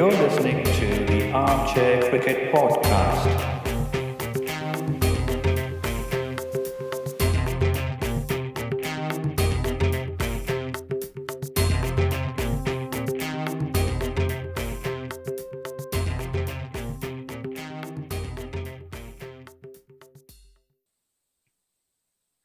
You're 0.00 0.10
listening 0.12 0.64
to 0.64 1.04
the 1.12 1.30
Armchair 1.32 2.08
Cricket 2.08 2.50
Podcast. 2.54 3.26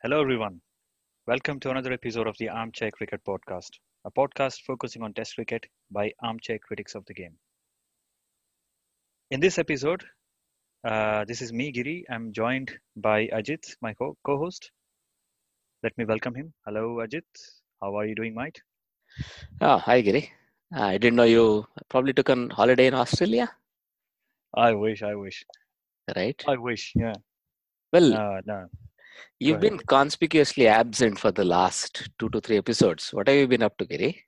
Hello, 0.01 0.19
everyone. 0.19 0.59
Welcome 1.25 1.61
to 1.61 1.69
another 1.69 1.93
episode 1.93 2.27
of 2.27 2.37
the 2.37 2.49
Armchair 2.49 2.91
Cricket 2.91 3.21
Podcast, 3.25 3.79
a 4.03 4.11
podcast 4.11 4.63
focusing 4.67 5.03
on 5.03 5.13
Test 5.13 5.35
cricket 5.35 5.65
by 5.89 6.11
armchair 6.21 6.59
critics 6.59 6.95
of 6.95 7.05
the 7.05 7.13
game. 7.13 7.37
In 9.31 9.39
this 9.39 9.57
episode, 9.57 10.03
uh, 10.87 11.25
this 11.25 11.41
is 11.41 11.51
me, 11.51 11.71
Giri. 11.71 12.05
I'm 12.09 12.31
joined 12.31 12.71
by 12.95 13.27
Ajit, 13.27 13.75
my 13.81 13.93
co 13.93 14.15
host. 14.25 14.71
Let 15.83 15.97
me 15.97 16.05
welcome 16.05 16.35
him. 16.35 16.53
Hello, 16.65 16.97
Ajit. 16.97 17.23
How 17.81 17.95
are 17.97 18.05
you 18.05 18.15
doing, 18.15 18.35
mate? 18.35 18.61
Oh, 19.61 19.77
hi, 19.77 20.01
Giri. 20.01 20.31
I 20.73 20.97
didn't 20.97 21.15
know 21.15 21.23
you 21.23 21.65
probably 21.89 22.13
took 22.13 22.29
a 22.29 22.47
holiday 22.51 22.87
in 22.87 22.93
Australia, 22.93 23.51
I 24.55 24.71
wish, 24.73 25.03
I 25.03 25.15
wish. 25.15 25.43
right? 26.15 26.43
I 26.47 26.55
wish, 26.57 26.93
yeah. 26.95 27.13
Well, 27.91 28.13
Uh, 28.13 28.41
no. 28.45 28.67
you've 29.39 29.59
been 29.59 29.77
conspicuously 29.79 30.67
absent 30.67 31.19
for 31.19 31.31
the 31.31 31.43
last 31.45 32.09
two 32.19 32.29
to 32.29 32.39
three 32.41 32.57
episodes. 32.57 33.13
What 33.13 33.27
have 33.27 33.37
you 33.37 33.47
been 33.47 33.63
up 33.63 33.77
to, 33.77 33.85
Giri? 33.85 34.23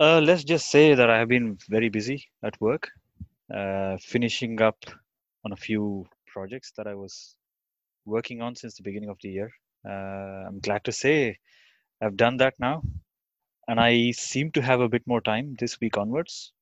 Uh, 0.00 0.20
let's 0.20 0.44
just 0.44 0.70
say 0.70 0.94
that 0.94 1.10
I 1.10 1.18
have 1.18 1.28
been 1.28 1.58
very 1.68 1.88
busy 1.88 2.24
at 2.42 2.60
work, 2.60 2.90
uh, 3.52 3.96
finishing 3.98 4.60
up 4.60 4.84
on 5.44 5.52
a 5.52 5.56
few 5.56 6.06
projects 6.26 6.72
that 6.76 6.86
I 6.86 6.94
was 6.94 7.36
working 8.04 8.42
on 8.42 8.54
since 8.54 8.76
the 8.76 8.82
beginning 8.82 9.10
of 9.10 9.18
the 9.22 9.30
year. 9.30 9.50
Uh, 9.88 10.48
I'm 10.48 10.60
glad 10.60 10.84
to 10.84 10.92
say 10.92 11.38
I've 12.02 12.16
done 12.16 12.36
that 12.38 12.54
now, 12.58 12.82
and 13.68 13.80
I 13.80 14.12
seem 14.12 14.50
to 14.52 14.62
have 14.62 14.80
a 14.80 14.88
bit 14.88 15.02
more 15.06 15.20
time 15.20 15.56
this 15.58 15.80
week 15.80 15.96
onwards. 15.96 16.52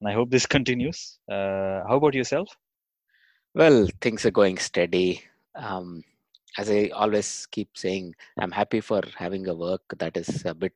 And 0.00 0.08
I 0.08 0.14
hope 0.14 0.30
this 0.30 0.46
continues. 0.56 1.18
Uh, 1.30 1.82
how 1.88 1.96
about 1.96 2.14
yourself? 2.14 2.48
Well, 3.54 3.88
things 4.00 4.26
are 4.26 4.30
going 4.30 4.58
steady. 4.58 5.22
Um, 5.54 6.02
as 6.58 6.70
I 6.70 6.90
always 6.94 7.46
keep 7.46 7.68
saying, 7.76 8.14
I'm 8.38 8.50
happy 8.50 8.80
for 8.80 9.02
having 9.16 9.46
a 9.48 9.54
work 9.54 9.82
that 9.98 10.16
is 10.16 10.44
a 10.44 10.54
bit 10.54 10.74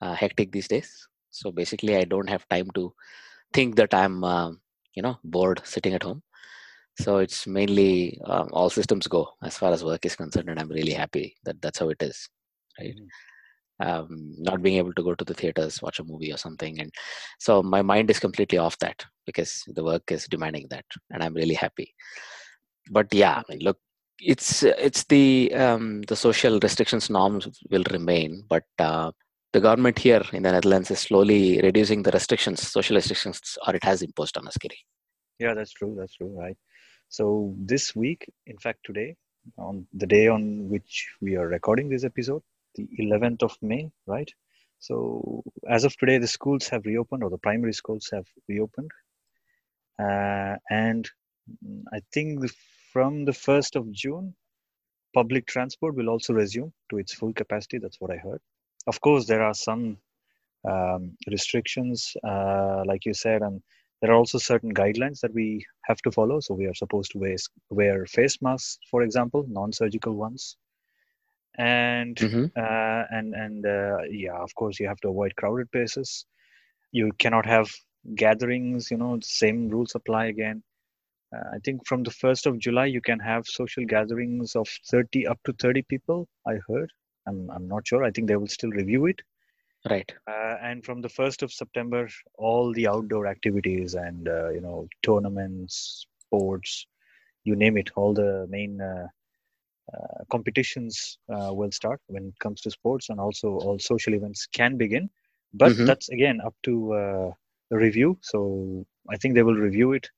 uh, 0.00 0.14
hectic 0.14 0.52
these 0.52 0.68
days. 0.68 1.08
So 1.30 1.50
basically, 1.50 1.96
I 1.96 2.04
don't 2.04 2.28
have 2.28 2.48
time 2.48 2.70
to 2.74 2.94
think 3.52 3.76
that 3.76 3.92
I'm, 3.92 4.24
um, 4.24 4.60
you 4.96 5.02
know, 5.02 5.18
bored 5.22 5.60
sitting 5.64 5.94
at 5.94 6.02
home. 6.02 6.22
So 7.00 7.18
it's 7.18 7.46
mainly 7.46 8.18
um, 8.24 8.48
all 8.52 8.70
systems 8.70 9.06
go 9.06 9.28
as 9.42 9.56
far 9.56 9.72
as 9.72 9.84
work 9.84 10.06
is 10.06 10.16
concerned, 10.16 10.48
and 10.48 10.58
I'm 10.58 10.70
really 10.70 10.92
happy 10.92 11.36
that 11.44 11.60
that's 11.62 11.78
how 11.78 11.90
it 11.90 12.02
is. 12.02 12.28
Right. 12.80 12.94
Um, 13.78 14.34
not 14.38 14.62
being 14.62 14.78
able 14.78 14.94
to 14.94 15.02
go 15.02 15.14
to 15.14 15.24
the 15.24 15.34
theaters, 15.34 15.82
watch 15.82 15.98
a 16.00 16.04
movie 16.04 16.32
or 16.32 16.38
something, 16.38 16.80
and 16.80 16.90
so 17.38 17.62
my 17.62 17.82
mind 17.82 18.10
is 18.10 18.18
completely 18.18 18.56
off 18.56 18.78
that 18.78 19.04
because 19.26 19.62
the 19.74 19.84
work 19.84 20.10
is 20.10 20.26
demanding 20.26 20.66
that, 20.70 20.86
and 21.10 21.22
I'm 21.22 21.34
really 21.34 21.54
happy. 21.54 21.94
But 22.90 23.12
yeah, 23.12 23.36
I 23.36 23.42
mean, 23.50 23.58
look, 23.60 23.78
it's 24.18 24.62
it's 24.62 25.04
the 25.04 25.52
um, 25.54 26.02
the 26.02 26.16
social 26.16 26.58
restrictions 26.60 27.10
norms 27.10 27.48
will 27.70 27.84
remain, 27.90 28.44
but 28.48 28.64
uh, 28.78 29.12
the 29.52 29.60
government 29.60 29.98
here 29.98 30.22
in 30.32 30.42
the 30.42 30.52
Netherlands 30.52 30.90
is 30.90 31.00
slowly 31.00 31.60
reducing 31.62 32.02
the 32.02 32.10
restrictions, 32.10 32.66
social 32.66 32.96
restrictions, 32.96 33.58
or 33.66 33.74
it 33.74 33.84
has 33.84 34.02
imposed 34.02 34.36
on 34.36 34.46
us, 34.46 34.56
Giri. 34.58 34.78
Yeah, 35.38 35.54
that's 35.54 35.72
true. 35.72 35.96
That's 35.98 36.14
true. 36.14 36.34
Right. 36.36 36.56
So 37.08 37.54
this 37.58 37.94
week, 37.94 38.26
in 38.46 38.58
fact, 38.58 38.80
today, 38.84 39.16
on 39.58 39.86
the 39.94 40.06
day 40.06 40.28
on 40.28 40.68
which 40.68 41.08
we 41.20 41.36
are 41.36 41.46
recording 41.46 41.88
this 41.88 42.04
episode, 42.04 42.42
the 42.74 42.88
11th 43.00 43.42
of 43.42 43.56
May, 43.62 43.90
right? 44.06 44.30
So 44.78 45.42
as 45.68 45.84
of 45.84 45.96
today, 45.96 46.18
the 46.18 46.26
schools 46.26 46.68
have 46.68 46.84
reopened, 46.84 47.22
or 47.22 47.30
the 47.30 47.38
primary 47.38 47.72
schools 47.72 48.08
have 48.12 48.26
reopened, 48.48 48.90
uh, 49.98 50.56
and 50.68 51.08
mm, 51.64 51.82
I 51.92 52.00
think 52.12 52.40
the, 52.40 52.52
from 52.92 53.24
the 53.24 53.32
1st 53.32 53.76
of 53.76 53.90
June, 53.92 54.34
public 55.14 55.46
transport 55.46 55.94
will 55.94 56.10
also 56.10 56.34
resume 56.34 56.72
to 56.90 56.98
its 56.98 57.14
full 57.14 57.32
capacity. 57.32 57.78
That's 57.78 58.00
what 58.00 58.10
I 58.10 58.16
heard. 58.16 58.40
Of 58.86 59.00
course, 59.00 59.26
there 59.26 59.42
are 59.42 59.54
some 59.54 59.98
um, 60.64 61.16
restrictions, 61.30 62.16
uh, 62.24 62.82
like 62.86 63.04
you 63.06 63.14
said, 63.14 63.42
and 63.42 63.62
there 64.00 64.10
are 64.12 64.16
also 64.16 64.38
certain 64.38 64.72
guidelines 64.74 65.20
that 65.20 65.32
we 65.34 65.64
have 65.84 65.98
to 66.02 66.10
follow. 66.12 66.40
So 66.40 66.54
we 66.54 66.66
are 66.66 66.74
supposed 66.74 67.12
to 67.12 67.18
wear, 67.18 67.36
wear 67.70 68.06
face 68.06 68.40
masks, 68.42 68.78
for 68.90 69.02
example, 69.02 69.44
non-surgical 69.48 70.14
ones, 70.14 70.56
and 71.58 72.18
Mhm. 72.20 72.50
uh, 72.56 73.04
and 73.10 73.34
and 73.34 73.66
uh, 73.66 73.98
yeah, 74.10 74.36
of 74.38 74.54
course, 74.54 74.78
you 74.80 74.88
have 74.88 75.00
to 75.00 75.08
avoid 75.08 75.34
crowded 75.36 75.70
places. 75.72 76.26
You 76.92 77.12
cannot 77.18 77.46
have 77.46 77.70
gatherings. 78.16 78.90
You 78.90 78.98
know, 78.98 79.18
same 79.22 79.68
rules 79.68 79.94
apply 79.94 80.26
again. 80.26 80.62
Uh, 81.34 81.56
I 81.56 81.58
think 81.64 81.86
from 81.86 82.02
the 82.04 82.10
first 82.10 82.46
of 82.46 82.58
July, 82.58 82.86
you 82.86 83.00
can 83.00 83.20
have 83.20 83.46
social 83.46 83.84
gatherings 83.86 84.56
of 84.56 84.68
30 84.90 85.26
up 85.26 85.40
to 85.44 85.52
30 85.52 85.82
people. 85.82 86.28
I 86.46 86.56
heard. 86.68 86.92
I'm 87.26 87.50
I'm 87.50 87.68
not 87.68 87.86
sure. 87.86 88.04
I 88.04 88.10
think 88.10 88.28
they 88.28 88.36
will 88.36 88.48
still 88.48 88.70
review 88.70 89.06
it. 89.06 89.22
Right. 89.88 90.12
Uh, 90.28 90.56
and 90.62 90.84
from 90.84 91.00
the 91.02 91.08
1st 91.08 91.42
of 91.42 91.52
September, 91.52 92.08
all 92.38 92.72
the 92.72 92.86
outdoor 92.88 93.26
activities 93.26 93.94
and, 93.94 94.28
uh, 94.28 94.48
you 94.50 94.60
know, 94.60 94.88
tournaments, 95.02 96.06
sports, 96.20 96.86
you 97.44 97.54
name 97.56 97.76
it, 97.76 97.90
all 97.96 98.12
the 98.14 98.46
main 98.50 98.80
uh, 98.80 99.06
uh, 99.92 100.24
competitions 100.30 101.18
uh, 101.32 101.52
will 101.52 101.70
start 101.70 102.00
when 102.08 102.26
it 102.26 102.38
comes 102.40 102.60
to 102.62 102.70
sports 102.70 103.08
and 103.10 103.20
also 103.20 103.48
all 103.50 103.78
social 103.78 104.14
events 104.14 104.46
can 104.46 104.76
begin. 104.76 105.08
But 105.52 105.72
Mhm. 105.72 105.86
that's 105.86 106.08
again 106.08 106.40
up 106.44 106.54
to 106.64 106.92
uh, 106.94 107.32
the 107.70 107.76
review. 107.76 108.18
So 108.22 108.84
I 109.10 109.16
think 109.16 109.34
they 109.34 109.42
will 109.42 109.54
review 109.56 109.92
it 109.92 110.10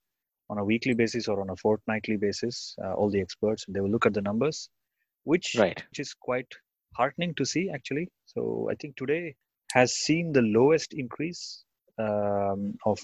on 0.50 0.58
a 0.58 0.64
weekly 0.64 0.94
basis 0.94 1.28
or 1.28 1.40
on 1.40 1.50
a 1.50 1.56
fortnightly 1.56 2.16
basis, 2.16 2.74
uh, 2.82 2.94
all 2.94 3.10
the 3.10 3.20
experts, 3.20 3.64
they 3.68 3.80
will 3.80 3.90
look 3.90 4.06
at 4.06 4.14
the 4.14 4.22
numbers, 4.22 4.70
which 5.24 5.48
Right. 5.54 5.84
which 5.90 6.00
is 6.00 6.14
quite 6.14 6.52
heartening 6.98 7.34
to 7.36 7.44
see 7.44 7.70
actually. 7.70 8.08
So 8.26 8.68
I 8.72 8.76
think 8.76 8.96
today 8.96 9.36
has 9.72 9.94
seen 10.06 10.32
the 10.32 10.42
lowest 10.42 10.94
increase 10.94 11.64
um, 11.98 12.74
of 12.86 13.00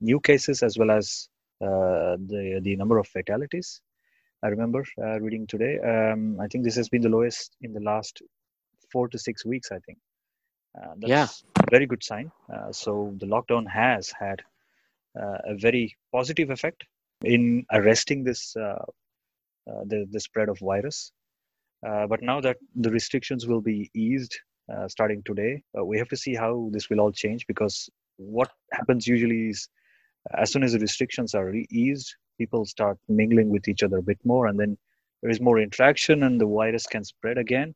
new 0.00 0.20
cases 0.20 0.62
as 0.62 0.78
well 0.78 0.92
as 1.00 1.28
uh, 1.62 2.16
the 2.32 2.60
the 2.62 2.76
number 2.76 2.98
of 2.98 3.08
fatalities. 3.08 3.80
I 4.44 4.48
remember 4.48 4.84
uh, 5.04 5.20
reading 5.20 5.46
today. 5.48 5.74
Um, 5.94 6.40
I 6.40 6.46
think 6.48 6.64
this 6.64 6.76
has 6.76 6.88
been 6.88 7.02
the 7.02 7.14
lowest 7.16 7.56
in 7.62 7.72
the 7.74 7.80
last 7.92 8.22
four 8.92 9.08
to 9.08 9.18
six 9.18 9.44
weeks. 9.44 9.72
I 9.72 9.80
think 9.86 9.98
uh, 10.80 10.94
that's 10.98 11.10
Yeah. 11.10 11.28
a 11.66 11.70
very 11.70 11.86
good 11.86 12.04
sign. 12.04 12.30
Uh, 12.54 12.72
so 12.72 13.14
the 13.20 13.26
lockdown 13.26 13.66
has 13.68 14.12
had 14.18 14.42
uh, 15.20 15.38
a 15.52 15.56
very 15.56 15.96
positive 16.12 16.50
effect 16.50 16.84
in 17.24 17.66
arresting 17.72 18.24
this 18.24 18.56
uh, 18.56 18.84
uh, 19.70 19.82
the 19.92 20.06
the 20.12 20.20
spread 20.20 20.48
of 20.48 20.58
virus. 20.60 21.12
Uh, 21.86 22.06
but 22.06 22.22
now 22.22 22.40
that 22.40 22.56
the 22.76 22.90
restrictions 22.90 23.46
will 23.46 23.60
be 23.60 23.90
eased 23.94 24.36
uh, 24.74 24.88
starting 24.88 25.22
today, 25.24 25.62
uh, 25.78 25.84
we 25.84 25.98
have 25.98 26.08
to 26.08 26.16
see 26.16 26.34
how 26.34 26.68
this 26.72 26.90
will 26.90 27.00
all 27.00 27.12
change 27.12 27.46
because 27.46 27.88
what 28.16 28.50
happens 28.72 29.06
usually 29.06 29.48
is 29.50 29.68
as 30.36 30.52
soon 30.52 30.62
as 30.62 30.72
the 30.72 30.78
restrictions 30.78 31.34
are 31.34 31.46
re- 31.46 31.66
eased, 31.70 32.14
people 32.36 32.64
start 32.64 32.98
mingling 33.08 33.48
with 33.48 33.68
each 33.68 33.82
other 33.82 33.98
a 33.98 34.02
bit 34.02 34.18
more, 34.24 34.48
and 34.48 34.58
then 34.58 34.76
there 35.22 35.30
is 35.30 35.40
more 35.40 35.58
interaction, 35.58 36.24
and 36.24 36.40
the 36.40 36.46
virus 36.46 36.86
can 36.86 37.04
spread 37.04 37.38
again. 37.38 37.74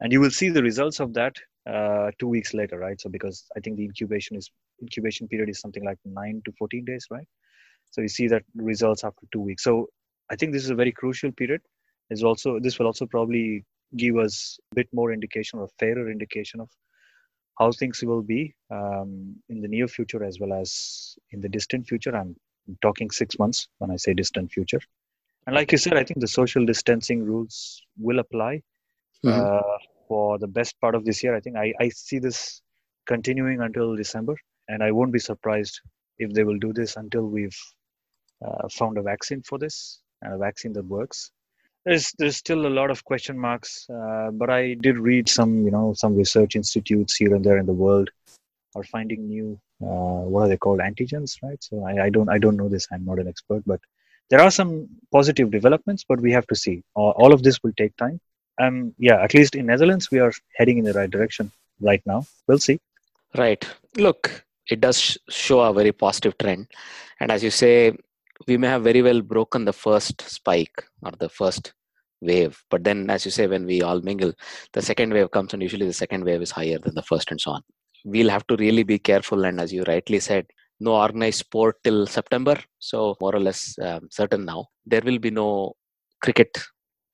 And 0.00 0.12
you 0.12 0.20
will 0.20 0.30
see 0.30 0.50
the 0.50 0.62
results 0.62 1.00
of 1.00 1.14
that 1.14 1.34
uh, 1.68 2.10
two 2.18 2.28
weeks 2.28 2.52
later, 2.52 2.78
right? 2.78 3.00
So 3.00 3.08
because 3.08 3.44
I 3.56 3.60
think 3.60 3.76
the 3.76 3.84
incubation 3.84 4.36
is 4.36 4.50
incubation 4.82 5.26
period 5.26 5.48
is 5.48 5.60
something 5.60 5.84
like 5.84 5.98
nine 6.04 6.42
to 6.44 6.52
fourteen 6.58 6.84
days, 6.84 7.06
right? 7.10 7.26
So 7.92 8.02
you 8.02 8.08
see 8.08 8.28
that 8.28 8.42
results 8.54 9.04
after 9.04 9.26
two 9.32 9.40
weeks. 9.40 9.62
So 9.64 9.88
I 10.30 10.36
think 10.36 10.52
this 10.52 10.64
is 10.64 10.70
a 10.70 10.74
very 10.74 10.92
crucial 10.92 11.32
period. 11.32 11.62
Is 12.10 12.22
also 12.22 12.58
this 12.60 12.78
will 12.78 12.86
also 12.86 13.06
probably 13.06 13.64
give 13.96 14.16
us 14.16 14.58
a 14.72 14.74
bit 14.76 14.88
more 14.92 15.12
indication 15.12 15.58
or 15.58 15.64
a 15.64 15.68
fairer 15.78 16.10
indication 16.10 16.60
of 16.60 16.70
how 17.58 17.72
things 17.72 18.02
will 18.02 18.22
be 18.22 18.54
um, 18.70 19.34
in 19.48 19.60
the 19.60 19.68
near 19.68 19.88
future 19.88 20.22
as 20.24 20.38
well 20.40 20.52
as 20.52 21.16
in 21.32 21.40
the 21.40 21.48
distant 21.48 21.86
future. 21.86 22.14
I'm 22.14 22.36
talking 22.82 23.10
six 23.10 23.38
months 23.38 23.68
when 23.78 23.90
I 23.90 23.96
say 23.96 24.14
distant 24.14 24.52
future. 24.52 24.80
And 25.46 25.54
like 25.54 25.72
you 25.72 25.78
said, 25.78 25.94
I 25.96 26.04
think 26.04 26.20
the 26.20 26.28
social 26.28 26.64
distancing 26.66 27.24
rules 27.24 27.82
will 27.98 28.18
apply 28.18 28.62
Mhm. 29.24 29.32
uh, 29.32 29.78
for 30.08 30.38
the 30.38 30.48
best 30.48 30.78
part 30.80 30.94
of 30.94 31.04
this 31.04 31.22
year. 31.22 31.34
I 31.34 31.40
think 31.40 31.56
I, 31.56 31.72
I 31.80 31.88
see 31.90 32.18
this 32.18 32.62
continuing 33.06 33.60
until 33.60 33.96
December, 33.96 34.36
and 34.68 34.82
I 34.82 34.90
won't 34.92 35.12
be 35.12 35.18
surprised 35.18 35.80
if 36.18 36.32
they 36.32 36.44
will 36.44 36.58
do 36.58 36.72
this 36.72 36.96
until 36.96 37.26
we've 37.26 37.58
uh, 38.44 38.68
found 38.70 38.98
a 38.98 39.02
vaccine 39.02 39.42
for 39.42 39.58
this 39.58 40.00
and 40.22 40.34
a 40.34 40.38
vaccine 40.38 40.72
that 40.74 40.84
works. 40.86 41.30
There's 41.86 42.12
there's 42.18 42.36
still 42.36 42.66
a 42.66 42.74
lot 42.78 42.90
of 42.90 43.04
question 43.04 43.38
marks, 43.38 43.86
uh, 43.88 44.30
but 44.32 44.50
I 44.50 44.74
did 44.74 44.98
read 44.98 45.28
some 45.28 45.64
you 45.64 45.70
know 45.70 45.94
some 45.94 46.16
research 46.16 46.56
institutes 46.56 47.16
here 47.16 47.34
and 47.34 47.44
there 47.44 47.58
in 47.58 47.66
the 47.66 47.80
world 47.84 48.10
are 48.74 48.82
finding 48.82 49.28
new 49.28 49.58
uh, 49.82 50.22
what 50.32 50.42
are 50.42 50.48
they 50.48 50.56
called 50.56 50.80
antigens, 50.80 51.36
right? 51.42 51.62
So 51.62 51.84
I, 51.84 52.06
I 52.06 52.10
don't 52.10 52.28
I 52.28 52.38
don't 52.38 52.56
know 52.56 52.68
this. 52.68 52.86
I'm 52.90 53.04
not 53.04 53.18
an 53.18 53.28
expert, 53.28 53.62
but 53.66 53.80
there 54.30 54.40
are 54.40 54.50
some 54.50 54.88
positive 55.12 55.50
developments, 55.50 56.04
but 56.08 56.20
we 56.20 56.32
have 56.32 56.46
to 56.48 56.56
see. 56.56 56.82
All, 56.94 57.12
all 57.12 57.32
of 57.32 57.42
this 57.42 57.62
will 57.62 57.72
take 57.76 57.96
time. 57.96 58.20
Um, 58.60 58.94
yeah, 58.98 59.22
at 59.22 59.34
least 59.34 59.54
in 59.54 59.66
Netherlands, 59.66 60.10
we 60.10 60.18
are 60.18 60.32
heading 60.56 60.78
in 60.78 60.84
the 60.84 60.94
right 60.94 61.10
direction 61.10 61.52
right 61.80 62.02
now. 62.06 62.26
We'll 62.46 62.58
see. 62.58 62.80
Right. 63.36 63.64
Look, 63.96 64.44
it 64.68 64.80
does 64.80 65.18
show 65.28 65.60
a 65.60 65.72
very 65.72 65.92
positive 65.92 66.36
trend, 66.38 66.68
and 67.20 67.30
as 67.30 67.44
you 67.44 67.50
say, 67.50 67.96
we 68.48 68.56
may 68.56 68.68
have 68.68 68.82
very 68.84 69.02
well 69.02 69.20
broken 69.20 69.64
the 69.64 69.72
first 69.72 70.20
spike 70.36 70.78
or 71.04 71.12
the 71.18 71.28
first 71.28 71.72
wave 72.22 72.54
but 72.70 72.82
then 72.84 73.10
as 73.14 73.24
you 73.26 73.30
say 73.30 73.46
when 73.46 73.64
we 73.70 73.82
all 73.82 74.00
mingle 74.00 74.32
the 74.72 74.82
second 74.90 75.12
wave 75.12 75.30
comes 75.30 75.52
and 75.52 75.62
usually 75.62 75.86
the 75.86 75.92
second 76.02 76.24
wave 76.24 76.42
is 76.46 76.50
higher 76.50 76.78
than 76.84 76.94
the 76.94 77.02
first 77.02 77.30
and 77.30 77.40
so 77.40 77.50
on. 77.52 77.62
We'll 78.04 78.30
have 78.30 78.46
to 78.46 78.56
really 78.56 78.84
be 78.84 78.98
careful 78.98 79.44
and 79.44 79.60
as 79.60 79.72
you 79.72 79.82
rightly 79.86 80.20
said 80.20 80.46
no 80.80 80.92
organized 80.94 81.38
sport 81.40 81.76
till 81.84 82.06
september. 82.06 82.56
So 82.78 83.16
more 83.20 83.34
or 83.34 83.40
less 83.40 83.76
um, 83.82 84.08
certain 84.10 84.44
now. 84.44 84.66
There 84.86 85.02
will 85.04 85.18
be 85.18 85.30
no 85.30 85.74
cricket 86.22 86.56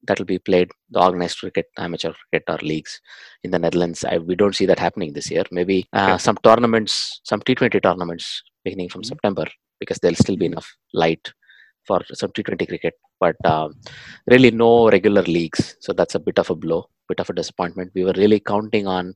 that 0.06 0.18
will 0.18 0.26
be 0.26 0.38
played 0.38 0.68
the 0.90 1.00
organized 1.02 1.38
cricket 1.38 1.66
amateur 1.78 2.12
cricket 2.12 2.44
or 2.48 2.58
leagues 2.66 3.00
in 3.44 3.50
the 3.52 3.58
netherlands. 3.58 4.04
I, 4.04 4.18
we 4.18 4.34
don't 4.34 4.54
see 4.54 4.66
that 4.66 4.78
happening 4.78 5.12
this 5.12 5.30
year. 5.30 5.44
Maybe 5.50 5.86
uh, 5.92 6.14
Okay. 6.14 6.18
some 6.18 6.36
tournaments 6.44 7.20
some 7.24 7.40
t20 7.40 7.80
tournaments 7.82 8.42
beginning 8.64 8.88
from 8.88 9.02
Mhm. 9.02 9.06
september 9.06 9.46
because 9.82 9.98
there'll 9.98 10.24
still 10.24 10.36
be 10.36 10.46
enough 10.46 10.68
light 10.94 11.32
for 11.86 12.00
some 12.12 12.30
T20 12.30 12.68
cricket, 12.68 12.94
but 13.18 13.36
um, 13.44 13.74
really 14.30 14.50
no 14.50 14.88
regular 14.90 15.22
leagues. 15.22 15.76
So 15.80 15.92
that's 15.92 16.14
a 16.14 16.20
bit 16.20 16.38
of 16.38 16.50
a 16.50 16.54
blow, 16.54 16.88
bit 17.08 17.20
of 17.20 17.28
a 17.30 17.32
disappointment. 17.32 17.90
We 17.94 18.04
were 18.04 18.14
really 18.16 18.40
counting 18.40 18.86
on 18.86 19.12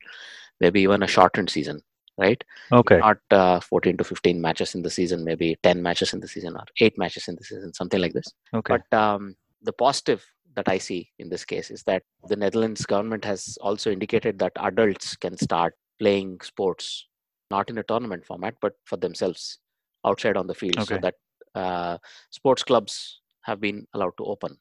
maybe 0.59 0.81
even 0.81 1.03
a 1.03 1.07
shortened 1.07 1.49
season, 1.49 1.81
right? 2.17 2.43
Okay. 2.71 2.97
Not 2.97 3.17
uh, 3.31 3.59
14 3.61 3.97
to 3.97 4.03
15 4.03 4.41
matches 4.41 4.75
in 4.75 4.81
the 4.81 4.89
season, 4.89 5.23
maybe 5.23 5.55
10 5.63 5.81
matches 5.81 6.13
in 6.13 6.19
the 6.19 6.27
season 6.27 6.55
or 6.55 6.65
eight 6.81 6.97
matches 6.97 7.27
in 7.27 7.35
the 7.35 7.43
season, 7.43 7.73
something 7.73 8.01
like 8.01 8.13
this. 8.13 8.27
Okay. 8.53 8.77
But 8.77 8.97
um, 8.97 9.35
the 9.61 9.73
positive 9.73 10.25
that 10.55 10.67
I 10.67 10.79
see 10.79 11.09
in 11.19 11.29
this 11.29 11.45
case 11.45 11.71
is 11.71 11.83
that 11.83 12.03
the 12.27 12.35
Netherlands 12.35 12.85
government 12.85 13.23
has 13.25 13.57
also 13.61 13.91
indicated 13.91 14.39
that 14.39 14.53
adults 14.57 15.15
can 15.15 15.37
start 15.37 15.73
playing 15.99 16.39
sports, 16.41 17.07
not 17.51 17.69
in 17.69 17.77
a 17.77 17.83
tournament 17.83 18.25
format, 18.25 18.55
but 18.61 18.73
for 18.85 18.97
themselves 18.97 19.59
outside 20.07 20.37
on 20.37 20.47
the 20.47 20.55
field, 20.61 20.79
so 20.87 20.97
that 20.97 21.15
uh, 21.55 21.97
sports 22.29 22.63
clubs 22.63 23.21
have 23.41 23.59
been 23.59 23.85
allowed 23.93 24.15
to 24.17 24.25
open. 24.25 24.57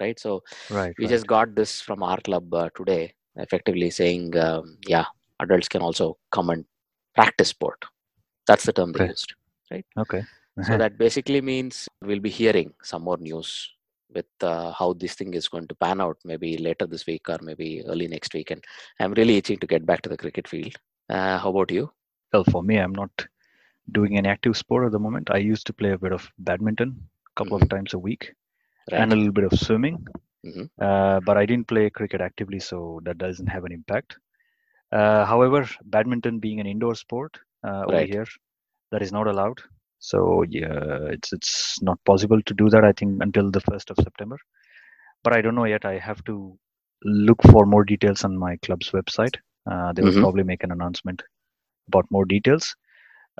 Right. 0.00 0.18
So 0.18 0.42
right. 0.70 0.94
we 0.98 1.04
right. 1.04 1.10
just 1.10 1.26
got 1.26 1.54
this 1.54 1.80
from 1.80 2.02
our 2.02 2.20
club 2.20 2.52
uh, 2.54 2.70
today, 2.76 3.14
effectively 3.36 3.90
saying, 3.90 4.36
um, 4.38 4.78
yeah, 4.86 5.04
adults 5.40 5.68
can 5.68 5.82
also 5.82 6.16
come 6.30 6.50
and 6.50 6.64
practice 7.14 7.48
sport. 7.48 7.78
That's 8.46 8.64
the 8.64 8.72
term 8.72 8.92
they 8.92 9.00
Okay. 9.00 9.10
used. 9.10 9.34
okay. 9.98 10.22
So 10.62 10.76
that 10.78 10.98
basically 10.98 11.40
means 11.40 11.88
we'll 12.02 12.20
be 12.20 12.30
hearing 12.30 12.72
some 12.82 13.02
more 13.02 13.18
news 13.18 13.70
with 14.14 14.26
uh, 14.42 14.72
how 14.72 14.92
this 14.92 15.14
thing 15.14 15.34
is 15.34 15.48
going 15.48 15.68
to 15.68 15.74
pan 15.74 16.00
out, 16.00 16.18
maybe 16.24 16.58
later 16.58 16.86
this 16.86 17.06
week 17.06 17.28
or 17.28 17.38
maybe 17.42 17.82
early 17.86 18.08
next 18.08 18.34
week. 18.34 18.50
And 18.50 18.62
I'm 19.00 19.14
really 19.14 19.36
itching 19.38 19.58
to 19.58 19.66
get 19.66 19.86
back 19.86 20.02
to 20.02 20.10
the 20.10 20.16
cricket 20.16 20.46
field. 20.48 20.74
Uh, 21.08 21.38
how 21.38 21.50
about 21.50 21.70
you? 21.70 21.90
Well, 22.32 22.44
for 22.44 22.62
me, 22.62 22.76
I'm 22.76 22.92
not 22.92 23.10
doing 23.90 24.16
an 24.16 24.26
active 24.26 24.56
sport 24.56 24.86
at 24.86 24.92
the 24.92 24.98
moment. 24.98 25.30
I 25.30 25.38
used 25.38 25.66
to 25.66 25.72
play 25.72 25.90
a 25.92 25.98
bit 25.98 26.12
of 26.12 26.30
badminton 26.38 26.90
a 27.30 27.34
couple 27.36 27.58
Mhm. 27.58 27.62
of 27.62 27.68
times 27.68 27.94
a 27.94 27.98
week 27.98 28.34
Right. 28.90 29.00
and 29.00 29.12
a 29.12 29.16
little 29.16 29.32
bit 29.32 29.44
of 29.44 29.58
swimming. 29.58 30.06
Mhm. 30.46 30.68
Uh, 30.80 31.20
but 31.20 31.36
I 31.36 31.46
didn't 31.46 31.68
play 31.68 31.90
cricket 31.90 32.20
actively, 32.20 32.58
so 32.60 33.00
that 33.04 33.18
doesn't 33.18 33.46
have 33.48 33.64
an 33.64 33.72
impact. 33.72 34.18
Uh, 34.92 35.24
however, 35.24 35.66
badminton 35.84 36.38
being 36.38 36.60
an 36.60 36.66
indoor 36.66 36.94
sport 36.94 37.38
uh, 37.64 37.84
over 37.88 38.04
here, 38.04 38.26
that 38.90 39.02
is 39.02 39.12
not 39.12 39.26
allowed. 39.26 39.60
So 39.98 40.42
yeah, 40.42 41.06
it's 41.14 41.32
it's 41.32 41.80
not 41.82 41.98
possible 42.04 42.42
to 42.42 42.54
do 42.54 42.68
that. 42.70 42.84
I 42.84 42.92
think 42.92 43.22
until 43.22 43.50
the 43.50 43.60
first 43.60 43.90
of 43.90 43.96
September. 44.02 44.38
But 45.22 45.32
I 45.36 45.40
don't 45.40 45.54
know 45.54 45.64
yet. 45.64 45.84
I 45.84 45.98
have 45.98 46.22
to 46.24 46.58
look 47.04 47.40
for 47.50 47.66
more 47.66 47.84
details 47.84 48.24
on 48.24 48.36
my 48.36 48.56
club's 48.56 48.90
website. 48.90 49.36
Uh, 49.70 49.92
they 49.92 50.02
will 50.02 50.12
Mhm. 50.12 50.20
probably 50.20 50.42
make 50.42 50.64
an 50.64 50.72
announcement 50.72 51.22
about 51.88 52.10
more 52.10 52.24
details. 52.24 52.74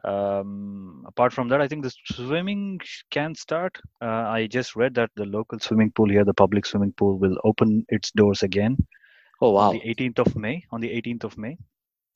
Um, 0.04 1.04
apart 1.06 1.32
from 1.32 1.48
that, 1.48 1.60
I 1.60 1.68
think 1.68 1.82
the 1.84 1.92
swimming 2.06 2.80
can 3.10 3.34
start. 3.34 3.78
Uh, 4.00 4.06
I 4.36 4.46
just 4.46 4.74
read 4.76 4.94
that 4.94 5.10
the 5.16 5.24
local 5.26 5.58
swimming 5.58 5.90
pool 5.92 6.08
here, 6.08 6.24
the 6.24 6.34
public 6.34 6.66
swimming 6.66 6.92
pool, 6.92 7.18
will 7.18 7.36
open 7.44 7.84
its 7.88 8.10
doors 8.12 8.42
again 8.42 8.76
Oh, 9.40 9.50
wow. 9.50 9.68
on 9.68 9.74
the 9.74 9.82
18th 9.88 10.18
of 10.18 10.36
May. 10.36 10.64
On 10.70 10.80
the 10.80 10.90
18th 10.90 11.24
of 11.24 11.36
May, 11.38 11.56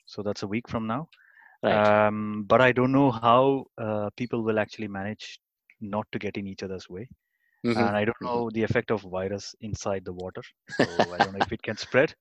so 0.06 0.22
that's 0.22 0.42
a 0.42 0.46
week 0.46 0.68
from 0.68 0.86
now. 0.86 1.08
Right. 1.62 2.06
Um, 2.06 2.44
but 2.46 2.60
I 2.60 2.72
don't 2.72 2.92
know 2.92 3.10
how 3.10 3.66
uh, 3.78 4.10
people 4.16 4.42
will 4.42 4.58
actually 4.58 4.88
manage 4.88 5.38
not 5.80 6.06
to 6.12 6.18
get 6.18 6.36
in 6.36 6.46
each 6.46 6.62
other's 6.62 6.88
way, 6.88 7.08
Mhm. 7.64 7.76
and 7.78 7.96
I 7.96 8.04
don't 8.04 8.22
Mhm. 8.22 8.26
know 8.34 8.50
the 8.50 8.62
effect 8.62 8.90
of 8.90 9.02
virus 9.02 9.54
inside 9.60 10.04
the 10.04 10.12
water. 10.12 10.42
So 10.68 10.78
I 11.14 11.20
don't 11.20 11.32
know 11.32 11.40
if 11.40 11.52
it 11.52 11.62
can 11.62 11.76
spread. 11.76 12.14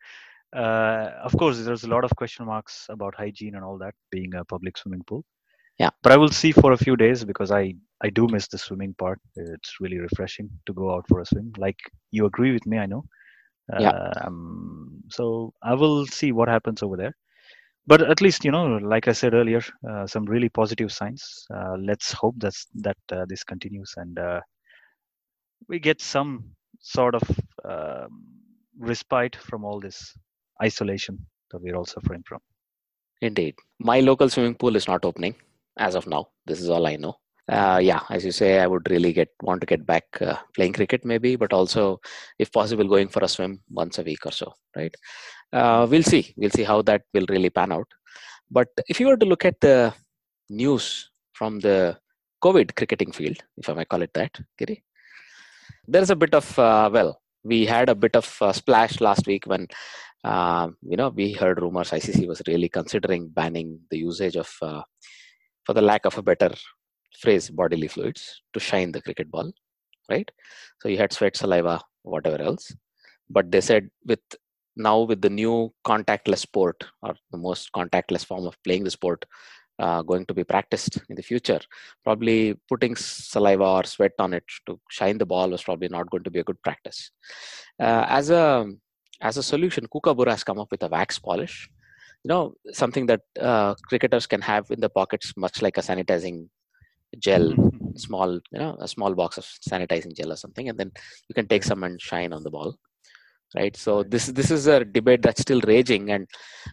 Uh, 0.55 1.11
of 1.23 1.35
course, 1.37 1.59
there's 1.63 1.83
a 1.83 1.89
lot 1.89 2.03
of 2.03 2.15
question 2.15 2.45
marks 2.45 2.87
about 2.89 3.15
hygiene 3.15 3.55
and 3.55 3.63
all 3.63 3.77
that 3.79 3.95
being 4.11 4.33
a 4.35 4.43
public 4.45 4.77
swimming 4.77 5.03
pool. 5.03 5.23
Yeah. 5.79 5.89
But 6.03 6.13
I 6.13 6.17
will 6.17 6.29
see 6.29 6.51
for 6.51 6.71
a 6.71 6.77
few 6.77 6.95
days 6.95 7.25
because 7.25 7.51
I 7.51 7.75
I 8.03 8.09
do 8.09 8.27
miss 8.27 8.47
the 8.47 8.57
swimming 8.57 8.93
part. 8.93 9.19
It's 9.35 9.79
really 9.79 9.99
refreshing 9.99 10.49
to 10.67 10.73
go 10.73 10.93
out 10.93 11.05
for 11.07 11.21
a 11.21 11.25
swim. 11.25 11.51
Like 11.57 11.77
you 12.11 12.25
agree 12.25 12.51
with 12.53 12.65
me, 12.65 12.77
I 12.77 12.85
know. 12.85 13.03
Yeah. 13.79 13.91
Um, 14.23 15.01
so 15.09 15.53
I 15.63 15.73
will 15.73 16.05
see 16.05 16.31
what 16.31 16.47
happens 16.47 16.83
over 16.83 16.97
there. 16.97 17.15
But 17.87 18.01
at 18.01 18.21
least 18.21 18.45
you 18.45 18.51
know, 18.51 18.77
like 18.77 19.07
I 19.07 19.11
said 19.11 19.33
earlier, 19.33 19.61
uh, 19.89 20.07
some 20.07 20.25
really 20.25 20.49
positive 20.49 20.91
signs. 20.91 21.45
Uh, 21.53 21.75
let's 21.79 22.11
hope 22.13 22.35
that's 22.37 22.67
that 22.75 22.97
uh, 23.11 23.25
this 23.27 23.43
continues 23.43 23.93
and 23.97 24.17
uh, 24.17 24.41
we 25.67 25.79
get 25.79 26.01
some 26.01 26.43
sort 26.79 27.15
of 27.15 27.23
um, 27.67 28.23
respite 28.79 29.35
from 29.35 29.63
all 29.65 29.79
this 29.79 30.17
isolation 30.63 31.17
that 31.51 31.61
we're 31.61 31.75
all 31.75 31.85
suffering 31.85 32.23
from. 32.27 32.39
Indeed. 33.21 33.55
My 33.79 33.99
local 33.99 34.29
swimming 34.29 34.55
pool 34.55 34.75
is 34.75 34.87
not 34.87 35.05
opening 35.05 35.35
as 35.77 35.95
of 35.95 36.07
now. 36.07 36.27
This 36.45 36.61
is 36.61 36.69
all 36.69 36.87
I 36.87 36.95
know. 36.95 37.15
Uh, 37.47 37.79
yeah, 37.81 38.01
as 38.09 38.25
you 38.25 38.31
say, 38.31 38.59
I 38.59 38.65
would 38.65 38.89
really 38.89 39.13
get 39.13 39.29
want 39.41 39.61
to 39.61 39.67
get 39.67 39.85
back 39.85 40.05
uh, 40.19 40.37
playing 40.55 40.73
cricket 40.73 41.05
maybe, 41.05 41.35
but 41.35 41.53
also, 41.53 41.99
if 42.39 42.51
possible, 42.51 42.87
going 42.87 43.07
for 43.07 43.23
a 43.23 43.27
swim 43.27 43.61
once 43.69 43.99
a 43.99 44.03
week 44.03 44.25
or 44.25 44.31
so. 44.31 44.53
Right? 44.75 44.95
Uh, 45.53 45.85
we'll 45.89 46.03
see. 46.03 46.33
We'll 46.37 46.49
see 46.49 46.63
how 46.63 46.81
that 46.83 47.03
will 47.13 47.27
really 47.29 47.51
pan 47.51 47.71
out. 47.71 47.87
But 48.49 48.69
if 48.87 48.99
you 48.99 49.07
were 49.07 49.17
to 49.17 49.25
look 49.25 49.45
at 49.45 49.61
the 49.61 49.93
news 50.49 51.11
from 51.33 51.59
the 51.59 51.97
COVID 52.43 52.75
cricketing 52.75 53.11
field, 53.11 53.37
if 53.57 53.69
I 53.69 53.73
may 53.73 53.85
call 53.85 54.01
it 54.01 54.13
that, 54.13 54.31
Giri, 54.57 54.83
there's 55.87 56.09
a 56.09 56.15
bit 56.15 56.33
of 56.33 56.57
uh, 56.57 56.89
well, 56.91 57.21
we 57.43 57.65
had 57.65 57.89
a 57.89 57.95
bit 57.95 58.15
of 58.15 58.37
uh, 58.41 58.51
splash 58.51 58.99
last 58.99 59.27
week 59.27 59.45
when 59.45 59.67
um, 60.23 60.77
you 60.81 60.97
know 60.97 61.09
we 61.09 61.33
heard 61.33 61.61
rumors 61.61 61.91
ICC 61.91 62.27
was 62.27 62.41
really 62.47 62.69
considering 62.69 63.29
banning 63.29 63.79
the 63.91 63.99
usage 63.99 64.35
of, 64.35 64.51
uh, 64.61 64.81
for 65.65 65.73
the 65.73 65.81
lack 65.81 66.05
of 66.05 66.17
a 66.17 66.21
better 66.21 66.53
phrase, 67.19 67.49
bodily 67.49 67.87
fluids 67.87 68.41
to 68.53 68.59
shine 68.59 68.91
the 68.91 69.01
cricket 69.01 69.29
ball, 69.31 69.51
right? 70.09 70.29
So 70.81 70.89
you 70.89 70.97
had 70.97 71.13
sweat, 71.13 71.35
saliva, 71.35 71.81
whatever 72.03 72.41
else, 72.41 72.73
but 73.29 73.51
they 73.51 73.61
said 73.61 73.89
with 74.05 74.19
now 74.75 75.01
with 75.01 75.21
the 75.21 75.29
new 75.29 75.73
contactless 75.85 76.39
sport 76.39 76.83
or 77.01 77.15
the 77.31 77.37
most 77.37 77.71
contactless 77.71 78.25
form 78.25 78.45
of 78.45 78.61
playing 78.63 78.83
the 78.83 78.91
sport 78.91 79.25
uh, 79.79 80.01
going 80.01 80.25
to 80.25 80.33
be 80.33 80.43
practiced 80.43 80.99
in 81.09 81.15
the 81.15 81.21
future 81.21 81.59
probably 82.03 82.55
putting 82.69 82.95
saliva 82.95 83.63
or 83.63 83.83
sweat 83.83 84.11
on 84.19 84.33
it 84.33 84.43
to 84.65 84.79
shine 84.89 85.17
the 85.17 85.25
ball 85.25 85.49
was 85.49 85.63
probably 85.63 85.87
not 85.87 86.09
going 86.09 86.23
to 86.23 86.31
be 86.31 86.39
a 86.39 86.43
good 86.43 86.61
practice. 86.61 87.11
Uh, 87.79 88.05
as 88.07 88.29
a 88.29 88.65
as 89.21 89.37
a 89.37 89.43
solution 89.43 89.87
kookaburra 89.87 90.31
has 90.31 90.43
come 90.43 90.59
up 90.59 90.69
with 90.71 90.83
a 90.83 90.87
wax 90.87 91.19
polish 91.19 91.69
you 92.25 92.29
know 92.29 92.55
something 92.81 93.05
that 93.05 93.21
uh, 93.39 93.75
cricketers 93.89 94.25
can 94.25 94.41
have 94.41 94.71
in 94.71 94.79
the 94.79 94.89
pockets 94.89 95.33
much 95.37 95.61
like 95.61 95.77
a 95.77 95.87
sanitizing 95.89 96.37
gel 97.25 97.47
small 98.05 98.31
you 98.53 98.59
know 98.61 98.75
a 98.79 98.87
small 98.87 99.13
box 99.19 99.37
of 99.41 99.45
sanitizing 99.71 100.15
gel 100.17 100.33
or 100.33 100.39
something 100.43 100.67
and 100.69 100.77
then 100.79 100.91
you 101.29 101.35
can 101.35 101.47
take 101.47 101.63
some 101.63 101.83
and 101.83 102.01
shine 102.01 102.33
on 102.33 102.43
the 102.43 102.55
ball 102.57 102.75
right? 103.55 103.75
So 103.77 104.03
this 104.03 104.25
this 104.27 104.49
is 104.51 104.67
a 104.67 104.83
debate 104.83 105.21
that's 105.21 105.41
still 105.41 105.61
raging 105.61 106.11
and 106.11 106.27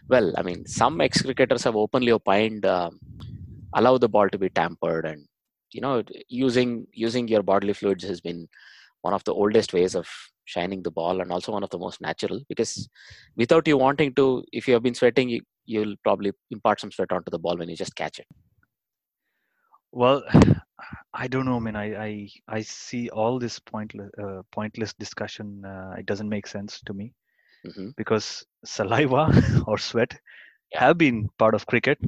well 0.09 0.33
i 0.37 0.41
mean 0.47 0.65
some 0.65 0.99
ex 1.01 1.21
cricketers 1.21 1.63
have 1.63 1.75
openly 1.75 2.11
opined 2.11 2.65
um, 2.65 2.99
allow 3.75 3.97
the 3.97 4.09
ball 4.09 4.29
to 4.29 4.39
be 4.43 4.49
tampered 4.49 5.05
and 5.05 5.21
you 5.71 5.81
know 5.81 6.03
using 6.27 6.87
using 7.05 7.27
your 7.27 7.43
bodily 7.43 7.73
fluids 7.73 8.03
has 8.03 8.21
been 8.21 8.47
one 9.01 9.13
of 9.13 9.23
the 9.25 9.33
oldest 9.33 9.73
ways 9.73 9.95
of 9.95 10.07
shining 10.45 10.81
the 10.83 10.91
ball 10.91 11.21
and 11.21 11.31
also 11.31 11.51
one 11.51 11.63
of 11.63 11.69
the 11.69 11.77
most 11.77 12.01
natural 12.01 12.39
because 12.49 12.89
without 13.35 13.67
you 13.67 13.77
wanting 13.77 14.13
to 14.15 14.43
if 14.51 14.67
you 14.67 14.73
have 14.73 14.83
been 14.83 14.95
sweating 14.95 15.29
you, 15.29 15.41
you'll 15.65 15.95
probably 16.03 16.31
impart 16.51 16.79
some 16.79 16.91
sweat 16.91 17.11
onto 17.11 17.29
the 17.31 17.39
ball 17.39 17.57
when 17.57 17.69
you 17.69 17.75
just 17.75 17.95
catch 17.95 18.19
it 18.19 18.27
Well, 19.91 20.23
I 21.13 21.27
don't 21.27 21.45
know, 21.45 21.59
man. 21.59 21.75
I 21.75 21.87
I, 22.05 22.29
I 22.47 22.61
see 22.61 23.09
all 23.09 23.39
this 23.39 23.59
pointless 23.59 24.09
uh, 24.21 24.41
pointless 24.51 24.93
discussion. 24.93 25.63
Uh, 25.65 25.95
it 25.97 26.05
doesn't 26.05 26.29
make 26.29 26.47
sense 26.47 26.81
to 26.85 26.93
me 26.93 27.13
hmm 27.63 27.89
because 27.97 28.45
saliva 28.65 29.29
or 29.67 29.77
sweat 29.77 30.13
Yeah. 30.71 30.83
have 30.83 30.97
been 30.97 31.29
part 31.39 31.55
of 31.55 31.65
cricket 31.67 31.99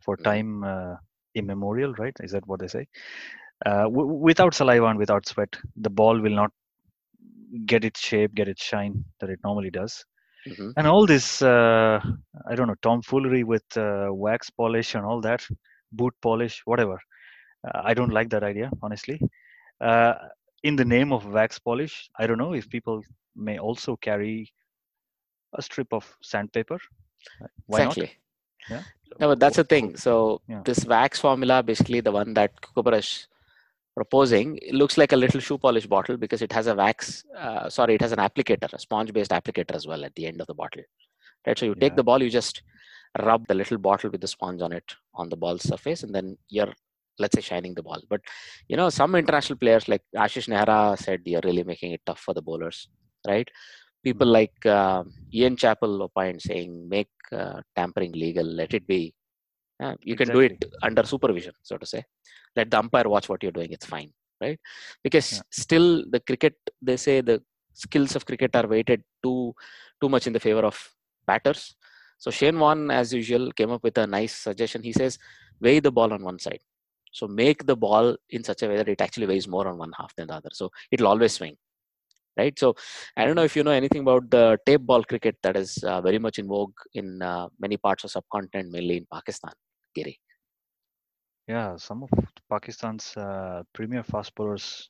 for 0.00 0.16
Mhm. 0.18 0.30
time 0.30 0.64
uh, 0.64 0.96
immemorial, 1.34 1.94
right? 1.94 2.14
Is 2.20 2.32
that 2.32 2.46
what 2.46 2.60
they 2.60 2.68
say? 2.68 2.86
Uh, 3.64 3.84
w- 3.84 4.12
without 4.28 4.54
saliva 4.54 4.86
and 4.86 4.98
without 4.98 5.26
sweat, 5.26 5.56
the 5.76 5.90
ball 5.90 6.20
will 6.20 6.34
not 6.42 6.50
get 7.66 7.84
its 7.84 8.00
shape, 8.00 8.34
get 8.34 8.48
its 8.48 8.62
shine 8.62 9.04
that 9.20 9.30
it 9.30 9.40
normally 9.44 9.70
does. 9.70 10.04
Mhm. 10.46 10.72
And 10.76 10.86
all 10.86 11.06
this, 11.06 11.42
uh, 11.42 12.00
I 12.50 12.54
don't 12.54 12.68
know, 12.68 12.76
tomfoolery 12.82 13.44
with 13.44 13.64
uh, 13.76 14.08
wax 14.12 14.50
polish 14.50 14.94
and 14.94 15.04
all 15.04 15.20
that, 15.22 15.46
boot 15.92 16.14
polish, 16.22 16.62
whatever. 16.64 16.98
Uh, 17.66 17.80
I 17.84 17.94
don't 17.94 18.12
like 18.12 18.30
that 18.30 18.44
idea, 18.44 18.70
honestly. 18.82 19.20
Uh, 19.80 20.14
in 20.62 20.76
the 20.76 20.84
name 20.84 21.12
of 21.12 21.26
wax 21.26 21.58
polish, 21.58 22.10
I 22.18 22.26
don't 22.26 22.38
know 22.38 22.54
if 22.54 22.68
people 22.68 23.02
may 23.36 23.58
also 23.58 23.96
carry 23.96 24.52
a 25.54 25.62
strip 25.62 25.92
of 25.92 26.16
sandpaper. 26.22 26.78
Why 27.66 27.82
exactly. 27.82 28.12
not? 28.70 28.70
Yeah. 28.70 28.82
No, 29.20 29.28
but 29.28 29.40
that's 29.40 29.56
the 29.56 29.64
thing. 29.64 29.96
So 29.96 30.40
Yeah. 30.48 30.62
this 30.64 30.84
wax 30.84 31.20
formula, 31.20 31.62
basically 31.62 32.00
the 32.00 32.12
one 32.12 32.34
that 32.34 32.60
Kookaburra's 32.60 33.28
proposing, 33.98 34.48
it 34.70 34.74
looks 34.80 34.96
like 35.00 35.12
a 35.12 35.20
little 35.24 35.40
shoe 35.46 35.58
polish 35.58 35.86
bottle 35.94 36.16
because 36.24 36.42
it 36.46 36.52
has 36.58 36.66
a 36.72 36.74
wax. 36.82 37.24
Uh, 37.44 37.68
sorry, 37.68 37.94
it 37.96 38.02
has 38.06 38.12
an 38.16 38.22
applicator, 38.26 38.72
a 38.72 38.78
sponge-based 38.78 39.32
applicator 39.38 39.74
as 39.80 39.86
well 39.90 40.04
at 40.08 40.14
the 40.14 40.26
end 40.30 40.40
of 40.40 40.46
the 40.50 40.58
bottle. 40.62 40.84
Right. 41.46 41.58
So 41.58 41.66
you 41.66 41.74
take 41.74 41.96
the 41.96 42.04
ball, 42.08 42.22
you 42.22 42.30
just 42.30 42.62
rub 43.28 43.46
the 43.48 43.54
little 43.60 43.78
bottle 43.78 44.10
with 44.10 44.20
the 44.20 44.32
sponge 44.36 44.62
on 44.66 44.72
it 44.72 44.88
on 45.14 45.28
the 45.28 45.40
ball 45.44 45.58
surface, 45.58 46.02
and 46.04 46.14
then 46.14 46.36
you're 46.48 46.72
let's 47.18 47.34
say 47.36 47.40
shining 47.50 47.74
the 47.74 47.82
ball. 47.88 48.00
But 48.12 48.20
you 48.68 48.76
know, 48.76 48.88
some 49.00 49.14
international 49.16 49.58
players 49.58 49.88
like 49.88 50.02
Ashish 50.24 50.48
Nehra 50.52 50.80
said, 51.04 51.22
you're 51.24 51.48
really 51.48 51.64
making 51.64 51.92
it 51.92 52.02
tough 52.06 52.20
for 52.20 52.34
the 52.34 52.42
bowlers, 52.42 52.88
right? 53.26 53.48
People 54.04 54.28
like 54.28 54.64
uh, 54.64 55.02
Ian 55.34 55.56
Chappell 55.56 56.02
opined 56.02 56.40
saying, 56.40 56.88
make 56.88 57.10
uh, 57.32 57.60
tampering 57.74 58.12
legal, 58.12 58.46
let 58.46 58.74
it 58.74 58.86
be. 58.86 59.14
Uh, 59.82 59.94
you 60.00 60.16
can 60.16 60.28
do 60.28 60.40
it 60.40 60.64
under 60.82 61.04
supervision, 61.04 61.52
so 61.62 61.76
to 61.76 61.86
say. 61.86 62.04
Let 62.56 62.70
the 62.70 62.78
umpire 62.78 63.08
watch 63.08 63.28
what 63.28 63.42
you're 63.42 63.52
doing. 63.52 63.72
It's 63.72 63.86
fine, 63.86 64.12
right? 64.40 64.58
Because 65.02 65.34
Yeah. 65.34 65.42
still, 65.50 66.04
the 66.10 66.20
cricket 66.20 66.56
they 66.82 66.96
say 66.96 67.20
the 67.20 67.42
skills 67.74 68.16
of 68.16 68.26
cricket 68.26 68.56
are 68.56 68.66
weighted 68.66 69.04
too 69.22 69.54
too 70.00 70.08
much 70.08 70.26
in 70.26 70.32
the 70.32 70.40
favor 70.40 70.64
of 70.70 70.76
batters. 71.26 71.76
So 72.18 72.30
Shane 72.32 72.58
Warne, 72.58 72.90
as 72.90 73.12
usual, 73.12 73.52
came 73.52 73.70
up 73.70 73.84
with 73.84 73.96
a 73.98 74.06
nice 74.06 74.34
suggestion. 74.34 74.82
He 74.82 74.92
says, 74.92 75.18
weigh 75.60 75.78
the 75.78 75.92
ball 75.92 76.12
on 76.12 76.22
one 76.24 76.40
side. 76.40 76.60
So 77.12 77.28
make 77.28 77.64
the 77.64 77.76
ball 77.76 78.16
in 78.30 78.42
such 78.42 78.62
a 78.62 78.68
way 78.68 78.76
that 78.76 78.88
it 78.88 79.00
actually 79.00 79.26
weighs 79.26 79.46
more 79.46 79.68
on 79.68 79.78
one 79.78 79.92
half 79.96 80.14
than 80.16 80.26
the 80.28 80.34
other. 80.34 80.50
So 80.52 80.70
it'll 80.90 81.06
always 81.06 81.34
swing. 81.34 81.56
Right. 82.36 82.56
So 82.58 82.74
I 83.16 83.24
don't 83.24 83.34
know 83.34 83.44
if 83.44 83.56
you 83.56 83.64
know 83.64 83.72
anything 83.72 84.02
about 84.02 84.30
the 84.30 84.58
tape 84.64 84.82
ball 84.82 85.02
cricket 85.02 85.36
that 85.42 85.56
is 85.56 85.78
uh, 85.84 86.00
very 86.00 86.18
much 86.18 86.38
in 86.38 86.46
vogue 86.46 86.74
in 86.94 87.20
uh, 87.20 87.48
many 87.58 87.76
parts 87.76 88.04
of 88.04 88.12
subcontinent, 88.12 88.70
mainly 88.70 88.98
in 88.98 89.06
Pakistan. 89.12 89.52
Giri. 89.98 90.20
Yeah, 91.48 91.76
some 91.76 92.02
of 92.04 92.10
Pakistan's 92.48 93.16
uh, 93.16 93.62
premier 93.74 94.02
fast 94.04 94.34
bowlers 94.34 94.88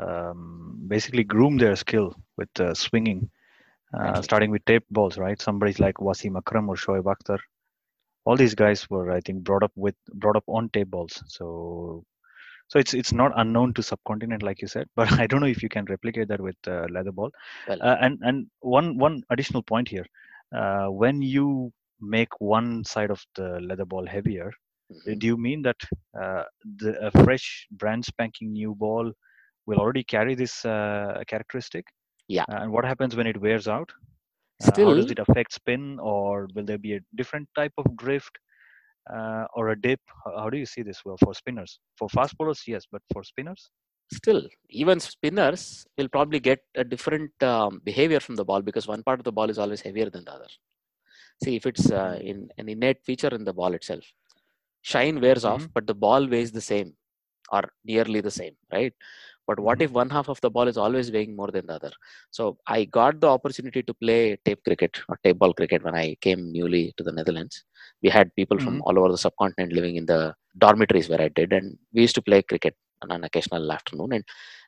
um, 0.00 0.84
basically 0.88 1.24
groom 1.24 1.58
their 1.58 1.76
skill 1.76 2.14
with 2.36 2.48
uh, 2.60 2.74
swinging, 2.74 3.30
uh, 3.98 4.22
starting 4.22 4.50
with 4.50 4.64
tape 4.64 4.84
balls, 4.90 5.18
right? 5.18 5.40
Somebody 5.40 5.74
like 5.78 5.96
Wasim 5.96 6.36
Akram 6.38 6.68
or 6.68 6.76
Shoaib 6.76 7.04
Akhtar. 7.04 7.38
All 8.24 8.36
these 8.36 8.54
guys 8.54 8.88
were, 8.90 9.10
I 9.12 9.20
think, 9.20 9.44
brought 9.44 9.62
up 9.64 9.72
with 9.76 9.96
brought 10.14 10.36
up 10.36 10.44
on 10.48 10.68
tape 10.70 10.90
balls. 10.90 11.22
So, 11.26 12.04
so 12.68 12.78
it's 12.78 12.94
it's 12.94 13.12
not 13.12 13.32
unknown 13.36 13.74
to 13.74 13.82
subcontinent, 13.82 14.42
like 14.42 14.60
you 14.62 14.68
said. 14.68 14.88
But 14.96 15.12
I 15.18 15.26
don't 15.26 15.40
know 15.40 15.46
if 15.46 15.62
you 15.62 15.68
can 15.68 15.86
replicate 15.86 16.28
that 16.28 16.40
with 16.40 16.56
uh, 16.66 16.86
leather 16.90 17.12
ball. 17.12 17.30
Well, 17.66 17.80
Uh, 17.80 17.96
and 18.00 18.18
and 18.22 18.46
one 18.60 18.98
one 18.98 19.22
additional 19.30 19.62
point 19.62 19.88
here, 19.88 20.06
uh, 20.54 20.86
when 20.88 21.22
you 21.22 21.72
make 22.02 22.40
one 22.40 22.84
side 22.84 23.10
of 23.10 23.24
the 23.36 23.60
leather 23.60 23.84
ball 23.84 24.06
heavier, 24.06 24.50
mhm. 24.90 25.18
do 25.18 25.26
you 25.26 25.36
mean 25.36 25.62
that 25.62 25.80
uh, 26.20 26.44
the 26.78 26.90
a 27.06 27.10
fresh 27.24 27.66
brand 27.70 28.04
spanking 28.04 28.52
new 28.52 28.74
ball 28.74 29.12
will 29.66 29.78
already 29.78 30.04
carry 30.04 30.34
this 30.34 30.64
uh, 30.64 31.22
characteristic 31.26 31.86
Yeah. 32.28 32.44
Uh, 32.50 32.62
and 32.62 32.72
what 32.72 32.84
happens 32.84 33.14
when 33.16 33.26
it 33.26 33.38
wears 33.40 33.66
out 33.68 33.90
uh, 34.64 34.72
how 34.76 34.94
does 34.94 35.10
it 35.14 35.18
affect 35.18 35.52
spin 35.52 35.98
or 36.00 36.48
will 36.54 36.64
there 36.64 36.78
be 36.78 36.94
a 36.94 37.00
different 37.20 37.48
type 37.60 37.72
of 37.82 37.86
drift 37.96 38.38
uh, 39.14 39.44
or 39.56 39.70
a 39.70 39.80
dip 39.86 40.00
how, 40.24 40.32
how 40.40 40.50
do 40.50 40.58
you 40.62 40.68
see 40.74 40.82
this 40.88 41.00
well 41.04 41.18
for 41.24 41.34
spinners 41.34 41.72
for 41.98 42.08
fast 42.16 42.36
bowlers 42.38 42.62
yes 42.74 42.84
but 42.92 43.02
for 43.12 43.22
spinners 43.32 43.70
still, 44.12 44.42
even 44.70 45.00
spinners 45.00 45.86
will 45.96 46.08
probably 46.08 46.40
get 46.40 46.60
a 46.74 46.84
different 46.84 47.30
um, 47.42 47.80
behavior 47.84 48.20
from 48.20 48.36
the 48.36 48.44
ball 48.44 48.62
because 48.62 48.86
one 48.86 49.02
part 49.02 49.20
of 49.20 49.24
the 49.24 49.32
ball 49.32 49.50
is 49.50 49.58
always 49.58 49.80
heavier 49.80 50.10
than 50.10 50.24
the 50.24 50.32
other. 50.32 50.48
See, 51.42 51.56
if 51.56 51.66
it's 51.66 51.90
uh, 51.90 52.18
in 52.20 52.48
an 52.58 52.68
innate 52.68 53.02
feature 53.04 53.28
in 53.38 53.44
the 53.44 53.52
ball 53.52 53.74
itself, 53.74 54.04
shine 54.82 55.20
wears 55.20 55.44
off, 55.44 55.64
Mhm. 55.64 55.72
but 55.74 55.86
the 55.86 55.94
ball 55.94 56.26
weighs 56.28 56.52
the 56.52 56.60
same 56.72 56.94
or 57.52 57.62
nearly 57.84 58.20
the 58.20 58.30
same, 58.30 58.54
right? 58.72 58.94
But 59.46 59.58
what 59.60 59.80
Mhm. 59.80 59.86
if 59.86 59.90
one 59.92 60.10
half 60.10 60.28
of 60.28 60.40
the 60.40 60.50
ball 60.50 60.68
is 60.68 60.78
always 60.78 61.10
weighing 61.12 61.36
more 61.36 61.50
than 61.50 61.66
the 61.66 61.74
other? 61.74 61.90
So 62.30 62.58
I 62.66 62.84
got 62.84 63.20
the 63.20 63.28
opportunity 63.28 63.82
to 63.82 63.94
play 63.94 64.36
tape 64.44 64.60
cricket 64.64 65.00
or 65.08 65.18
tape 65.24 65.38
ball 65.38 65.52
cricket 65.52 65.82
when 65.84 65.96
I 65.96 66.16
came 66.20 66.52
newly 66.52 66.94
to 66.98 67.04
the 67.04 67.12
Netherlands. 67.12 67.64
We 68.02 68.10
had 68.10 68.34
people 68.36 68.58
from 68.58 68.76
Mhm. 68.76 68.82
all 68.82 68.98
over 68.98 69.10
the 69.10 69.18
subcontinent 69.18 69.72
living 69.72 69.96
in 69.96 70.06
the 70.06 70.34
dormitories 70.58 71.08
where 71.08 71.20
I 71.20 71.28
did, 71.28 71.52
and 71.52 71.76
we 71.92 72.02
used 72.02 72.14
to 72.16 72.22
play 72.22 72.42
cricket 72.42 72.76
on 73.02 73.10
an 73.10 73.24
occasional 73.24 73.70
afternoon. 73.72 74.12
And 74.12 74.24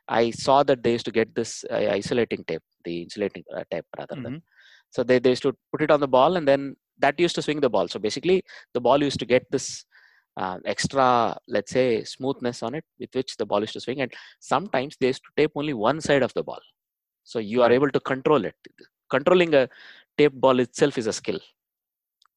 I 0.08 0.30
saw 0.30 0.62
that 0.64 0.82
they 0.82 0.92
used 0.92 1.06
to 1.06 1.12
get 1.12 1.34
this 1.34 1.64
uh, 1.70 1.76
isolating 2.00 2.44
tape, 2.44 2.62
the 2.84 3.02
insulating 3.02 3.44
uh, 3.56 3.64
tape 3.70 3.86
rather 3.98 4.18
than. 4.22 4.34
So 4.94 5.02
they, 5.08 5.18
they 5.22 5.30
used 5.34 5.46
to 5.48 5.52
put 5.72 5.82
it 5.86 5.90
on 5.94 6.00
the 6.04 6.12
ball, 6.16 6.36
and 6.38 6.46
then 6.50 6.62
that 7.04 7.18
used 7.24 7.36
to 7.38 7.42
swing 7.46 7.60
the 7.60 7.72
ball. 7.76 7.86
So 7.92 7.98
basically, 8.06 8.38
the 8.74 8.82
ball 8.86 9.02
used 9.08 9.20
to 9.22 9.26
get 9.34 9.44
this 9.54 9.84
uh, 10.42 10.58
extra, 10.74 11.36
let's 11.54 11.72
say, 11.76 11.86
smoothness 12.04 12.62
on 12.66 12.72
it 12.78 12.84
with 13.00 13.10
which 13.18 13.36
the 13.40 13.46
ball 13.50 13.62
used 13.66 13.76
to 13.78 13.80
swing. 13.86 14.00
And 14.02 14.12
sometimes 14.52 14.96
they 15.00 15.08
used 15.08 15.24
to 15.26 15.32
tape 15.36 15.52
only 15.60 15.74
one 15.88 16.00
side 16.08 16.22
of 16.28 16.32
the 16.34 16.44
ball. 16.50 16.62
So 17.24 17.38
you 17.52 17.62
are 17.64 17.72
able 17.78 17.90
to 17.96 18.00
control 18.12 18.44
it. 18.50 18.54
Controlling 19.10 19.52
a 19.54 19.68
tape 20.18 20.34
ball 20.44 20.60
itself 20.60 20.96
is 21.02 21.08
a 21.08 21.12
skill. 21.20 21.40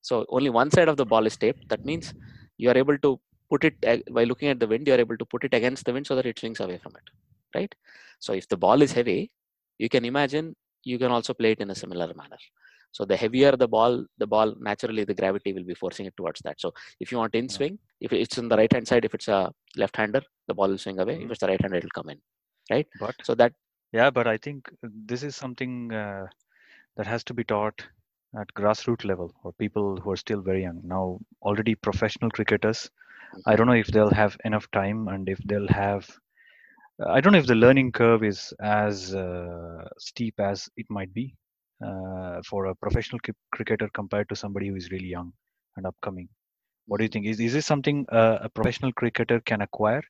So 0.02 0.26
only 0.30 0.50
one 0.50 0.72
side 0.72 0.90
of 0.90 0.98
the 0.98 1.06
ball 1.06 1.26
is 1.26 1.38
taped. 1.38 1.70
That 1.70 1.86
means 1.86 2.14
you 2.58 2.70
are 2.72 2.78
able 2.78 2.98
to 3.00 3.20
put 3.52 3.66
it 3.66 3.76
by 4.12 4.24
looking 4.24 4.50
at 4.50 4.60
the 4.60 4.68
wind. 4.68 4.88
You 4.88 4.94
are 4.96 5.04
able 5.08 5.18
to 5.18 5.26
put 5.26 5.44
it 5.44 5.54
against 5.54 5.86
the 5.86 5.94
wind 5.94 6.08
so 6.08 6.16
that 6.16 6.26
it 6.26 6.40
swings 6.40 6.60
away 6.60 6.80
from 6.84 6.94
it, 7.02 7.08
right? 7.58 7.74
So 8.20 8.34
if 8.34 8.48
the 8.48 8.58
ball 8.58 8.82
is 8.82 8.94
heavy, 8.94 9.32
you 9.78 9.90
can 9.90 10.06
imagine 10.06 10.56
you 10.92 10.98
can 11.04 11.12
also 11.18 11.34
play 11.34 11.52
it 11.56 11.60
in 11.66 11.72
a 11.72 11.76
similar 11.84 12.08
manner. 12.22 12.38
So 12.92 13.06
the 13.06 13.18
heavier 13.18 13.52
the 13.64 13.68
ball, 13.68 14.06
the 14.18 14.28
ball 14.28 14.56
naturally 14.60 15.04
the 15.06 15.14
gravity 15.22 15.54
will 15.54 15.64
be 15.72 15.76
forcing 15.76 16.06
it 16.08 16.16
towards 16.18 16.42
that. 16.46 16.60
So 16.62 16.74
if 17.00 17.12
you 17.12 17.18
want 17.18 17.36
in 17.36 17.50
swing, 17.50 17.80
if 18.02 18.14
it's 18.14 18.38
in 18.38 18.50
the 18.50 18.58
right 18.58 18.72
hand 18.74 18.88
side, 18.88 19.06
if 19.06 19.14
it's 19.14 19.28
a 19.28 19.52
left 19.76 19.98
hander, 19.98 20.22
the 20.48 20.56
ball 20.56 20.70
will 20.70 20.78
swing 20.86 21.00
away. 21.00 21.16
If 21.24 21.30
Mhm. 21.30 21.32
it's 21.32 21.42
the 21.42 21.48
right 21.54 21.62
hander, 21.62 21.78
it 21.78 21.84
will 21.84 21.98
come 22.02 22.10
in, 22.16 22.22
right? 22.72 22.88
but 23.00 23.16
So 23.24 23.36
that 23.36 23.54
yeah 23.98 24.10
but 24.18 24.28
i 24.28 24.38
think 24.46 24.70
this 25.12 25.24
is 25.28 25.36
something 25.36 25.74
uh, 25.94 26.26
that 26.98 27.08
has 27.08 27.24
to 27.26 27.34
be 27.34 27.44
taught 27.44 27.86
at 28.42 28.54
grassroots 28.60 29.06
level 29.12 29.34
or 29.44 29.54
people 29.54 29.98
who 29.98 30.12
are 30.12 30.22
still 30.24 30.42
very 30.42 30.64
young 30.64 30.82
now 30.84 31.20
already 31.42 31.76
professional 31.88 32.32
cricketers 32.38 32.90
i 33.46 33.56
don't 33.56 33.68
know 33.72 33.80
if 33.84 33.88
they'll 33.88 34.18
have 34.24 34.38
enough 34.46 34.70
time 34.72 35.08
and 35.08 35.30
if 35.30 35.40
they'll 35.46 35.68
have 35.80 36.10
i 37.06 37.20
don't 37.22 37.34
know 37.34 37.40
if 37.40 37.48
the 37.48 37.56
learning 37.64 37.92
curve 37.92 38.24
is 38.24 38.54
as 38.62 39.14
uh, 39.16 39.88
steep 39.98 40.40
as 40.40 40.68
it 40.78 40.86
might 40.90 41.14
be 41.14 41.26
uh, 41.88 42.42
for 42.50 42.66
a 42.68 42.76
professional 42.76 43.20
cri- 43.20 43.34
cricketer 43.52 43.90
compared 43.94 44.28
to 44.30 44.36
somebody 44.36 44.68
who 44.68 44.76
is 44.76 44.92
really 44.92 45.12
young 45.18 45.32
and 45.76 45.86
upcoming 45.86 46.28
what 46.88 46.98
do 46.98 47.04
you 47.04 47.10
think 47.10 47.26
is, 47.26 47.40
is 47.40 47.54
this 47.54 47.66
something 47.66 48.06
uh, 48.12 48.38
a 48.42 48.50
professional 48.50 48.92
cricketer 48.94 49.40
can 49.42 49.62
acquire 49.62 50.04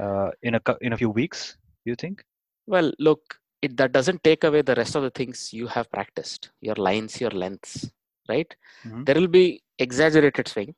uh, 0.00 0.30
in 0.42 0.54
a 0.54 0.60
in 0.80 0.92
a 0.92 0.96
few 0.96 1.10
weeks 1.10 1.56
do 1.84 1.90
you 1.90 1.96
think 1.96 2.22
Well, 2.66 2.92
look, 2.98 3.38
it 3.62 3.76
that 3.76 3.92
doesn't 3.92 4.22
take 4.24 4.44
away 4.44 4.62
the 4.62 4.74
rest 4.74 4.94
of 4.96 5.02
the 5.02 5.10
things 5.10 5.52
you 5.52 5.66
have 5.68 5.90
practiced, 5.90 6.50
your 6.60 6.74
lines, 6.76 7.20
your 7.20 7.30
lengths, 7.30 7.90
right? 8.28 8.54
Mhm. 8.84 9.06
There 9.06 9.14
will 9.14 9.28
be 9.28 9.62
exaggerated 9.78 10.48
swing 10.48 10.74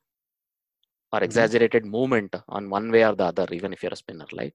or 1.15 1.23
Mhm. 1.27 1.29
exaggerated 1.29 1.85
movement 1.97 2.35
on 2.57 2.71
one 2.71 2.91
way 2.95 3.05
or 3.07 3.15
the 3.15 3.25
other, 3.33 3.47
even 3.59 3.73
if 3.75 3.83
you're 3.83 3.93
a 3.93 3.97
spinner, 4.05 4.27
right? 4.41 4.55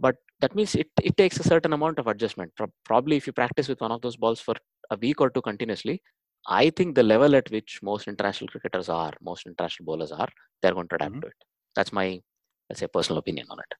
But 0.00 0.16
that 0.40 0.54
means 0.54 0.74
it, 0.74 0.90
it 1.02 1.16
takes 1.16 1.38
a 1.40 1.44
certain 1.52 1.72
amount 1.72 1.98
of 1.98 2.06
adjustment. 2.08 2.52
Pro- 2.56 2.72
Probably 2.84 3.16
if 3.16 3.26
you 3.26 3.32
practice 3.32 3.68
with 3.68 3.80
one 3.80 3.92
of 3.92 4.02
those 4.02 4.16
balls 4.16 4.40
for 4.40 4.56
a 4.90 4.96
week 4.96 5.20
or 5.20 5.30
two 5.30 5.42
continuously, 5.42 6.02
I 6.46 6.70
think 6.70 6.94
the 6.94 7.02
level 7.02 7.34
at 7.36 7.50
which 7.50 7.80
most 7.82 8.08
international 8.08 8.48
cricketers 8.48 8.88
are, 8.88 9.12
most 9.22 9.46
international 9.46 9.86
bowlers 9.86 10.12
are, 10.12 10.28
they're 10.62 10.74
going 10.74 10.88
to 10.88 10.96
adapt 10.96 11.14
Mhm. 11.14 11.22
to 11.22 11.28
it. 11.28 11.34
That's 11.76 11.92
my, 11.92 12.22
let's 12.70 12.80
say, 12.80 12.88
personal 12.88 13.18
opinion 13.18 13.46
on 13.50 13.60
it 13.60 13.74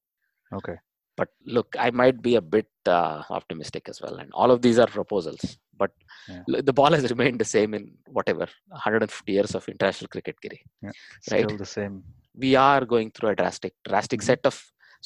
okay 0.53 0.77
but 1.17 1.29
look 1.57 1.75
i 1.87 1.91
might 2.01 2.19
be 2.27 2.35
a 2.37 2.41
bit 2.57 2.69
uh, 2.97 3.23
optimistic 3.39 3.89
as 3.93 4.01
well 4.03 4.17
and 4.23 4.31
all 4.33 4.51
of 4.55 4.61
these 4.67 4.79
are 4.85 4.91
proposals 4.99 5.45
but 5.83 5.93
Yeah. 6.29 6.63
the 6.69 6.73
ball 6.81 6.93
has 6.97 7.05
remained 7.15 7.39
the 7.45 7.51
same 7.57 7.73
in 7.79 7.85
whatever 8.19 8.47
150 8.69 9.33
years 9.37 9.55
of 9.59 9.69
international 9.75 10.09
cricket 10.15 10.37
Giri. 10.43 10.61
still 11.29 11.49
Right. 11.51 11.59
the 11.65 11.71
same 11.79 11.95
we 12.45 12.51
are 12.69 12.85
going 12.93 13.11
through 13.15 13.31
a 13.35 13.37
drastic 13.43 13.75
drastic 13.91 14.21
Mhm. 14.21 14.29
set 14.31 14.43
of 14.51 14.57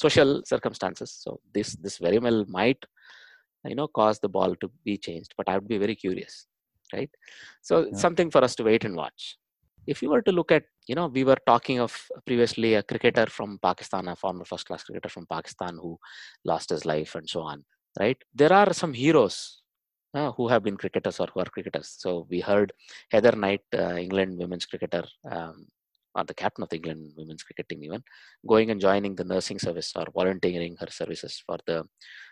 social 0.05 0.31
circumstances 0.53 1.11
so 1.25 1.31
this 1.55 1.71
this 1.85 1.97
very 2.07 2.19
well 2.27 2.41
might 2.59 2.81
you 3.71 3.77
know 3.81 3.89
cause 4.01 4.19
the 4.25 4.33
ball 4.37 4.53
to 4.63 4.69
be 4.89 4.95
changed 5.07 5.33
but 5.39 5.49
i 5.49 5.55
would 5.57 5.69
be 5.75 5.79
very 5.85 5.97
curious 6.05 6.35
right 6.97 7.11
so 7.69 7.75
Yeah. 7.79 7.99
something 8.05 8.31
for 8.35 8.43
us 8.47 8.55
to 8.59 8.65
wait 8.71 8.85
and 8.89 8.97
watch 9.03 9.23
if 9.89 10.03
you 10.03 10.11
were 10.11 10.23
to 10.23 10.33
look 10.33 10.53
at, 10.53 10.65
you 10.87 10.95
know, 10.95 11.07
we 11.07 11.25
were 11.25 11.39
talking 11.47 11.81
of 11.81 11.93
previously 12.27 12.75
a 12.75 12.83
cricketer 12.83 13.27
from 13.27 13.59
Pakistan, 13.63 14.09
a 14.09 14.17
former 14.17 14.45
first 14.45 14.67
class 14.67 14.85
cricketer 14.85 15.09
from 15.09 15.27
Pakistan 15.27 15.79
who 15.83 15.99
lost 16.45 16.69
his 16.71 16.85
life 16.85 17.15
and 17.15 17.29
so 17.29 17.41
on, 17.41 17.65
right? 17.99 18.19
There 18.35 18.53
are 18.53 18.73
some 18.75 18.93
heroes 18.93 19.63
uh, 20.15 20.33
who 20.33 20.49
have 20.49 20.63
been 20.63 20.77
cricketers 20.77 21.21
or 21.21 21.29
who 21.33 21.41
are 21.41 21.47
cricketers. 21.57 21.95
So 21.99 22.27
we 22.29 22.41
heard 22.41 22.73
Heather 23.11 23.33
Knight, 23.33 23.63
uh, 23.75 23.97
England 23.97 24.39
women's 24.39 24.67
cricketer, 24.67 25.05
um, 25.31 25.67
or 26.15 26.25
the 26.25 26.35
captain 26.35 26.63
of 26.65 26.69
the 26.69 26.77
England 26.77 27.13
women's 27.17 27.43
cricket 27.43 27.69
team, 27.69 27.83
even 27.85 28.03
going 28.47 28.71
and 28.71 28.81
joining 28.81 29.15
the 29.15 29.25
nursing 29.25 29.59
service 29.59 29.93
or 29.97 30.07
volunteering 30.15 30.77
her 30.81 30.89
services 30.91 31.43
for 31.47 31.59
the 31.67 31.85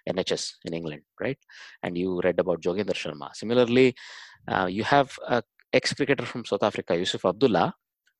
NHS 0.08 0.56
in 0.64 0.74
England, 0.74 1.02
right? 1.20 1.38
And 1.82 1.96
you 1.96 2.20
read 2.22 2.38
about 2.38 2.60
Joginder 2.60 2.94
Sharma. 2.94 3.34
Similarly, 3.34 3.94
uh, 4.48 4.66
you 4.66 4.84
have 4.84 5.10
a 5.26 5.42
ex-cricketer 5.76 6.26
from 6.26 6.44
South 6.44 6.62
Africa, 6.62 6.96
Yusuf 6.96 7.24
Abdulla, 7.24 7.74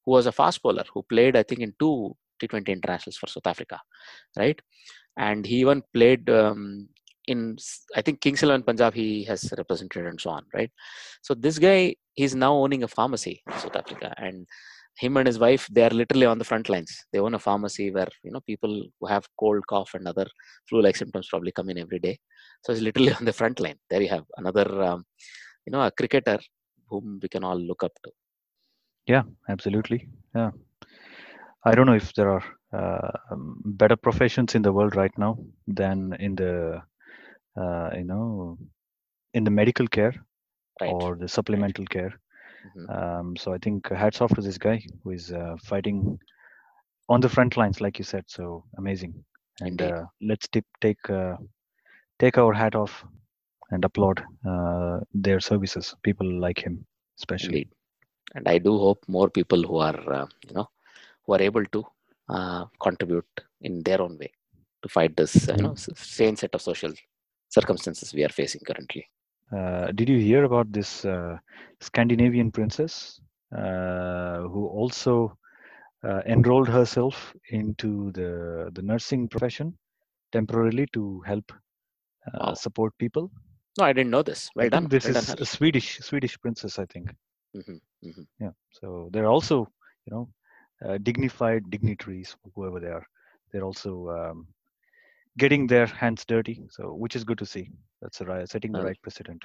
who 0.05 0.13
was 0.13 0.27
a 0.27 0.33
fast 0.33 0.63
bowler 0.63 0.85
who 0.93 1.03
played, 1.03 1.37
I 1.37 1.43
think, 1.43 1.61
in 1.61 1.75
two 1.79 2.15
T20 2.41 2.69
internationals 2.69 3.17
for 3.17 3.27
South 3.27 3.47
Africa, 3.47 3.81
right? 4.39 4.61
And 5.17 5.47
he 5.47 5.57
even 5.57 5.83
played 5.95 6.29
um, 6.31 6.89
in, 7.27 7.57
I 7.95 8.03
think, 8.03 8.21
Kings 8.21 8.43
Eleven 8.43 8.63
Punjab. 8.63 8.95
He 8.95 9.25
has 9.25 9.53
represented 9.57 10.07
and 10.07 10.21
so 10.21 10.31
on, 10.31 10.45
right? 10.55 10.71
So 11.23 11.35
this 11.35 11.59
guy, 11.59 11.97
he's 12.15 12.35
now 12.35 12.55
owning 12.55 12.83
a 12.83 12.89
pharmacy 12.89 13.43
in 13.47 13.59
South 13.59 13.77
Africa, 13.77 14.15
and 14.19 14.47
him 14.97 15.17
and 15.17 15.27
his 15.27 15.39
wife, 15.39 15.69
they 15.71 15.85
are 15.85 15.91
literally 15.91 16.27
on 16.27 16.39
the 16.39 16.45
front 16.45 16.69
lines. 16.69 17.05
They 17.13 17.19
own 17.19 17.35
a 17.35 17.39
pharmacy 17.39 17.91
where 17.91 18.09
you 18.23 18.31
know 18.33 18.41
people 18.41 18.87
who 19.01 19.07
have 19.07 19.27
cold, 19.39 19.67
cough, 19.67 19.95
and 19.95 20.07
other 20.07 20.27
flu-like 20.69 20.97
symptoms 20.97 21.29
probably 21.29 21.53
come 21.53 21.71
in 21.71 21.79
every 21.79 21.99
day. 21.99 22.19
So 22.65 22.73
it's 22.73 22.83
literally 22.83 23.13
on 23.19 23.25
the 23.25 23.33
front 23.33 23.61
line. 23.61 23.79
There 23.91 24.03
you 24.03 24.09
have 24.09 24.25
another, 24.37 24.83
um, 24.83 25.05
you 25.67 25.73
know, 25.73 25.83
a 25.83 25.91
cricketer 25.91 26.39
whom 26.89 27.19
we 27.23 27.29
can 27.29 27.45
all 27.45 27.59
look 27.59 27.83
up 27.83 27.95
to. 28.05 28.13
Yeah, 29.07 29.23
absolutely. 29.49 30.09
Yeah. 30.35 30.51
I 31.65 31.75
don't 31.75 31.87
know 31.87 31.95
if 31.95 32.13
there 32.15 32.31
are 32.31 32.45
uh, 32.73 33.11
um, 33.31 33.61
better 33.65 33.97
professions 33.97 34.55
in 34.55 34.63
the 34.63 34.73
world 34.73 34.97
right 34.97 35.13
now 35.19 35.39
than 35.67 36.15
in 36.19 36.35
the, 36.37 36.83
uh, 37.57 37.91
you 37.97 38.05
know, 38.05 38.59
in 39.35 39.45
the 39.45 39.51
medical 39.51 39.87
care 39.89 40.15
Right. 40.81 41.03
or 41.03 41.17
the 41.17 41.29
supplemental 41.29 41.85
care. 41.87 42.13
Mhm. 42.65 42.89
Um, 42.89 43.37
so 43.37 43.53
I 43.53 43.59
think 43.59 43.89
hats 43.91 44.21
off 44.21 44.35
to 44.35 44.41
this 44.43 44.59
guy 44.59 44.83
who 45.03 45.11
is 45.11 45.33
uh, 45.33 45.57
fighting 45.65 46.19
on 47.09 47.21
the 47.21 47.29
front 47.29 47.57
lines, 47.57 47.81
like 47.81 47.99
you 47.99 48.05
said. 48.05 48.25
So 48.27 48.65
amazing. 48.79 49.15
And 49.61 49.81
uh, 49.81 50.05
let's 50.23 50.49
tip, 50.49 50.65
take 50.81 51.09
uh, 51.11 51.37
take 52.19 52.39
our 52.39 52.53
hat 52.53 52.75
off 52.75 53.05
and 53.71 53.85
applaud 53.85 54.23
uh, 54.49 55.01
their 55.15 55.41
services. 55.41 55.95
People 56.03 56.31
like 56.41 56.59
him, 56.59 56.85
especially. 57.19 57.65
Indeed. 57.65 57.69
And 58.35 58.47
I 58.49 58.59
do 58.59 58.79
hope 58.79 59.05
more 59.09 59.29
people 59.31 59.63
who 59.63 59.77
are, 59.79 59.99
uh, 60.13 60.27
you 60.49 60.55
know, 60.55 60.69
who 61.25 61.35
are 61.35 61.43
able 61.43 61.65
to 61.67 61.87
uh, 62.29 62.65
contribute 62.81 63.29
in 63.61 63.83
their 63.83 64.01
own 64.03 64.19
way 64.19 64.33
to 64.83 64.89
fight 64.89 65.17
this, 65.17 65.49
uh, 65.49 65.57
you 65.57 65.63
know, 65.63 65.75
same 65.77 66.37
set 66.37 66.55
of 66.55 66.63
social 66.63 66.93
circumstances 67.49 68.13
we 68.15 68.25
are 68.25 68.29
facing 68.41 68.61
currently. 68.67 69.07
Uh, 69.57 69.91
did 69.93 70.09
you 70.09 70.19
hear 70.19 70.45
about 70.45 70.71
this 70.73 71.05
uh, 71.05 71.39
Scandinavian 71.81 72.51
princess 72.51 73.21
uh, 73.57 74.41
who 74.43 74.67
also 74.69 75.37
uh, 76.05 76.21
enrolled 76.27 76.69
herself 76.69 77.35
into 77.51 78.11
the 78.13 78.71
the 78.75 78.83
nursing 78.83 79.29
profession 79.29 79.77
temporarily 80.33 80.87
to 80.93 81.21
help 81.27 81.53
uh, 82.35 82.55
Wow. 82.55 82.55
support 82.55 82.93
people? 82.99 83.31
No, 83.79 83.85
I 83.85 83.93
didn't 83.93 84.11
know 84.11 84.23
this. 84.23 84.51
Well 84.55 84.67
I 84.67 84.69
done. 84.69 84.89
this 84.89 85.05
well 85.05 85.17
is 85.17 85.35
a 85.35 85.45
Swedish 85.45 85.99
Swedish 85.99 86.39
princess, 86.41 86.79
I 86.79 86.87
think. 86.87 87.11
Mhm, 87.55 87.81
mhm. 88.05 88.27
Yeah. 88.41 88.53
So 88.71 89.11
they're 89.13 89.27
also, 89.27 89.69
you 90.07 90.15
know, 90.15 90.29
uh, 90.85 90.99
dignified 90.99 91.71
dignitaries, 91.71 92.37
whoever 92.55 92.81
they 92.81 92.89
are. 92.89 93.07
They're 93.53 93.65
also 93.65 94.09
um, 94.11 94.47
getting 95.39 95.67
their 95.67 95.87
hands 95.87 96.25
dirty. 96.25 96.63
So 96.71 96.95
which 96.95 97.17
is 97.17 97.25
good 97.25 97.39
to 97.39 97.47
see. 97.47 97.71
That's 98.03 98.21
right, 98.21 98.49
setting 98.49 98.73
the 98.73 98.79
Well, 98.79 98.87
right 98.87 99.03
precedent. 99.03 99.45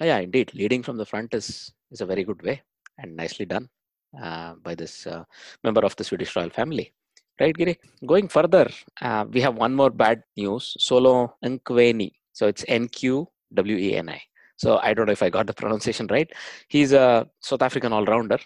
Uh, 0.00 0.04
Yeah, 0.04 0.18
indeed. 0.18 0.52
Leading 0.54 0.82
from 0.82 0.96
the 0.96 1.06
front 1.06 1.34
is 1.34 1.72
is 1.90 2.00
a 2.00 2.06
very 2.06 2.24
good 2.24 2.42
way 2.42 2.62
and 2.98 3.16
nicely 3.16 3.46
done 3.46 3.68
uh, 4.22 4.54
by 4.62 4.74
this 4.74 5.06
uh, 5.06 5.24
member 5.64 5.84
of 5.84 5.94
the 5.96 6.04
Swedish 6.04 6.34
royal 6.36 6.50
family. 6.50 6.92
Right, 7.40 7.54
Giri? 7.54 7.78
Going 8.04 8.28
further, 8.28 8.68
uh, 9.00 9.24
we 9.30 9.40
have 9.40 9.56
one 9.56 9.74
more 9.74 9.90
bad 9.90 10.22
news. 10.36 10.74
Solo 10.78 11.36
Nqweni. 11.44 12.12
So 12.32 12.46
it's 12.48 12.64
N 12.66 12.88
Q 13.50 13.54
W 13.54 13.76
E 13.76 13.96
N 13.96 14.08
I. 14.08 14.22
So 14.56 14.78
I 14.78 14.92
don't 14.92 15.06
know 15.06 15.12
if 15.12 15.22
I 15.22 15.30
got 15.30 15.46
the 15.46 15.54
pronunciation 15.54 16.06
right. 16.10 16.30
He's 16.68 16.92
a 16.92 17.28
South 17.40 17.62
African 17.62 17.92
all 17.92 18.04
rounder. 18.04 18.38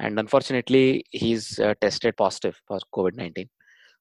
And 0.00 0.18
unfortunately, 0.18 1.04
he's 1.10 1.58
uh, 1.58 1.74
tested 1.80 2.16
positive 2.16 2.56
for 2.66 2.78
COVID 2.94 3.16
19. 3.16 3.48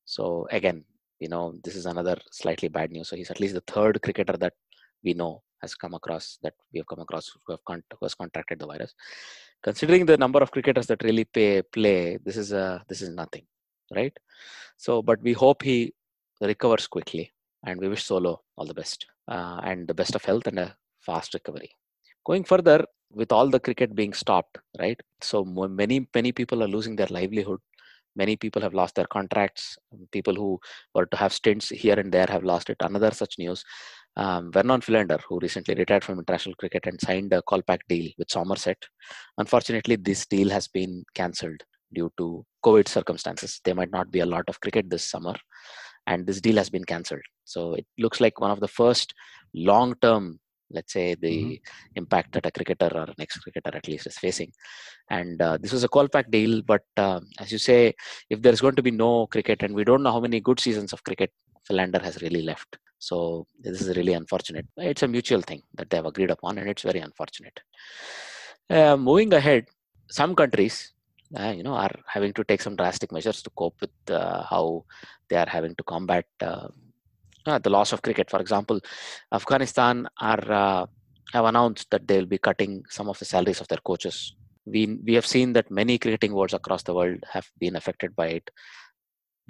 So 0.05 0.47
again, 0.51 0.85
you 1.19 1.27
know, 1.27 1.53
this 1.63 1.75
is 1.75 1.85
another 1.85 2.17
slightly 2.31 2.69
bad 2.69 2.91
news. 2.91 3.09
So 3.09 3.15
he's 3.15 3.31
at 3.31 3.39
least 3.39 3.55
the 3.55 3.63
third 3.67 4.01
cricketer 4.01 4.37
that 4.37 4.53
we 5.03 5.13
know 5.13 5.41
has 5.61 5.73
come 5.73 5.95
across 5.95 6.37
that 6.43 6.53
we 6.71 6.79
have 6.79 6.87
come 6.87 6.99
across 6.99 7.31
who 7.45 7.53
have 7.53 7.65
con- 7.65 7.83
who 7.91 8.05
has 8.05 8.15
contracted 8.15 8.59
the 8.59 8.67
virus. 8.67 8.93
Considering 9.63 10.05
the 10.05 10.17
number 10.17 10.39
of 10.39 10.51
cricketers 10.51 10.85
that 10.87 11.03
really 11.03 11.25
pay, 11.25 11.63
play, 11.63 12.17
this 12.23 12.37
is 12.37 12.49
this 12.87 13.01
is 13.01 13.09
nothing, 13.09 13.45
right? 13.95 14.15
So, 14.77 15.01
but 15.01 15.21
we 15.21 15.33
hope 15.33 15.63
he 15.63 15.93
recovers 16.39 16.87
quickly, 16.87 17.33
and 17.65 17.79
we 17.79 17.87
wish 17.87 18.03
Solo 18.03 18.43
all 18.57 18.65
the 18.65 18.73
best 18.73 19.05
uh, 19.27 19.59
and 19.63 19.87
the 19.87 19.93
best 19.93 20.15
of 20.15 20.25
health 20.25 20.47
and 20.47 20.59
a 20.59 20.75
fast 21.01 21.33
recovery. 21.33 21.69
Going 22.25 22.43
further, 22.43 22.85
with 23.11 23.31
all 23.31 23.49
the 23.49 23.59
cricket 23.59 23.95
being 23.95 24.13
stopped, 24.13 24.57
right? 24.79 24.99
So 25.21 25.45
many 25.45 26.07
many 26.13 26.31
people 26.31 26.61
are 26.63 26.67
losing 26.67 26.95
their 26.95 27.07
livelihood. 27.09 27.59
Many 28.17 28.35
people 28.35 28.61
have 28.61 28.73
lost 28.73 28.95
their 28.95 29.05
contracts. 29.05 29.77
People 30.11 30.35
who 30.35 30.59
were 30.93 31.05
to 31.05 31.17
have 31.17 31.31
stints 31.31 31.69
here 31.69 31.97
and 31.99 32.11
there 32.11 32.25
have 32.27 32.43
lost 32.43 32.69
it. 32.69 32.77
Another 32.81 33.11
such 33.11 33.35
news 33.37 33.63
um, 34.17 34.51
Vernon 34.51 34.81
Philander, 34.81 35.19
who 35.29 35.39
recently 35.39 35.75
retired 35.75 36.03
from 36.03 36.17
international 36.17 36.55
cricket 36.55 36.85
and 36.87 36.99
signed 36.99 37.31
a 37.33 37.41
callback 37.43 37.79
deal 37.87 38.11
with 38.17 38.31
Somerset. 38.31 38.77
Unfortunately, 39.37 39.95
this 39.95 40.25
deal 40.25 40.49
has 40.49 40.67
been 40.67 41.03
cancelled 41.13 41.61
due 41.93 42.11
to 42.17 42.43
COVID 42.65 42.87
circumstances. 42.87 43.61
There 43.63 43.75
might 43.75 43.91
not 43.91 44.11
be 44.11 44.21
a 44.21 44.25
lot 44.25 44.45
of 44.47 44.59
cricket 44.59 44.89
this 44.89 45.03
summer, 45.03 45.35
and 46.07 46.25
this 46.25 46.41
deal 46.41 46.55
has 46.55 46.69
been 46.69 46.83
cancelled. 46.85 47.21
So 47.45 47.75
it 47.75 47.85
looks 47.97 48.19
like 48.19 48.39
one 48.41 48.51
of 48.51 48.59
the 48.59 48.67
first 48.67 49.13
long 49.53 49.93
term, 50.01 50.39
let's 50.71 50.93
say, 50.93 51.15
the 51.15 51.61
impact 51.95 52.33
that 52.33 52.45
a 52.45 52.51
cricketer 52.51 52.89
or 52.93 53.03
an 53.03 53.15
ex 53.19 53.37
cricketer 53.37 53.75
at 53.75 53.87
least 53.87 54.07
is 54.07 54.17
facing. 54.17 54.51
And 55.09 55.41
uh, 55.41 55.57
this 55.61 55.71
was 55.71 55.83
a 55.83 55.87
call 55.87 56.07
callback 56.07 56.31
deal, 56.31 56.61
but 56.61 56.83
um, 56.97 57.27
as 57.39 57.51
you 57.51 57.57
say, 57.57 57.93
if 58.29 58.41
there's 58.41 58.61
going 58.61 58.75
to 58.75 58.83
be 58.83 58.91
no 58.91 59.27
cricket, 59.27 59.63
and 59.63 59.75
we 59.75 59.83
don't 59.83 60.03
know 60.03 60.11
how 60.11 60.19
many 60.19 60.39
good 60.39 60.59
seasons 60.59 60.93
of 60.93 61.03
cricket 61.03 61.31
Philander 61.65 61.99
has 61.99 62.21
really 62.21 62.41
left. 62.41 62.77
So 62.99 63.45
this 63.59 63.81
is 63.81 63.95
really 63.95 64.13
unfortunate. 64.13 64.65
It's 64.77 65.03
a 65.03 65.07
mutual 65.07 65.41
thing 65.41 65.61
that 65.75 65.89
they 65.89 65.97
have 65.97 66.05
agreed 66.05 66.31
upon, 66.31 66.57
and 66.57 66.69
it's 66.69 66.81
very 66.81 66.99
unfortunate. 66.99 67.59
Uh, 68.69 68.97
moving 68.97 69.33
ahead, 69.33 69.65
some 70.09 70.35
countries, 70.35 70.93
uh, 71.35 71.53
you 71.55 71.63
know, 71.63 71.73
are 71.73 71.95
having 72.07 72.33
to 72.33 72.43
take 72.43 72.61
some 72.61 72.75
drastic 72.75 73.11
measures 73.11 73.41
to 73.41 73.49
cope 73.51 73.75
with 73.81 73.91
uh, 74.09 74.43
how 74.43 74.85
they 75.29 75.35
are 75.35 75.47
having 75.49 75.75
to 75.75 75.83
combat 75.83 76.25
uh, 76.41 76.67
uh, 77.45 77.59
the 77.59 77.69
loss 77.69 77.93
of 77.93 78.01
cricket. 78.01 78.29
For 78.29 78.39
example, 78.39 78.79
Afghanistan 79.31 80.07
are 80.19 80.51
uh, 80.51 80.85
have 81.33 81.45
announced 81.45 81.89
that 81.91 82.07
they 82.07 82.19
will 82.19 82.25
be 82.25 82.37
cutting 82.37 82.83
some 82.89 83.09
of 83.09 83.19
the 83.19 83.25
salaries 83.25 83.61
of 83.61 83.67
their 83.67 83.79
coaches. 83.79 84.35
We 84.65 84.99
we 85.05 85.13
have 85.15 85.25
seen 85.25 85.53
that 85.53 85.71
many 85.71 85.97
cricketing 85.97 86.33
worlds 86.33 86.53
across 86.53 86.83
the 86.83 86.93
world 86.93 87.23
have 87.31 87.47
been 87.59 87.75
affected 87.75 88.15
by 88.15 88.27
it. 88.27 88.49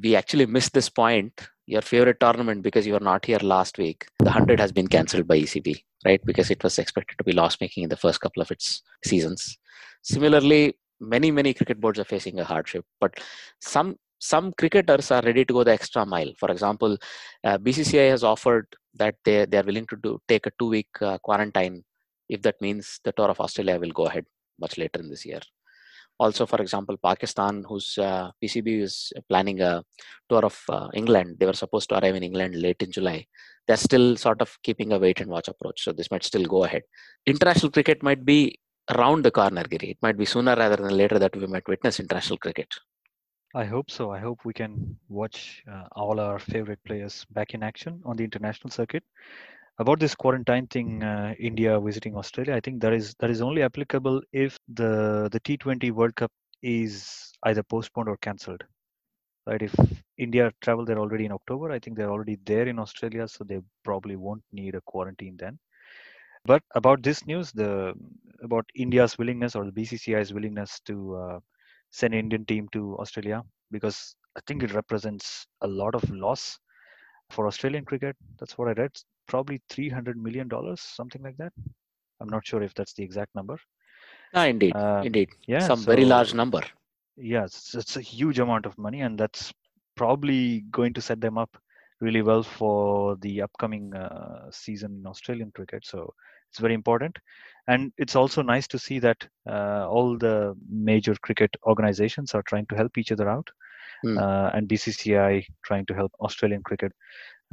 We 0.02 0.16
actually 0.16 0.46
missed 0.46 0.74
this 0.74 0.90
point. 0.90 1.48
Your 1.66 1.82
favorite 1.82 2.20
tournament 2.20 2.62
because 2.62 2.88
you 2.88 2.94
were 2.94 3.08
not 3.12 3.26
here 3.26 3.40
last 3.40 3.78
week. 3.78 4.06
The 4.20 4.32
hundred 4.32 4.60
has 4.60 4.72
been 4.72 4.88
cancelled 4.88 5.28
by 5.28 5.40
ECB, 5.40 5.84
right? 6.06 6.24
Because 6.24 6.50
it 6.50 6.63
was 6.63 6.80
expected 6.80 7.18
to 7.18 7.24
be 7.24 7.34
loss 7.34 7.58
making 7.60 7.84
in 7.84 7.90
the 7.90 7.98
first 7.98 8.22
couple 8.22 8.42
of 8.42 8.52
its 8.52 8.84
seasons. 9.04 9.58
Similarly, 10.04 10.78
many 11.00 11.32
many 11.32 11.54
cricket 11.54 11.80
boards 11.80 12.00
are 12.00 12.06
facing 12.06 12.40
a 12.40 12.44
hardship, 12.44 12.86
but 13.00 13.14
some 13.62 13.96
some 14.20 14.52
cricketers 14.54 15.12
are 15.12 15.22
ready 15.22 15.46
to 15.46 15.54
go 15.54 15.64
the 15.64 15.72
extra 15.72 16.06
mile. 16.06 16.32
For 16.40 16.50
example, 16.52 16.98
uh, 17.44 17.58
BCCI 17.60 18.10
has 18.10 18.24
offered 18.24 18.68
that 18.96 19.16
they 19.24 19.46
they 19.46 19.58
are 19.58 19.64
willing 19.64 19.88
to 19.88 19.98
do 19.98 20.20
take 20.28 20.48
a 20.48 20.52
two 20.60 20.70
week 20.70 20.90
uh, 21.02 21.18
quarantine 21.20 21.84
if 22.30 22.42
that 22.42 22.62
means 22.62 23.00
the 23.04 23.12
tour 23.12 23.30
of 23.30 23.40
Australia 23.40 23.80
will 23.80 23.92
go 23.92 24.06
ahead 24.08 24.26
much 24.60 24.78
later 24.78 25.00
in 25.00 25.10
this 25.10 25.26
year. 25.26 25.40
Also, 26.20 26.48
for 26.48 26.60
example, 26.60 26.98
Pakistan, 26.98 27.64
whose 27.70 27.98
uh, 28.00 28.32
PCB 28.44 28.82
is 28.82 29.14
planning 29.30 29.62
a 29.62 29.84
tour 30.28 30.44
of 30.44 30.60
uh, 30.68 30.88
England, 30.96 31.38
they 31.40 31.46
were 31.46 31.54
supposed 31.54 31.88
to 31.90 31.96
arrive 32.00 32.16
in 32.16 32.24
England 32.24 32.56
late 32.56 32.82
in 32.82 32.92
July. 32.92 33.26
They're 33.68 33.78
still 33.78 34.18
sort 34.18 34.42
of 34.42 34.58
keeping 34.64 34.94
a 34.94 34.98
wait 34.98 35.22
and 35.22 35.30
watch 35.30 35.48
approach, 35.48 35.84
so 35.84 35.92
this 35.92 36.10
might 36.10 36.24
still 36.24 36.46
go 36.46 36.64
ahead. 36.64 36.82
International 37.28 37.72
cricket 37.72 38.02
might 38.02 38.26
be 38.26 38.58
around 38.95 39.23
the 39.23 39.32
corner, 39.32 39.63
Giri. 39.63 39.91
It 39.91 39.97
might 40.02 40.17
be 40.17 40.26
sooner 40.26 40.56
rather 40.56 40.78
than 40.78 40.95
later 40.97 41.19
that 41.19 41.36
we 41.36 41.47
might 41.47 41.67
witness 41.67 42.00
international 42.00 42.38
cricket. 42.38 42.73
I 43.56 43.65
hope 43.65 43.89
so. 43.89 44.12
I 44.12 44.19
hope 44.19 44.45
we 44.45 44.54
can 44.54 44.97
watch 45.10 45.63
uh, 45.71 45.88
all 45.93 46.19
our 46.19 46.39
favorite 46.39 46.84
players 46.86 47.26
back 47.32 47.54
in 47.54 47.63
action 47.63 48.02
on 48.06 48.15
the 48.17 48.23
international 48.23 48.71
circuit. 48.71 49.04
About 49.80 50.00
this 50.00 50.15
quarantine 50.15 50.67
thing, 50.67 51.04
uh, 51.04 51.34
India 51.39 51.80
visiting 51.80 52.15
Australia, 52.15 52.56
I 52.56 52.60
think 52.60 52.82
that 52.82 52.93
is 52.93 53.15
that 53.19 53.30
is 53.30 53.41
only 53.41 53.63
applicable 53.63 54.21
if 54.34 54.58
the 54.67 55.30
the 55.32 55.39
T20 55.39 55.91
World 55.91 56.15
Cup 56.15 56.32
is 56.62 57.32
either 57.43 57.63
postponed 57.63 58.10
or 58.10 58.17
cancelled. 58.17 58.63
Right? 59.45 59.62
If 59.62 59.76
India 60.17 60.52
travel 60.62 60.84
there 60.84 61.00
already 61.00 61.26
in 61.26 61.32
October, 61.32 61.71
I 61.71 61.80
think 61.80 61.95
they're 61.95 62.12
already 62.12 62.38
there 62.43 62.67
in 62.67 62.80
Australia, 62.80 63.28
so 63.28 63.43
they 63.43 63.62
probably 63.84 64.15
won't 64.15 64.43
need 64.52 64.76
a 64.76 64.82
quarantine 64.82 65.38
then. 65.38 65.58
But 66.48 66.64
about 66.76 67.04
this 67.04 67.26
news, 67.28 67.52
the 67.52 67.94
about 68.44 68.66
India's 68.76 69.18
willingness 69.20 69.56
or 69.56 69.66
the 69.66 69.72
BCCI's 69.72 70.34
willingness 70.34 70.80
to 70.90 70.96
uh, 71.16 71.40
send 71.92 72.14
Indian 72.14 72.46
team 72.46 72.68
to 72.74 72.98
Australia 73.00 73.44
because 73.72 74.16
I 74.38 74.42
think 74.48 74.64
it 74.64 74.74
represents 74.74 75.48
a 75.62 75.68
lot 75.68 75.96
of 75.96 76.10
loss 76.10 76.60
for 77.32 77.48
Australian 77.48 77.86
cricket. 77.86 78.16
That's 78.40 78.58
what 78.58 78.70
I 78.70 78.74
read. 78.74 78.92
Probably 79.28 79.62
three 79.70 79.90
hundred 79.90 80.18
million 80.28 80.48
dollars, 80.48 80.82
something 80.82 81.22
like 81.24 81.38
that. 81.38 81.54
I'm 82.22 82.30
not 82.30 82.46
sure 82.48 82.64
if 82.64 82.74
that's 82.76 82.94
the 82.94 83.04
exact 83.04 83.36
number. 83.36 83.58
Ah, 84.34 84.46
indeed, 84.46 84.76
Uh, 84.76 85.02
indeed. 85.04 85.30
Yeah, 85.48 85.60
Some 85.60 85.80
very 85.80 86.06
large 86.06 86.34
number. 86.34 86.62
yeah 87.18 87.46
it's, 87.46 87.74
it's 87.76 87.96
a 87.98 88.02
huge 88.02 88.40
amount 88.40 88.66
of 88.66 88.78
money 88.78 89.02
and 89.02 89.18
that's 89.22 89.54
probably 89.96 90.62
going 90.72 90.94
to 90.94 91.02
set 91.02 91.20
them 91.22 91.38
up 91.38 91.58
really 92.02 92.22
well 92.22 92.44
for 92.44 93.16
the 93.18 93.42
upcoming 93.42 93.94
uh, 93.96 94.50
season 94.52 94.92
in 95.00 95.08
australian 95.08 95.52
cricket 95.52 95.86
so 95.86 96.14
it's 96.50 96.60
very 96.60 96.74
important 96.74 97.18
and 97.68 97.92
it's 97.98 98.16
also 98.16 98.42
nice 98.42 98.68
to 98.68 98.80
see 98.80 99.00
that 99.00 99.28
uh, 99.50 99.88
all 99.90 100.18
the 100.18 100.56
major 100.70 101.16
cricket 101.22 101.56
organizations 101.64 102.34
are 102.34 102.44
trying 102.44 102.66
to 102.68 102.76
help 102.76 102.98
each 102.98 103.12
other 103.12 103.30
out 103.30 103.48
Hmm. 104.04 104.18
uh, 104.18 104.50
and 104.54 104.68
bcci 104.70 105.44
trying 105.64 105.86
to 105.86 105.94
help 105.94 106.12
australian 106.22 106.62
cricket 106.64 106.92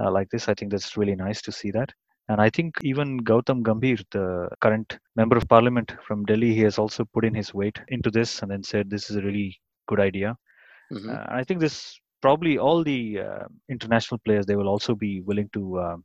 uh, 0.01 0.11
like 0.11 0.29
this 0.31 0.49
i 0.49 0.55
think 0.55 0.71
that's 0.71 0.97
really 0.97 1.15
nice 1.17 1.41
to 1.43 1.53
see 1.53 1.71
that 1.71 1.93
and 2.29 2.41
I 2.41 2.49
think 2.49 2.77
even 2.83 3.19
Gautam 3.21 3.63
Gambhir, 3.63 4.03
the 4.11 4.49
current 4.61 4.99
member 5.15 5.37
of 5.37 5.47
parliament 5.49 5.95
from 6.07 6.25
Delhi, 6.25 6.55
he 6.55 6.61
has 6.63 6.79
also 6.79 7.05
put 7.05 7.25
in 7.25 7.35
his 7.35 7.53
weight 7.53 7.79
into 7.89 8.11
this 8.11 8.41
and 8.41 8.51
then 8.51 8.63
said 8.63 8.89
this 8.89 9.11
is 9.11 9.17
a 9.17 9.21
really 9.23 9.61
good 9.89 10.01
idea. 10.01 10.37
Mhm. 10.91 11.09
Uh, 11.09 11.25
and 11.29 11.37
I 11.37 11.45
think 11.45 11.61
this 11.61 12.01
probably 12.25 12.55
all 12.67 12.83
the 12.85 13.01
uh, 13.27 13.45
international 13.75 14.19
players 14.27 14.47
they 14.47 14.57
will 14.61 14.69
also 14.75 14.95
be 15.07 15.13
willing 15.31 15.49
to 15.57 15.63
uh, 15.87 15.97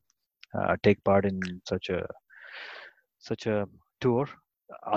uh, 0.57 0.75
take 0.87 1.03
part 1.09 1.25
in 1.31 1.39
such 1.71 1.89
a 1.97 1.99
such 3.19 3.45
a 3.47 3.67
tour. 4.01 4.27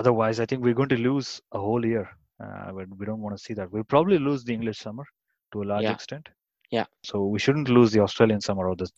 Otherwise, 0.01 0.39
I 0.39 0.45
think 0.45 0.61
we're 0.63 0.79
going 0.81 0.89
to 0.95 0.97
lose 1.09 1.41
a 1.53 1.59
whole 1.59 1.85
year. 1.85 2.07
Uh, 2.43 2.71
we 2.99 3.05
don't 3.05 3.21
want 3.25 3.35
to 3.37 3.43
see 3.43 3.53
that. 3.55 3.71
We'll 3.71 3.91
probably 3.95 4.19
lose 4.19 4.43
the 4.43 4.53
English 4.53 4.79
summer 4.79 5.05
to 5.53 5.63
a 5.63 5.69
large 5.73 5.89
Yeah. 5.89 5.93
extent. 5.97 6.29
Yeah. 6.71 6.85
So 7.03 7.25
we 7.33 7.39
shouldn't 7.39 7.69
lose 7.69 7.91
the 7.91 8.01
Australian 8.07 8.41
summer 8.41 8.67
or 8.69 8.75
the 8.75 8.89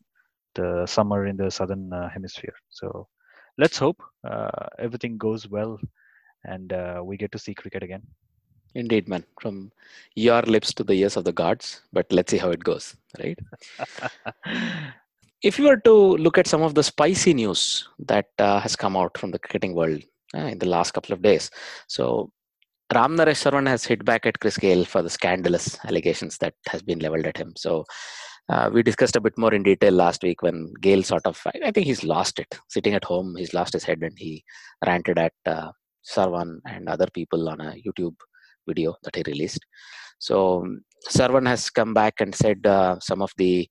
the 0.60 0.70
summer 0.96 1.20
in 1.32 1.38
the 1.38 1.50
southern 1.52 1.92
uh, 1.94 2.10
hemisphere. 2.16 2.56
So 2.70 3.08
let's 3.64 3.78
hope 3.86 4.00
uh, 4.32 4.68
everything 4.80 5.18
goes 5.18 5.48
well 5.56 5.74
and 6.54 6.72
uh, 6.74 7.02
we 7.08 7.18
get 7.18 7.32
to 7.34 7.40
see 7.46 7.54
cricket 7.62 7.84
again. 7.84 8.04
Indeed, 8.76 9.08
man. 9.08 9.24
From 9.42 9.72
your 10.16 10.42
lips 10.44 10.74
to 10.76 10.84
the 10.84 10.94
ears 10.94 11.18
of 11.18 11.24
the 11.24 11.32
gods. 11.32 11.82
But 11.94 12.06
let's 12.12 12.32
see 12.32 12.38
how 12.38 12.50
it 12.50 12.64
goes, 12.64 12.96
right? 13.20 13.40
if 15.42 15.58
you 15.58 15.66
were 15.66 15.78
to 15.78 16.18
look 16.18 16.38
at 16.38 16.48
some 16.48 16.62
of 16.62 16.76
the 16.76 16.84
spicy 16.84 17.34
news 17.34 17.88
that 18.00 18.28
uh, 18.38 18.60
has 18.60 18.76
come 18.76 18.98
out 18.98 19.18
from 19.18 19.32
the 19.32 19.40
cricketing 19.40 19.74
world 19.74 20.04
uh, 20.36 20.48
in 20.48 20.60
the 20.60 20.68
last 20.68 20.92
couple 20.92 21.14
of 21.14 21.22
days, 21.22 21.50
so 21.88 22.32
Ram 22.94 23.16
Naresh 23.18 23.44
Sarwan 23.44 23.68
has 23.68 23.86
hit 23.86 24.06
back 24.06 24.26
at 24.26 24.40
Chris 24.40 24.58
Gayle 24.58 24.86
for 24.86 25.02
the 25.02 25.10
scandalous 25.10 25.78
allegations 25.86 26.38
that 26.40 26.54
has 26.68 26.84
been 26.84 27.00
leveled 27.00 27.26
at 27.26 27.38
him. 27.38 27.54
So 27.56 27.86
uh, 28.50 28.70
we 28.72 28.84
discussed 28.84 29.16
a 29.16 29.22
bit 29.22 29.38
more 29.38 29.54
in 29.54 29.64
detail 29.64 29.94
last 29.94 30.22
week 30.22 30.44
when 30.44 30.72
Gayle 30.82 31.02
sort 31.02 31.26
of, 31.26 31.42
I, 31.48 31.68
I 31.68 31.72
think 31.72 31.88
he's 31.88 32.04
lost 32.04 32.40
it. 32.40 32.60
Sitting 32.70 32.94
at 32.94 33.04
home, 33.04 33.36
he's 33.38 33.54
lost 33.54 33.74
his 33.74 33.84
head 33.86 34.04
and 34.04 34.18
he 34.20 34.44
ranted 34.86 35.18
at 35.18 35.34
uh, 35.46 35.72
Sarwan 36.06 36.60
and 36.68 36.88
other 36.88 37.08
people 37.12 37.50
on 37.50 37.60
a 37.62 37.74
YouTube 37.86 38.16
video 38.68 38.96
that 39.04 39.16
he 39.16 39.24
released. 39.28 39.66
So 40.20 40.62
um, 40.62 40.82
Sarwan 41.10 41.48
has 41.48 41.70
come 41.70 41.94
back 41.94 42.22
and 42.22 42.34
said 42.34 42.66
uh, 42.66 43.00
some 43.00 43.22
of 43.22 43.32
the 43.38 43.68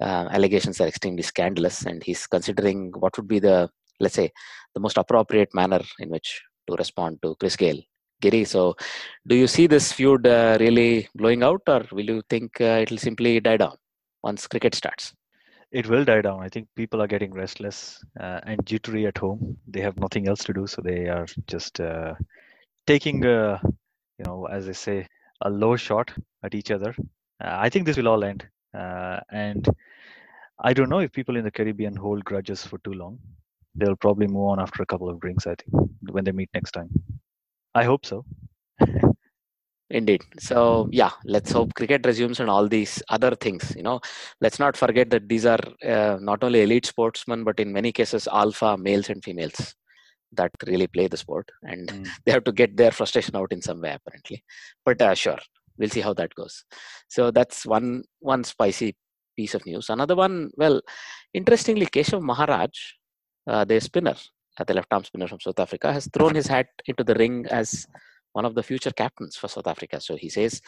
uh, 0.00 0.28
allegations 0.30 0.80
are 0.80 0.88
extremely 0.88 1.22
scandalous, 1.22 1.84
and 1.84 2.02
he's 2.02 2.26
considering 2.26 2.92
what 2.96 3.16
would 3.16 3.28
be 3.28 3.38
the, 3.38 3.68
let's 3.98 4.14
say, 4.14 4.30
the 4.74 4.80
most 4.80 4.96
appropriate 4.96 5.52
manner 5.54 5.80
in 5.98 6.08
which 6.08 6.40
to 6.68 6.76
respond 6.76 7.18
to 7.22 7.36
Chris 7.38 7.56
Gayle. 7.56 7.82
Giri, 8.22 8.44
so 8.44 8.74
do 9.26 9.34
you 9.34 9.46
see 9.46 9.66
this 9.66 9.92
feud 9.92 10.26
uh, 10.26 10.56
really 10.60 11.08
blowing 11.14 11.42
out, 11.42 11.62
or 11.66 11.86
will 11.92 12.04
you 12.04 12.22
think 12.28 12.60
uh, 12.60 12.80
it'll 12.82 12.98
simply 12.98 13.40
die 13.40 13.56
down 13.56 13.76
once 14.22 14.46
cricket 14.46 14.74
starts? 14.74 15.14
it 15.72 15.88
will 15.88 16.04
die 16.04 16.20
down. 16.20 16.42
I 16.42 16.48
think 16.48 16.68
people 16.74 17.00
are 17.00 17.06
getting 17.06 17.32
restless 17.32 18.02
uh, 18.18 18.40
and 18.44 18.64
jittery 18.66 19.06
at 19.06 19.18
home. 19.18 19.56
They 19.68 19.80
have 19.80 19.98
nothing 19.98 20.26
else 20.28 20.42
to 20.44 20.52
do, 20.52 20.66
so 20.66 20.82
they 20.82 21.06
are 21.06 21.26
just 21.46 21.80
uh, 21.80 22.14
taking 22.86 23.24
you 24.20 24.26
know, 24.26 24.46
as 24.46 24.66
they 24.66 24.74
say, 24.74 25.06
a 25.42 25.50
low 25.50 25.76
shot 25.76 26.12
at 26.42 26.54
each 26.54 26.70
other. 26.70 26.94
Uh, 27.42 27.56
I 27.64 27.70
think 27.70 27.86
this 27.86 27.96
will 27.96 28.08
all 28.08 28.22
end, 28.22 28.46
uh, 28.76 29.20
and 29.30 29.66
I 30.62 30.74
don't 30.74 30.90
know 30.90 30.98
if 30.98 31.12
people 31.12 31.36
in 31.36 31.44
the 31.44 31.50
Caribbean 31.50 31.96
hold 31.96 32.24
grudges 32.24 32.66
for 32.66 32.78
too 32.80 32.92
long. 32.92 33.18
They'll 33.74 33.96
probably 33.96 34.26
move 34.26 34.48
on 34.52 34.60
after 34.60 34.82
a 34.82 34.86
couple 34.86 35.08
of 35.08 35.20
drinks. 35.20 35.46
I 35.46 35.54
think 35.54 35.90
when 36.10 36.24
they 36.24 36.32
meet 36.32 36.50
next 36.52 36.72
time. 36.72 36.90
I 37.74 37.84
hope 37.84 38.04
so. 38.04 38.26
Indeed. 39.88 40.22
So 40.38 40.88
yeah, 40.92 41.12
let's 41.24 41.50
hope 41.50 41.74
cricket 41.74 42.04
resumes 42.04 42.40
and 42.40 42.50
all 42.50 42.68
these 42.68 43.02
other 43.08 43.34
things. 43.34 43.74
You 43.74 43.82
know, 43.82 44.00
let's 44.40 44.58
not 44.58 44.76
forget 44.76 45.10
that 45.10 45.28
these 45.28 45.46
are 45.46 45.58
uh, 45.84 46.18
not 46.20 46.44
only 46.44 46.62
elite 46.62 46.86
sportsmen, 46.86 47.42
but 47.42 47.58
in 47.58 47.72
many 47.72 47.90
cases 47.90 48.28
alpha 48.30 48.76
males 48.76 49.08
and 49.08 49.24
females 49.24 49.74
that 50.32 50.50
really 50.66 50.86
play 50.86 51.06
the 51.08 51.16
sport, 51.16 51.50
and 51.62 51.88
Mm. 51.88 52.06
they 52.24 52.32
have 52.32 52.44
to 52.44 52.52
get 52.52 52.76
their 52.76 52.90
frustration 52.90 53.36
out 53.36 53.52
in 53.52 53.62
some 53.62 53.80
way 53.80 53.92
apparently. 53.94 54.42
But 54.84 55.00
uh, 55.02 55.14
sure, 55.14 55.38
we'll 55.78 55.90
see 55.90 56.00
how 56.00 56.14
that 56.14 56.34
goes. 56.34 56.64
So 57.08 57.30
that's 57.30 57.66
one 57.66 58.04
one 58.20 58.44
spicy 58.44 58.96
piece 59.36 59.54
of 59.54 59.64
news. 59.66 59.88
Another 59.88 60.16
one, 60.16 60.50
well, 60.56 60.80
interestingly, 61.32 61.86
Keshav 61.86 62.20
Maharaj, 62.22 62.70
uh, 63.46 63.64
the 63.64 63.80
spinner, 63.80 64.16
uh, 64.58 64.64
the 64.64 64.74
left 64.74 64.92
arm 64.92 65.04
spinner 65.04 65.28
from 65.28 65.40
South 65.40 65.58
Africa, 65.58 65.92
has 65.92 66.08
thrown 66.12 66.34
his 66.34 66.46
hat 66.46 66.66
into 66.86 67.04
the 67.04 67.14
ring 67.14 67.46
as 67.50 67.86
one 68.32 68.44
of 68.44 68.54
the 68.54 68.62
future 68.62 68.90
captains 68.92 69.36
for 69.36 69.48
South 69.48 69.66
Africa. 69.66 70.00
So 70.00 70.16
he 70.16 70.28
says 70.28 70.60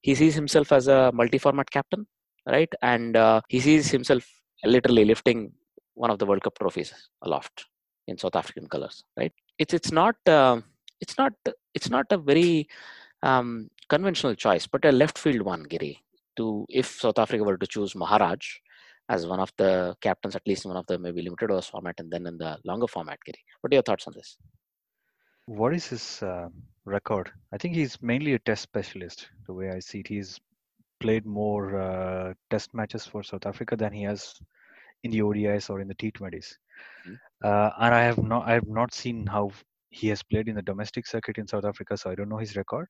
he 0.00 0.14
sees 0.14 0.34
himself 0.34 0.72
as 0.72 0.88
a 0.88 1.10
multi-format 1.12 1.70
captain, 1.70 2.06
right? 2.46 2.72
And 2.82 3.16
uh, 3.16 3.40
he 3.48 3.60
sees 3.60 3.90
himself 3.90 4.24
literally 4.64 5.04
lifting 5.04 5.52
one 5.94 6.10
of 6.10 6.18
the 6.18 6.26
World 6.26 6.42
Cup 6.42 6.58
trophies 6.58 6.92
aloft 7.22 7.66
in 8.06 8.18
South 8.18 8.36
African 8.36 8.68
colors, 8.68 9.04
right? 9.16 9.32
It's 9.58 9.74
it's 9.74 9.92
not 9.92 10.16
uh, 10.26 10.60
it's 11.00 11.16
not 11.18 11.32
it's 11.74 11.90
not 11.90 12.06
a 12.10 12.18
very 12.18 12.68
um, 13.22 13.70
conventional 13.88 14.34
choice, 14.34 14.66
but 14.66 14.84
a 14.84 14.92
left 14.92 15.18
field 15.18 15.42
one, 15.42 15.62
Giri. 15.64 16.00
To 16.36 16.66
if 16.68 16.86
South 17.00 17.18
Africa 17.18 17.44
were 17.44 17.56
to 17.56 17.66
choose 17.66 17.94
Maharaj 17.94 18.44
as 19.08 19.26
one 19.26 19.40
of 19.40 19.52
the 19.56 19.94
captains, 20.00 20.34
at 20.34 20.46
least 20.46 20.64
in 20.64 20.70
one 20.70 20.78
of 20.78 20.86
the 20.86 20.98
maybe 20.98 21.22
limited 21.22 21.50
overs 21.50 21.66
format, 21.66 21.94
and 21.98 22.10
then 22.10 22.26
in 22.26 22.38
the 22.38 22.58
longer 22.64 22.88
format, 22.88 23.18
Giri. 23.24 23.38
What 23.60 23.72
are 23.72 23.76
your 23.76 23.82
thoughts 23.82 24.06
on 24.06 24.14
this? 24.14 24.36
What 25.46 25.74
is 25.74 25.86
his 25.86 26.22
uh, 26.22 26.48
record? 26.84 27.30
I 27.52 27.58
think 27.58 27.74
he's 27.74 28.00
mainly 28.02 28.32
a 28.32 28.38
test 28.38 28.62
specialist. 28.62 29.28
The 29.46 29.52
way 29.52 29.70
I 29.70 29.78
see 29.78 30.00
it, 30.00 30.08
he's 30.08 30.40
played 31.00 31.26
more 31.26 31.78
uh, 31.78 32.34
test 32.50 32.72
matches 32.72 33.04
for 33.04 33.22
South 33.22 33.44
Africa 33.46 33.76
than 33.76 33.92
he 33.92 34.02
has 34.04 34.34
in 35.02 35.10
the 35.10 35.20
ODIs 35.20 35.68
or 35.68 35.80
in 35.80 35.88
the 35.88 35.94
T20s. 35.94 36.56
Mhm. 37.06 37.18
Uh, 37.42 37.70
and 37.78 37.94
I 37.94 38.02
have 38.02 38.22
not, 38.22 38.46
I 38.46 38.52
have 38.52 38.66
not 38.66 38.92
seen 38.92 39.26
how 39.26 39.50
he 39.90 40.08
has 40.08 40.22
played 40.22 40.48
in 40.48 40.54
the 40.56 40.62
domestic 40.62 41.06
circuit 41.06 41.38
in 41.38 41.46
South 41.46 41.64
Africa, 41.64 41.96
so 41.96 42.10
I 42.10 42.14
don't 42.14 42.28
know 42.28 42.38
his 42.38 42.56
record. 42.56 42.86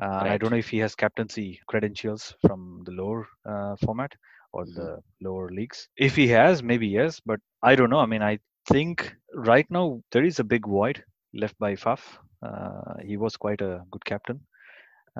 Uh, 0.00 0.06
and 0.22 0.32
I 0.32 0.36
don't 0.38 0.50
know 0.50 0.56
if 0.56 0.68
he 0.68 0.78
has 0.78 0.94
captaincy 0.94 1.60
credentials 1.66 2.34
from 2.46 2.82
the 2.84 2.92
lower 2.92 3.26
uh, 3.44 3.76
format 3.84 4.12
or 4.52 4.64
the 4.66 5.00
lower 5.20 5.50
leagues. 5.50 5.88
If 5.96 6.16
he 6.16 6.28
has, 6.28 6.62
maybe 6.62 6.86
yes, 6.88 7.20
but 7.20 7.40
I 7.62 7.74
don't 7.76 7.90
know. 7.90 7.98
I 8.00 8.06
mean, 8.06 8.22
I 8.22 8.38
think 8.66 9.14
right 9.34 9.66
now 9.70 10.02
there 10.12 10.24
is 10.24 10.38
a 10.38 10.44
big 10.44 10.66
void 10.66 11.02
left 11.34 11.58
by 11.58 11.74
Faf. 11.74 12.18
Uh, 12.42 12.94
he 13.04 13.16
was 13.16 13.36
quite 13.36 13.60
a 13.60 13.84
good 13.90 14.04
captain. 14.04 14.40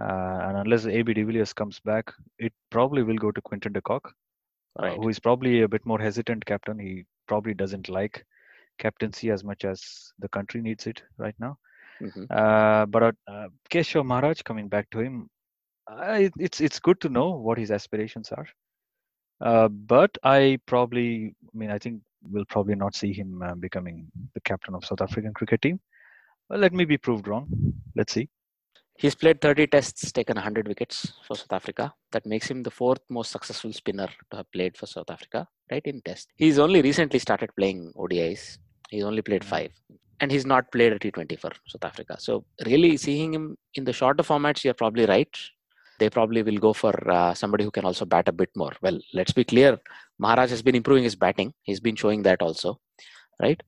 Uh, 0.01 0.39
and 0.49 0.57
unless 0.59 0.87
AB 0.87 1.13
de 1.15 1.23
Villiers 1.23 1.53
comes 1.53 1.81
back, 1.81 2.13
it 2.39 2.53
probably 2.71 3.03
will 3.03 3.17
go 3.17 3.31
to 3.31 3.41
Quinton 3.43 3.73
de 3.73 3.81
Kock, 3.83 4.15
uh, 4.79 4.91
Right. 4.91 4.97
who 4.97 5.09
is 5.09 5.19
probably 5.19 5.63
a 5.63 5.69
bit 5.69 5.85
more 5.87 5.99
hesitant 5.99 6.45
captain. 6.47 6.79
He 6.79 7.05
probably 7.27 7.55
doesn't 7.55 7.89
like 7.89 8.25
captaincy 8.85 9.31
as 9.31 9.45
much 9.51 9.65
as 9.73 9.83
the 10.19 10.29
country 10.37 10.61
needs 10.69 10.87
it 10.93 11.03
right 11.25 11.39
now. 11.39 11.57
Mhm. 12.01 12.27
Uh, 12.31 12.87
but 12.87 13.03
uh, 13.03 13.13
uh, 13.35 13.49
Keshav 13.75 14.07
Maharaj 14.13 14.43
coming 14.51 14.69
back 14.75 14.89
to 14.91 15.01
him, 15.07 15.29
I, 15.89 16.31
it's 16.39 16.61
it's 16.61 16.81
good 16.89 17.01
to 17.03 17.09
know 17.19 17.29
what 17.49 17.59
his 17.59 17.71
aspirations 17.79 18.33
are. 18.39 18.49
Uh, 19.41 19.69
but 19.69 20.17
I 20.23 20.59
probably, 20.67 21.35
I 21.55 21.59
mean, 21.59 21.71
I 21.71 21.79
think 21.79 22.03
we'll 22.23 22.51
probably 22.55 22.75
not 22.75 22.95
see 22.95 23.13
him 23.13 23.43
uh, 23.43 23.55
becoming 23.55 23.97
the 24.35 24.41
captain 24.41 24.75
of 24.75 24.85
South 24.85 25.01
African 25.01 25.33
cricket 25.33 25.63
team. 25.63 25.81
Well, 26.49 26.59
let 26.59 26.73
me 26.73 26.85
be 26.85 26.99
proved 26.99 27.29
wrong. 27.29 27.49
Let's 27.97 28.13
see. 28.13 28.29
He's 28.99 29.15
played 29.15 29.41
30 29.41 29.67
tests, 29.69 30.13
taken 30.13 30.37
100 30.37 30.69
wickets 30.69 31.15
for 31.27 31.35
South 31.35 31.53
Africa. 31.53 31.95
That 32.13 32.27
makes 32.27 32.51
him 32.51 32.63
the 32.63 32.71
fourth 32.71 33.01
most 33.09 33.31
successful 33.33 33.73
spinner 33.73 34.09
to 34.31 34.37
have 34.37 34.53
played 34.53 34.77
for 34.77 34.85
South 34.85 35.09
Africa, 35.09 35.49
right? 35.71 35.83
In 35.87 36.03
test. 36.03 36.29
He's 36.37 36.59
only 36.59 36.83
recently 36.83 37.19
started 37.19 37.49
playing 37.57 37.95
ODIs. 37.97 38.59
He's 38.91 39.05
only 39.11 39.23
played 39.31 39.43
Mhm. 39.43 39.53
five. 39.57 39.73
and 40.23 40.31
he's 40.35 40.45
not 40.45 40.65
played 40.75 40.93
a 40.95 40.99
T20 41.03 41.35
for 41.43 41.51
South 41.73 41.85
Africa. 41.89 42.15
So 42.25 42.33
really 42.67 42.91
seeing 43.05 43.33
him 43.37 43.45
in 43.79 43.85
the 43.85 43.93
shorter 44.01 44.23
formats, 44.23 44.63
you're 44.65 44.75
probably 44.83 45.07
right. 45.07 45.35
They 45.99 46.09
probably 46.17 46.43
will 46.49 46.59
go 46.59 46.73
for 46.81 46.93
uh, 47.11 47.33
somebody 47.33 47.65
who 47.65 47.71
can 47.71 47.87
also 47.87 48.05
bat 48.05 48.29
a 48.29 48.33
bit 48.41 48.51
more. 48.55 48.73
Well, 48.83 48.99
let's 49.15 49.33
be 49.33 49.45
clear. 49.45 49.79
Maharaj 50.19 50.51
has 50.51 50.61
been 50.67 50.75
improving 50.81 51.05
his 51.05 51.17
batting. 51.17 51.55
He's 51.63 51.81
been 51.81 51.97
showing 51.97 52.21
that 52.25 52.43
also, 52.43 52.79
right? 53.41 53.59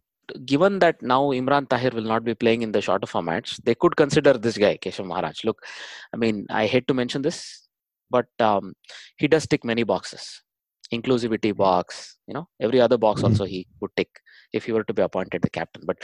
Given 0.45 0.79
that 0.81 1.01
now 1.01 1.23
Imran 1.39 1.69
Tahir 1.71 1.91
will 1.95 2.09
not 2.15 2.23
be 2.23 2.35
playing 2.35 2.61
in 2.63 2.73
the 2.73 2.83
shorter 2.83 3.07
formats, 3.07 3.57
they 3.65 3.75
could 3.75 3.97
consider 3.97 4.35
this 4.35 4.59
guy, 4.59 4.77
Keshav 4.77 5.07
Maharaj. 5.07 5.45
Look, 5.45 5.65
I 6.13 6.19
mean, 6.19 6.47
I 6.51 6.67
hate 6.67 6.87
to 6.89 6.95
mention 6.95 7.23
this, 7.23 7.67
but 8.11 8.27
um, 8.41 8.75
he 9.17 9.27
does 9.27 9.47
tick 9.47 9.65
many 9.65 9.85
boxes 9.85 10.43
inclusivity 10.97 11.57
box 11.57 12.19
you 12.29 12.35
know 12.35 12.47
every 12.61 12.79
other 12.79 12.99
box 12.99 13.23
Mm-hmm. 13.23 13.33
also 13.33 13.45
he 13.47 13.67
would 13.81 13.91
tick 13.97 14.11
if 14.53 14.65
he 14.67 14.73
were 14.73 14.85
to 14.85 14.95
be 14.99 15.03
appointed 15.09 15.41
the 15.43 15.51
captain 15.59 15.83
but 15.91 15.99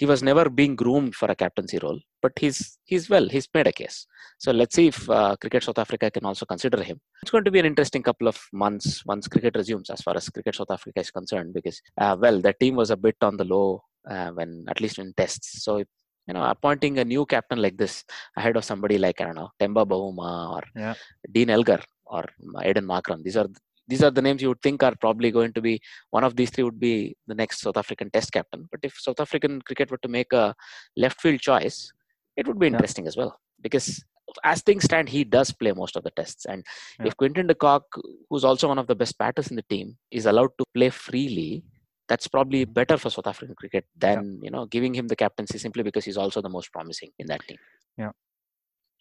he 0.00 0.06
was 0.10 0.22
never 0.22 0.44
being 0.60 0.74
groomed 0.82 1.14
for 1.20 1.28
a 1.30 1.34
captaincy 1.42 1.78
role 1.84 1.98
but 2.22 2.32
he's 2.42 2.78
he's 2.84 3.08
well 3.12 3.26
he's 3.34 3.48
made 3.56 3.66
a 3.72 3.72
case 3.80 3.98
so 4.38 4.52
let's 4.60 4.74
see 4.78 4.86
if 4.92 4.98
uh, 5.18 5.34
cricket 5.42 5.62
south 5.62 5.78
africa 5.84 6.10
can 6.16 6.24
also 6.30 6.46
consider 6.52 6.80
him 6.90 6.98
it's 7.22 7.30
going 7.30 7.44
to 7.48 7.54
be 7.56 7.62
an 7.62 7.70
interesting 7.72 8.02
couple 8.02 8.28
of 8.32 8.38
months 8.64 9.04
once 9.12 9.28
cricket 9.28 9.56
resumes 9.60 9.90
as 9.90 10.00
far 10.06 10.16
as 10.20 10.28
cricket 10.36 10.54
south 10.54 10.70
africa 10.78 11.00
is 11.00 11.10
concerned 11.10 11.52
because 11.58 11.80
uh, 12.02 12.16
well 12.24 12.40
the 12.40 12.54
team 12.62 12.76
was 12.82 12.90
a 12.90 12.96
bit 13.06 13.16
on 13.22 13.36
the 13.36 13.44
low 13.54 13.82
uh, 14.12 14.30
when 14.38 14.64
at 14.68 14.80
least 14.80 14.98
in 14.98 15.12
tests 15.22 15.62
so 15.64 15.78
you 15.78 16.34
know 16.36 16.44
appointing 16.54 16.98
a 16.98 17.04
new 17.12 17.24
captain 17.34 17.60
like 17.66 17.76
this 17.82 18.04
ahead 18.36 18.56
of 18.58 18.64
somebody 18.70 18.98
like 19.04 19.20
i 19.20 19.24
don't 19.26 19.40
know 19.42 19.50
temba 19.60 19.84
Bavuma 19.92 20.32
or 20.56 20.62
Yeah. 20.82 20.94
dean 21.34 21.50
elgar 21.58 21.80
or 22.08 22.24
Aiden 22.68 22.86
Markram. 22.92 23.22
These 23.22 23.36
are 23.36 23.48
these 23.88 24.02
are 24.02 24.10
the 24.10 24.22
names 24.22 24.42
you 24.42 24.48
would 24.48 24.62
think 24.62 24.82
are 24.82 24.94
probably 24.94 25.30
going 25.30 25.52
to 25.54 25.60
be 25.60 25.80
one 26.10 26.24
of 26.24 26.36
these 26.36 26.50
three 26.50 26.64
would 26.64 26.78
be 26.78 27.16
the 27.26 27.34
next 27.34 27.60
South 27.60 27.76
African 27.76 28.10
Test 28.10 28.32
captain. 28.32 28.68
But 28.70 28.80
if 28.82 28.94
South 28.98 29.20
African 29.20 29.62
cricket 29.62 29.90
were 29.90 29.98
to 29.98 30.08
make 30.08 30.32
a 30.32 30.54
left 30.96 31.20
field 31.20 31.40
choice, 31.40 31.92
it 32.36 32.46
would 32.46 32.58
be 32.58 32.66
Yeah. 32.66 32.72
interesting 32.72 33.06
as 33.06 33.16
well 33.16 33.40
because 33.60 34.04
as 34.44 34.62
things 34.62 34.84
stand, 34.84 35.08
he 35.08 35.24
does 35.24 35.52
play 35.52 35.72
most 35.72 35.96
of 35.96 36.04
the 36.04 36.10
tests. 36.10 36.44
And 36.44 36.64
Yeah. 36.98 37.06
if 37.06 37.16
Quinton 37.16 37.46
de 37.46 37.54
Kock, 37.54 37.84
who's 38.28 38.44
also 38.44 38.68
one 38.68 38.78
of 38.78 38.86
the 38.86 38.94
best 38.94 39.16
batters 39.18 39.48
in 39.48 39.56
the 39.56 39.64
team, 39.70 39.96
is 40.10 40.26
allowed 40.26 40.50
to 40.58 40.64
play 40.74 40.90
freely, 40.90 41.64
that's 42.08 42.28
probably 42.28 42.66
Mhm. 42.66 42.74
better 42.74 42.96
for 42.98 43.10
South 43.10 43.26
African 43.26 43.54
cricket 43.56 43.86
than 43.96 44.40
you 44.42 44.50
know 44.50 44.66
giving 44.66 44.94
him 44.94 45.08
the 45.08 45.16
captaincy 45.16 45.58
simply 45.58 45.82
because 45.82 46.04
he's 46.04 46.16
also 46.18 46.42
the 46.42 46.48
most 46.48 46.72
promising 46.72 47.10
in 47.18 47.26
that 47.26 47.42
team. 47.48 47.58
Yeah, 47.96 48.12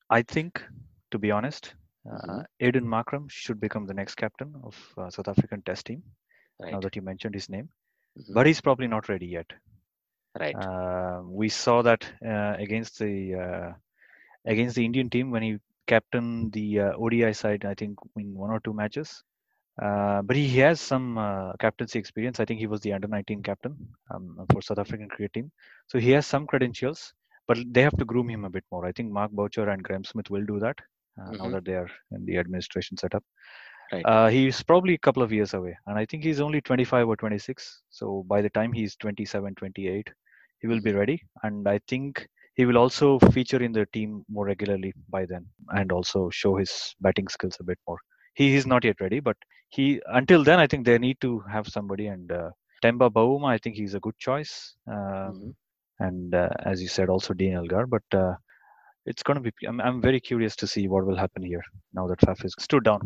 I 0.10 0.22
think, 0.24 0.64
to 1.12 1.20
be 1.20 1.32
honest, 1.32 1.76
uh, 2.12 2.42
Mhm. 2.42 2.46
Aiden 2.62 2.84
Markram 2.86 3.30
should 3.30 3.60
become 3.60 3.86
the 3.86 3.94
next 3.94 4.16
captain 4.16 4.54
of 4.64 4.94
uh, 4.98 5.10
South 5.10 5.28
African 5.28 5.62
Test 5.64 5.86
team. 5.88 6.04
Right. 6.60 6.72
Now 6.72 6.82
that 6.82 6.96
you 6.96 7.02
mentioned 7.02 7.36
his 7.36 7.50
name, 7.50 7.70
Mhm. 8.16 8.36
but 8.36 8.48
he's 8.48 8.62
probably 8.62 8.88
not 8.88 9.10
ready 9.10 9.28
yet. 9.28 9.52
right. 10.40 10.64
Uh, 10.64 11.22
we 11.26 11.50
saw 11.50 11.82
that 11.82 12.04
uh, 12.26 12.56
against 12.58 13.00
the 13.00 13.36
uh, 13.36 13.74
against 14.46 14.76
the 14.76 14.86
Indian 14.86 15.10
team 15.10 15.32
when 15.32 15.44
he 15.44 15.58
captained 15.88 16.52
the 16.54 16.80
uh, 16.80 16.94
ODI 16.98 17.32
side. 17.32 17.66
I 17.66 17.74
think 17.76 17.98
in 18.18 18.34
one 18.34 18.52
or 18.52 18.60
two 18.60 18.74
matches. 18.74 19.24
Uh, 19.82 20.22
but 20.22 20.36
he 20.36 20.48
has 20.60 20.80
some 20.82 21.18
uh, 21.18 21.54
captaincy 21.60 22.00
experience. 22.00 22.40
I 22.40 22.46
think 22.46 22.60
he 22.60 22.68
was 22.68 22.82
the 22.82 22.94
under 22.94 23.08
19 23.08 23.42
captain 23.44 23.76
um, 24.14 24.46
for 24.52 24.62
South 24.62 24.80
African 24.80 25.10
cricket 25.10 25.34
team. 25.34 25.52
So 25.88 26.00
he 26.00 26.12
has 26.12 26.26
some 26.26 26.46
credentials, 26.48 27.14
but 27.48 27.58
they 27.72 27.82
have 27.82 27.98
to 27.98 28.06
groom 28.06 28.30
him 28.30 28.46
a 28.46 28.50
bit 28.50 28.64
more. 28.72 28.86
I 28.86 28.92
think 28.92 29.12
Mark 29.12 29.32
Boucher 29.32 29.70
and 29.70 29.84
Graeme 29.84 30.04
Smith 30.06 30.30
will 30.30 30.46
do 30.46 30.60
that 30.60 30.78
uh, 31.22 31.32
now 31.34 31.50
Mhm. 31.50 31.56
that 31.56 31.66
they 31.66 31.74
are 31.76 31.90
in 32.12 32.26
the 32.26 32.38
administration 32.38 32.98
setup. 32.98 33.24
Right. 33.92 34.06
Uh, 34.06 34.28
he's 34.30 34.62
probably 34.64 34.94
a 34.94 34.98
couple 35.00 35.22
of 35.24 35.32
years 35.32 35.54
away, 35.54 35.76
and 35.88 35.98
I 35.98 36.06
think 36.06 36.24
he's 36.24 36.40
only 36.40 36.62
25 36.62 37.08
or 37.08 37.16
26. 37.16 37.82
So 37.90 38.24
by 38.28 38.42
the 38.42 38.50
time 38.50 38.72
he's 38.74 38.96
27, 38.96 39.56
28, 39.56 40.10
he 40.60 40.68
will 40.68 40.82
be 40.82 40.92
ready. 40.94 41.22
And 41.44 41.68
I 41.68 41.80
think 41.88 42.28
he 42.56 42.66
will 42.66 42.78
also 42.78 43.20
feature 43.32 43.62
in 43.62 43.72
the 43.72 43.86
team 43.94 44.24
more 44.30 44.46
regularly 44.46 44.94
by 45.10 45.26
then, 45.26 45.46
and 45.70 45.92
also 45.92 46.30
show 46.30 46.56
his 46.58 46.96
batting 47.02 47.28
skills 47.28 47.58
a 47.60 47.64
bit 47.64 47.80
more. 47.88 48.00
He 48.34 48.56
is 48.56 48.66
not 48.68 48.84
yet 48.84 49.00
ready, 49.02 49.20
but 49.20 49.38
he 49.70 50.02
until 50.08 50.44
then, 50.44 50.60
I 50.60 50.68
think 50.68 50.86
they 50.86 50.98
need 50.98 51.20
to 51.22 51.40
have 51.52 51.68
somebody. 51.68 52.08
And 52.08 52.32
uh, 52.32 52.52
Temba 52.84 53.10
Bavuma, 53.12 53.48
I 53.48 53.58
think 53.58 53.76
he's 53.76 53.94
a 53.96 54.00
good 54.00 54.18
choice. 54.20 54.76
Um, 54.88 55.38
Mhm. 55.38 55.56
and 56.00 56.34
uh, 56.34 56.50
as 56.66 56.82
you 56.82 56.88
said, 56.88 57.10
also 57.10 57.34
Dean 57.34 57.54
Elgar. 57.54 57.86
But 57.88 58.04
uh, 58.14 58.34
it's 59.08 59.24
going 59.24 59.36
to 59.36 59.42
be. 59.42 59.52
I'm, 59.68 59.80
I'm 59.82 60.02
very 60.02 60.20
curious 60.20 60.56
to 60.58 60.68
see 60.68 60.88
what 60.88 61.06
will 61.06 61.18
happen 61.18 61.42
here 61.42 61.64
now 61.94 62.08
that 62.08 62.20
Faf 62.20 62.46
is 62.46 62.54
stood 62.60 62.84
down. 62.84 63.02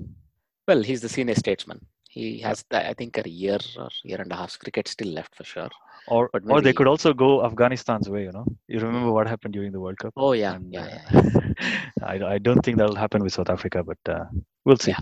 Well, 0.67 0.81
he's 0.81 1.01
the 1.01 1.09
senior 1.09 1.35
statesman. 1.35 1.79
He 2.09 2.39
has, 2.39 2.65
I 2.71 2.93
think, 2.93 3.17
a 3.17 3.29
year 3.29 3.59
or 3.77 3.89
year 4.03 4.19
and 4.19 4.31
a 4.33 4.35
half 4.35 4.59
cricket 4.59 4.87
still 4.89 5.07
left 5.07 5.33
for 5.33 5.45
sure. 5.45 5.69
Or 6.07 6.29
But 6.33 6.43
or 6.49 6.59
they 6.59 6.73
could 6.73 6.87
also 6.87 7.13
go 7.13 7.45
Afghanistan's 7.45 8.09
way. 8.09 8.23
You 8.23 8.33
know, 8.33 8.45
you 8.67 8.79
remember 8.79 9.11
what 9.13 9.27
happened 9.27 9.53
during 9.53 9.71
the 9.71 9.79
World 9.79 9.97
Cup. 9.97 10.13
Oh 10.17 10.33
yeah, 10.33 10.55
And, 10.55 10.73
yeah, 10.73 10.99
uh, 11.13 11.21
yeah. 11.23 11.81
I, 12.03 12.33
I 12.33 12.37
don't 12.37 12.61
think 12.65 12.77
that'll 12.77 12.95
happen 12.95 13.23
with 13.23 13.33
South 13.33 13.49
Africa, 13.49 13.83
but 13.83 13.97
uh, 14.09 14.25
we'll 14.65 14.77
see. 14.77 14.95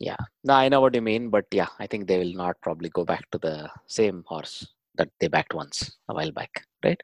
Yeah. 0.00 0.16
No, 0.42 0.54
I 0.54 0.68
know 0.68 0.80
what 0.80 0.94
you 0.94 1.02
mean, 1.02 1.30
but 1.30 1.44
yeah, 1.52 1.68
I 1.78 1.86
think 1.86 2.08
they 2.08 2.18
will 2.18 2.34
not 2.34 2.60
probably 2.62 2.88
go 2.88 3.04
back 3.04 3.30
to 3.30 3.38
the 3.38 3.70
same 3.86 4.24
horse 4.26 4.66
that 4.96 5.08
they 5.20 5.28
backed 5.28 5.54
once 5.54 5.98
a 6.08 6.14
while 6.14 6.32
back, 6.32 6.64
right? 6.84 7.00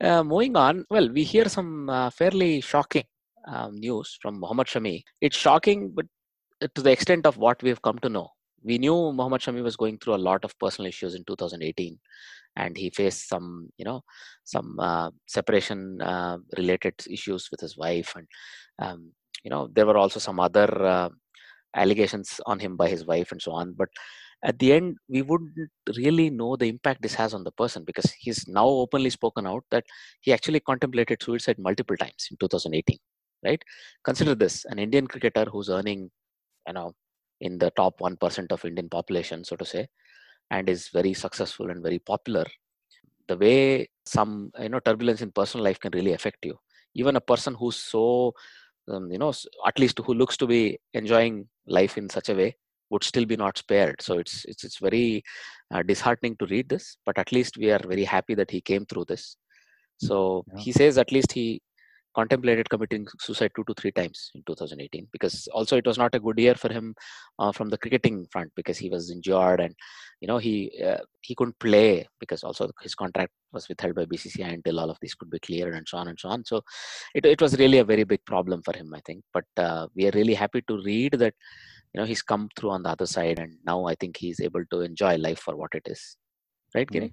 Uh, 0.00 0.22
moving 0.22 0.56
on, 0.56 0.84
well, 0.90 1.08
we 1.10 1.24
hear 1.24 1.48
some 1.48 1.90
uh, 1.90 2.08
fairly 2.10 2.60
shocking 2.60 3.02
um, 3.48 3.74
news 3.74 4.16
from 4.22 4.38
Mohammad 4.38 4.68
Shami. 4.68 5.02
It's 5.20 5.36
shocking, 5.36 5.90
but 5.92 6.06
to 6.74 6.82
the 6.82 6.92
extent 6.92 7.26
of 7.26 7.36
what 7.36 7.60
we've 7.62 7.82
come 7.82 7.98
to 8.00 8.08
know. 8.08 8.28
We 8.62 8.78
knew 8.78 9.12
Mohammad 9.12 9.40
Shami 9.40 9.62
was 9.62 9.76
going 9.76 9.98
through 9.98 10.14
a 10.14 10.26
lot 10.30 10.44
of 10.44 10.56
personal 10.58 10.88
issues 10.88 11.14
in 11.14 11.24
2018, 11.24 11.98
and 12.56 12.76
he 12.76 12.90
faced 12.90 13.28
some, 13.28 13.70
you 13.76 13.84
know, 13.84 14.02
some 14.44 14.78
uh, 14.78 15.10
separation 15.26 16.00
uh, 16.00 16.38
related 16.56 16.94
issues 17.10 17.48
with 17.50 17.60
his 17.60 17.76
wife, 17.76 18.14
and 18.16 18.26
um, 18.80 19.12
you 19.44 19.50
know, 19.50 19.68
there 19.72 19.86
were 19.86 19.96
also 19.96 20.20
some 20.20 20.38
other 20.38 20.68
uh, 20.84 21.08
allegations 21.74 22.40
on 22.46 22.58
him 22.58 22.76
by 22.76 22.88
his 22.88 23.04
wife 23.06 23.32
and 23.32 23.40
so 23.40 23.52
on. 23.52 23.74
But 23.76 23.88
at 24.44 24.58
the 24.58 24.72
end, 24.72 24.96
we 25.08 25.22
wouldn't 25.22 25.52
really 25.96 26.30
know 26.30 26.56
the 26.56 26.68
impact 26.68 27.02
this 27.02 27.14
has 27.14 27.34
on 27.34 27.42
the 27.44 27.50
person 27.50 27.84
because 27.84 28.12
he's 28.12 28.46
now 28.46 28.66
openly 28.66 29.10
spoken 29.10 29.46
out 29.46 29.64
that 29.70 29.84
he 30.20 30.32
actually 30.32 30.60
contemplated 30.60 31.22
suicide 31.22 31.58
multiple 31.58 31.96
times 31.96 32.28
in 32.30 32.36
2018. 32.38 32.98
Right? 33.44 33.62
Consider 34.04 34.34
this: 34.34 34.64
an 34.66 34.78
Indian 34.78 35.06
cricketer 35.06 35.44
who's 35.44 35.68
earning, 35.70 36.10
you 36.66 36.72
know, 36.72 36.92
in 37.40 37.58
the 37.58 37.70
top 37.70 38.00
one 38.00 38.16
percent 38.16 38.52
of 38.52 38.64
Indian 38.64 38.88
population, 38.88 39.44
so 39.44 39.56
to 39.56 39.64
say, 39.64 39.88
and 40.50 40.68
is 40.68 40.88
very 40.88 41.14
successful 41.14 41.70
and 41.70 41.82
very 41.82 41.98
popular. 41.98 42.44
The 43.28 43.36
way 43.36 43.88
some 44.06 44.52
you 44.60 44.68
know 44.68 44.80
turbulence 44.80 45.20
in 45.22 45.32
personal 45.32 45.64
life 45.64 45.80
can 45.80 45.92
really 45.92 46.12
affect 46.12 46.44
you. 46.44 46.58
Even 46.94 47.16
a 47.16 47.20
person 47.20 47.54
who's 47.54 47.76
so 47.76 48.34
um, 48.88 49.10
you 49.10 49.18
know 49.18 49.32
at 49.66 49.78
least 49.78 49.98
who 50.04 50.14
looks 50.14 50.36
to 50.38 50.46
be 50.46 50.78
enjoying 50.94 51.48
life 51.66 51.98
in 51.98 52.08
such 52.08 52.28
a 52.28 52.34
way 52.34 52.56
would 52.90 53.04
still 53.04 53.24
be 53.24 53.36
not 53.36 53.58
spared. 53.58 54.00
So 54.00 54.18
it's 54.18 54.44
it's, 54.44 54.64
it's 54.64 54.78
very 54.78 55.22
uh, 55.72 55.82
disheartening 55.82 56.36
to 56.36 56.46
read 56.46 56.68
this 56.68 56.96
but 57.04 57.18
at 57.18 57.32
least 57.32 57.56
we 57.58 57.70
are 57.70 57.80
very 57.86 58.04
happy 58.04 58.34
that 58.34 58.50
he 58.50 58.60
came 58.60 58.86
through 58.86 59.06
this. 59.06 59.36
So 59.98 60.44
Yeah. 60.52 60.60
he 60.60 60.72
says 60.72 60.98
at 60.98 61.12
least 61.12 61.32
he 61.32 61.60
contemplated 62.14 62.68
committing 62.68 63.06
suicide 63.20 63.52
two 63.54 63.64
to 63.68 63.74
three 63.74 63.92
times 63.92 64.30
in 64.34 64.42
2018 64.46 65.06
because 65.12 65.48
also 65.52 65.76
it 65.76 65.86
was 65.86 65.98
not 65.98 66.14
a 66.14 66.20
good 66.26 66.38
year 66.38 66.54
for 66.62 66.72
him 66.72 66.94
uh, 67.38 67.52
from 67.52 67.68
the 67.68 67.78
cricketing 67.78 68.26
front 68.32 68.50
because 68.56 68.78
he 68.78 68.88
was 68.94 69.10
injured 69.10 69.60
and 69.60 69.74
you 70.20 70.28
know 70.30 70.38
he 70.38 70.54
uh, 70.88 71.02
he 71.20 71.34
couldn't 71.34 71.58
play 71.60 72.06
because 72.18 72.42
also 72.42 72.70
his 72.82 72.94
contract 72.94 73.32
was 73.52 73.68
withheld 73.68 73.94
by 73.94 74.04
BCCI 74.04 74.52
until 74.54 74.80
all 74.80 74.90
of 74.90 74.98
this 75.00 75.14
could 75.14 75.30
be 75.30 75.38
cleared 75.38 75.74
and 75.74 75.86
so 75.88 75.98
on 75.98 76.08
and 76.08 76.18
so 76.18 76.28
on. 76.28 76.44
So 76.44 76.62
it, 77.14 77.24
it 77.24 77.40
was 77.40 77.58
really 77.58 77.78
a 77.78 77.84
very 77.84 78.04
big 78.04 78.24
problem 78.24 78.62
for 78.62 78.74
him 78.76 78.92
i 78.94 79.00
think. 79.06 79.22
But 79.32 79.44
uh, 79.56 79.86
we 79.94 80.06
are 80.08 80.16
really 80.20 80.34
happy 80.34 80.62
to 80.68 80.82
read 80.82 81.12
that 81.24 81.34
you 81.92 82.00
know 82.00 82.06
he's 82.06 82.22
come 82.22 82.48
through 82.56 82.70
on 82.70 82.82
the 82.82 82.88
other 82.88 83.06
side 83.06 83.38
and 83.38 83.56
now 83.64 83.84
i 83.86 83.94
think 83.94 84.16
he's 84.16 84.40
able 84.40 84.64
to 84.70 84.80
enjoy 84.80 85.16
life 85.16 85.38
for 85.38 85.56
what 85.56 85.74
it 85.74 85.86
is 85.86 86.16
right 86.74 86.88
Giri? 86.90 87.12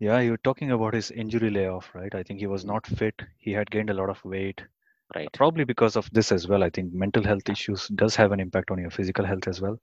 Yeah, 0.00 0.20
you're 0.20 0.38
talking 0.38 0.70
about 0.70 0.94
his 0.94 1.10
injury 1.10 1.50
layoff, 1.50 1.90
right? 1.94 2.14
I 2.14 2.22
think 2.22 2.40
he 2.40 2.46
was 2.46 2.64
not 2.64 2.86
fit. 2.86 3.14
He 3.36 3.52
had 3.52 3.70
gained 3.70 3.90
a 3.90 3.94
lot 3.94 4.08
of 4.08 4.24
weight, 4.24 4.62
right 5.14 5.28
probably 5.34 5.64
because 5.64 5.94
of 5.94 6.08
this 6.10 6.32
as 6.32 6.48
well. 6.48 6.64
I 6.64 6.70
think 6.70 6.94
mental 6.94 7.22
health 7.22 7.50
issues 7.50 7.86
does 7.88 8.16
have 8.16 8.32
an 8.32 8.40
impact 8.40 8.70
on 8.70 8.78
your 8.78 8.90
physical 8.90 9.26
health 9.26 9.46
as 9.46 9.60
well. 9.60 9.78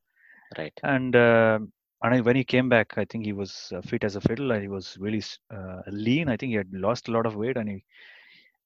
right 0.58 0.74
And 0.82 1.16
uh, 1.16 1.60
and 2.02 2.26
when 2.26 2.36
he 2.36 2.44
came 2.44 2.68
back, 2.68 2.98
I 2.98 3.06
think 3.06 3.26
he 3.26 3.34
was 3.34 3.72
uh, 3.76 3.82
fit 3.82 4.04
as 4.04 4.16
a 4.16 4.22
fiddle, 4.22 4.52
and 4.52 4.62
he 4.64 4.68
was 4.68 4.98
really 5.00 5.24
uh, 5.54 5.82
lean. 5.88 6.30
I 6.30 6.38
think 6.38 6.50
he 6.50 6.56
had 6.56 6.74
lost 6.74 7.10
a 7.10 7.12
lot 7.12 7.28
of 7.28 7.36
weight, 7.36 7.58
and 7.58 7.70
he 7.70 7.84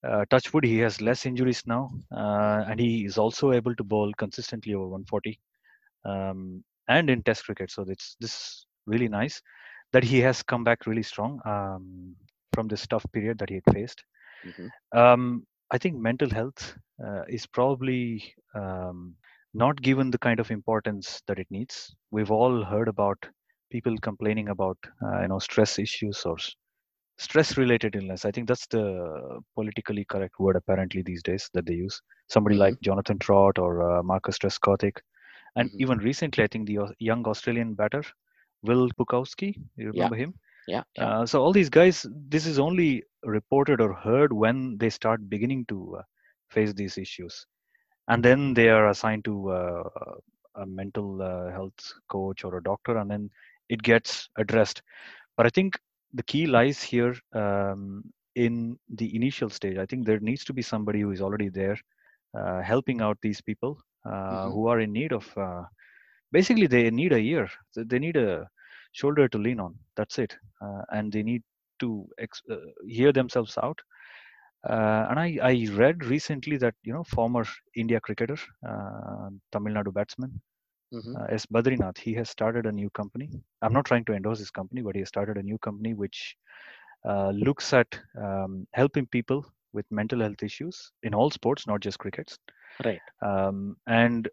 uh, 0.03 0.25
touch 0.29 0.53
wood, 0.53 0.63
he 0.63 0.79
has 0.79 1.01
less 1.01 1.25
injuries 1.25 1.63
now, 1.65 1.91
uh, 2.15 2.63
and 2.67 2.79
he 2.79 3.05
is 3.05 3.17
also 3.17 3.51
able 3.51 3.75
to 3.75 3.83
bowl 3.83 4.11
consistently 4.17 4.73
over 4.73 4.87
140, 4.87 5.39
um, 6.05 6.63
and 6.87 7.09
in 7.09 7.23
Test 7.23 7.45
cricket. 7.45 7.71
So 7.71 7.83
it's 7.87 8.15
this 8.19 8.65
really 8.85 9.07
nice 9.07 9.41
that 9.93 10.03
he 10.03 10.19
has 10.19 10.43
come 10.43 10.63
back 10.63 10.85
really 10.85 11.03
strong 11.03 11.39
um, 11.45 12.15
from 12.53 12.67
this 12.67 12.87
tough 12.87 13.05
period 13.13 13.37
that 13.39 13.49
he 13.49 13.55
had 13.55 13.73
faced. 13.73 14.03
Mhm. 14.43 14.71
Um, 14.95 15.45
I 15.71 15.77
think 15.77 15.97
mental 15.97 16.29
health 16.29 16.77
uh, 17.03 17.23
is 17.27 17.45
probably 17.47 18.33
um, 18.55 19.15
not 19.53 19.81
given 19.81 20.11
the 20.11 20.17
kind 20.19 20.39
of 20.39 20.51
importance 20.51 21.21
that 21.27 21.39
it 21.39 21.47
needs. 21.49 21.95
We've 22.11 22.31
all 22.31 22.63
heard 22.63 22.87
about 22.87 23.17
people 23.71 23.95
complaining 24.01 24.49
about 24.49 24.77
uh, 25.03 25.21
you 25.21 25.27
know 25.29 25.39
stress 25.39 25.79
issues 25.79 26.23
or 26.25 26.37
stress 27.17 27.57
related 27.57 27.95
illness. 27.95 28.25
I 28.25 28.31
think 28.31 28.47
that's 28.47 28.67
the 28.67 29.41
politically 29.55 30.05
correct 30.05 30.39
word 30.39 30.55
apparently 30.55 31.01
these 31.03 31.23
days 31.23 31.49
that 31.53 31.65
they 31.65 31.73
use. 31.73 32.01
Somebody 32.27 32.55
Mhm. 32.55 32.57
like 32.57 32.79
Jonathan 32.81 33.19
Trott 33.19 33.57
or 33.59 33.99
uh, 33.99 34.03
Marcus 34.03 34.37
Trescothick. 34.37 34.97
And 35.55 35.71
Mhm. 35.71 35.79
even 35.79 35.97
recently, 35.99 36.43
I 36.43 36.47
think 36.47 36.67
the 36.67 36.79
young 36.99 37.25
Australian 37.27 37.73
batter, 37.73 38.03
Will 38.61 38.89
Pucovski, 38.91 39.55
you 39.75 39.87
Yeah. 39.91 39.91
remember 39.91 40.15
him? 40.15 40.33
Yeah. 40.67 40.83
yeah. 40.95 41.09
Uh, 41.09 41.25
so 41.25 41.41
all 41.41 41.51
these 41.53 41.69
guys, 41.69 42.05
this 42.11 42.45
is 42.45 42.59
only 42.59 43.03
reported 43.23 43.81
or 43.81 43.93
heard 43.93 44.31
when 44.33 44.77
they 44.77 44.89
start 44.89 45.29
beginning 45.29 45.65
to 45.67 45.97
uh, 45.99 46.03
face 46.49 46.73
these 46.73 46.97
issues, 46.97 47.45
and 48.07 48.23
then 48.23 48.53
they 48.53 48.69
are 48.69 48.89
assigned 48.89 49.23
to 49.25 49.49
uh, 49.51 49.83
a 50.55 50.65
mental 50.65 51.21
uh, 51.21 51.51
health 51.51 51.93
coach 52.09 52.43
or 52.43 52.57
a 52.57 52.63
doctor, 52.63 52.97
and 52.97 53.09
then 53.09 53.29
it 53.69 53.81
gets 53.81 54.29
addressed. 54.37 54.81
But 55.37 55.45
I 55.45 55.49
think 55.49 55.79
the 56.13 56.23
key 56.23 56.45
lies 56.47 56.81
here 56.81 57.15
um, 57.33 58.03
in 58.35 58.77
the 58.89 59.15
initial 59.15 59.49
stage. 59.49 59.77
I 59.77 59.85
think 59.85 60.05
there 60.05 60.19
needs 60.19 60.43
to 60.45 60.53
be 60.53 60.61
somebody 60.61 61.01
who 61.01 61.11
is 61.11 61.21
already 61.21 61.49
there, 61.49 61.77
uh, 62.37 62.61
helping 62.61 63.01
out 63.01 63.17
these 63.21 63.41
people 63.41 63.77
uh, 64.05 64.49
Mhm. 64.49 64.51
who 64.51 64.67
are 64.67 64.79
in 64.79 64.91
need 64.93 65.11
of. 65.13 65.25
Uh, 65.37 65.63
basically, 66.31 66.67
they 66.67 66.89
need 66.91 67.13
a 67.13 67.21
year 67.21 67.47
They- 67.75 67.99
need 67.99 68.17
a 68.17 68.47
shoulder 68.93 69.27
to 69.29 69.37
lean 69.37 69.59
on. 69.59 69.75
That's 69.95 70.17
it, 70.19 70.37
uh, 70.61 70.81
and 70.91 71.11
they 71.11 71.23
need 71.23 71.43
to 71.79 72.07
ex- 72.19 72.43
uh, 72.49 72.57
hear 72.87 73.11
themselves 73.11 73.57
out. 73.61 73.79
Uh, 74.67 75.07
and 75.09 75.19
I, 75.19 75.37
I 75.41 75.67
read 75.73 76.05
recently 76.05 76.57
that 76.57 76.75
you 76.83 76.93
know 76.93 77.03
former 77.03 77.43
India 77.75 77.99
cricketer, 77.99 78.37
uh, 78.67 79.29
Tamil 79.51 79.73
Nadu 79.73 79.93
batsman 79.93 80.41
Mhm. 80.91 81.19
uh, 81.19 81.25
S. 81.29 81.45
Badrinath, 81.45 81.97
he 81.97 82.13
has 82.13 82.29
started 82.29 82.65
a 82.65 82.71
new 82.71 82.89
company. 82.91 83.29
I'm 83.61 83.73
not 83.73 83.85
trying 83.85 84.05
to 84.05 84.13
endorse 84.13 84.39
his 84.39 84.51
company, 84.51 84.81
but 84.81 84.95
he 84.95 85.01
has 85.01 85.09
started 85.09 85.37
a 85.37 85.43
new 85.43 85.57
company 85.59 85.93
which 85.93 86.35
uh, 87.05 87.31
looks 87.31 87.73
at 87.73 87.99
um, 88.19 88.67
helping 88.73 89.05
people 89.07 89.45
with 89.73 89.85
mental 89.91 90.19
health 90.21 90.43
issues 90.43 90.91
in 91.03 91.13
all 91.13 91.29
sports, 91.31 91.67
not 91.67 91.81
just 91.81 91.99
crickets. 91.99 92.37
Right. 92.83 93.01
Um, 93.25 93.75
and 93.87 94.27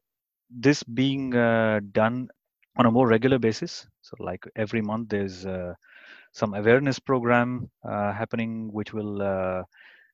this 0.51 0.83
being 0.83 1.35
uh, 1.35 1.81
done 1.93 2.29
on 2.77 2.87
a 2.87 2.91
more 2.91 3.07
regular 3.09 3.39
basis. 3.39 3.87
So, 4.03 4.17
like 4.21 4.45
every 4.57 4.81
month, 4.83 5.09
there's 5.09 5.47
uh, 5.47 5.75
some 6.33 6.55
awareness 6.55 6.99
program 6.99 7.71
uh, 7.89 8.13
happening 8.13 8.71
which 8.73 8.93
will 8.93 9.23
uh, 9.23 9.63